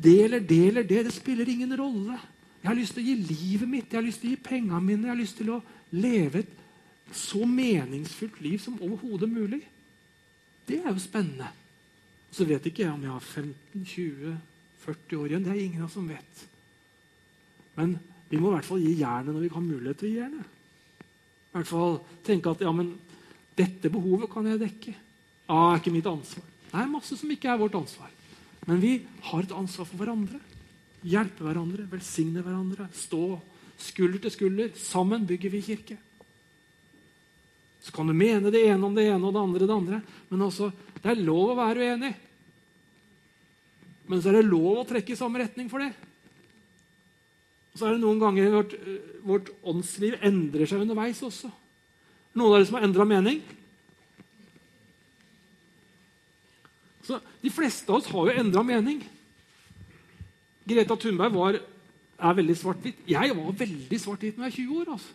det 0.00 0.16
eller 0.24 0.44
det 0.44 0.60
eller 0.68 0.86
det, 0.88 1.04
det 1.06 1.14
spiller 1.14 1.48
ingen 1.48 1.72
rolle. 1.76 2.16
Jeg 2.60 2.68
har 2.68 2.76
lyst 2.76 2.96
til 2.96 3.04
å 3.04 3.08
gi 3.08 3.14
livet 3.16 3.68
mitt, 3.68 3.88
jeg 3.88 4.00
har 4.00 4.04
lyst 4.04 4.20
til 4.20 4.30
å 4.30 4.34
gi 4.34 4.42
pengene 4.44 4.80
mine, 4.84 5.08
jeg 5.08 5.14
har 5.14 5.20
lyst 5.20 5.38
til 5.40 5.52
å 5.54 5.60
leve 5.96 6.42
et 6.42 6.56
så 7.16 7.44
meningsfullt 7.48 8.40
liv 8.44 8.60
som 8.62 8.76
overhodet 8.80 9.28
mulig. 9.32 9.62
Det 10.68 10.78
er 10.80 10.92
jo 10.92 11.02
spennende. 11.02 11.48
Så 12.30 12.46
vet 12.46 12.68
ikke 12.68 12.84
jeg 12.84 12.92
om 12.92 13.02
jeg 13.02 13.10
har 13.10 13.24
15, 13.24 13.84
20, 13.84 14.36
40 14.90 15.20
år 15.20 15.30
igjen. 15.30 15.44
Det 15.46 15.52
er 15.54 15.62
ingen 15.64 15.84
av 15.84 15.88
oss 15.88 15.96
som 15.98 16.08
vet. 16.10 16.46
Men 17.78 17.98
vi 18.30 18.38
må 18.38 18.50
i 18.50 18.56
hvert 18.58 18.68
fall 18.68 18.82
gi 18.82 18.96
jernet 19.00 19.32
når 19.32 19.44
vi 19.46 19.52
har 19.54 19.64
mulighet 19.64 20.00
til 20.00 20.08
å 20.08 20.12
gi 20.12 20.20
jernet. 20.20 20.56
I 21.50 21.58
hvert 21.58 21.70
fall 21.70 21.96
tenke 22.26 22.52
at 22.52 22.62
ja, 22.62 22.72
men 22.74 22.92
dette 23.58 23.90
behovet 23.92 24.30
kan 24.30 24.46
jeg 24.46 24.60
dekke. 24.60 24.94
Ja, 25.50 25.58
er 25.58 25.80
ikke 25.80 25.94
mitt 25.94 26.06
ansvar. 26.06 26.46
Det 26.70 26.78
er 26.78 26.92
masse 26.92 27.16
som 27.18 27.30
ikke 27.34 27.50
er 27.50 27.58
vårt 27.58 27.74
ansvar. 27.74 28.12
Men 28.68 28.78
vi 28.82 28.92
har 29.26 29.42
et 29.42 29.56
ansvar 29.56 29.88
for 29.88 29.98
hverandre. 29.98 30.38
Hjelpe 31.02 31.46
hverandre, 31.46 31.88
velsigne 31.90 32.44
hverandre. 32.44 32.86
Stå 32.94 33.40
skulder 33.80 34.22
til 34.22 34.34
skulder. 34.36 34.70
Sammen 34.78 35.26
bygger 35.26 35.50
vi 35.50 35.64
kirke. 35.64 35.98
Så 37.80 37.94
kan 37.96 38.06
du 38.06 38.14
mene 38.14 38.52
det 38.52 38.62
ene 38.68 38.86
om 38.86 38.94
det 38.94 39.08
ene 39.08 39.24
og 39.24 39.34
det 39.34 39.42
andre 39.42 39.66
det 39.66 39.74
andre. 39.74 40.00
Men 40.28 40.46
også, 40.46 40.68
det 41.00 41.10
er 41.10 41.24
lov 41.24 41.54
å 41.54 41.58
være 41.58 41.88
uenig. 41.88 42.12
Men 44.10 44.18
så 44.18 44.32
er 44.32 44.40
det 44.40 44.48
lov 44.50 44.80
å 44.80 44.86
trekke 44.88 45.14
i 45.14 45.18
samme 45.18 45.38
retning 45.38 45.68
for 45.70 45.82
det. 45.82 45.92
Og 47.70 47.78
så 47.78 47.86
er 47.86 47.94
det 47.94 48.02
noen 48.02 48.18
ganger 48.18 48.50
vårt, 48.56 48.74
vårt 49.22 49.50
åndsliv 49.70 50.16
endrer 50.26 50.66
seg 50.66 50.82
underveis 50.82 51.20
også. 51.22 51.50
Noen 52.34 52.48
av 52.48 52.56
dere 52.56 52.66
som 52.66 52.78
har 52.78 52.86
endra 52.88 53.06
mening? 53.06 53.38
Så 57.06 57.20
De 57.42 57.52
fleste 57.54 57.90
av 57.90 58.00
oss 58.00 58.10
har 58.10 58.32
jo 58.32 58.42
endra 58.42 58.64
mening. 58.66 59.04
Greta 60.66 60.98
Thunberg 60.98 61.34
var, 61.34 61.60
er 62.20 62.36
veldig 62.42 62.58
svart-hvitt. 62.58 63.06
Jeg 63.10 63.36
var 63.38 63.56
veldig 63.62 64.02
svart-hvitt 64.02 64.36
når 64.38 64.50
jeg 64.50 64.50
var 64.50 64.58
20 64.58 64.82
år. 64.82 64.92
altså. 64.96 65.14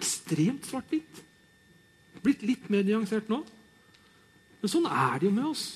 Ekstremt 0.00 0.72
svart-hvitt. 0.72 1.22
Blitt 2.24 2.48
litt 2.48 2.66
mer 2.72 2.84
nyansert 2.84 3.28
nå. 3.32 3.44
Men 4.60 4.72
sånn 4.72 4.88
er 4.88 5.20
det 5.20 5.28
jo 5.28 5.36
med 5.36 5.52
oss. 5.52 5.68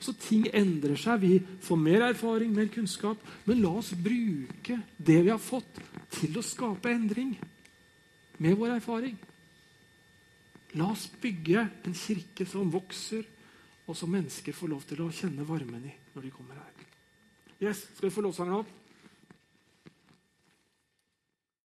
Så 0.00 0.12
ting 0.20 0.44
endrer 0.52 0.98
seg. 1.00 1.22
Vi 1.22 1.38
får 1.64 1.78
mer 1.80 2.04
erfaring, 2.10 2.52
mer 2.52 2.68
kunnskap. 2.72 3.20
Men 3.48 3.62
la 3.64 3.72
oss 3.80 3.94
bruke 3.96 4.80
det 4.96 5.20
vi 5.22 5.32
har 5.32 5.40
fått, 5.42 5.80
til 6.16 6.36
å 6.38 6.44
skape 6.44 6.92
endring 6.92 7.34
med 8.42 8.56
vår 8.58 8.76
erfaring. 8.76 9.16
La 10.76 10.90
oss 10.92 11.06
bygge 11.20 11.64
en 11.88 11.96
kirke 11.96 12.46
som 12.48 12.70
vokser, 12.72 13.24
og 13.86 13.96
som 13.96 14.10
mennesker 14.10 14.54
får 14.56 14.72
lov 14.72 14.82
til 14.88 15.04
å 15.04 15.12
kjenne 15.14 15.46
varmen 15.46 15.84
i 15.86 15.94
når 16.14 16.26
de 16.26 16.32
kommer 16.34 16.58
her. 16.58 16.86
Yes, 17.62 17.86
Skal 17.94 18.08
vi 18.08 18.14
få 18.14 18.24
lovsangen 18.26 18.58
opp? 18.58 18.72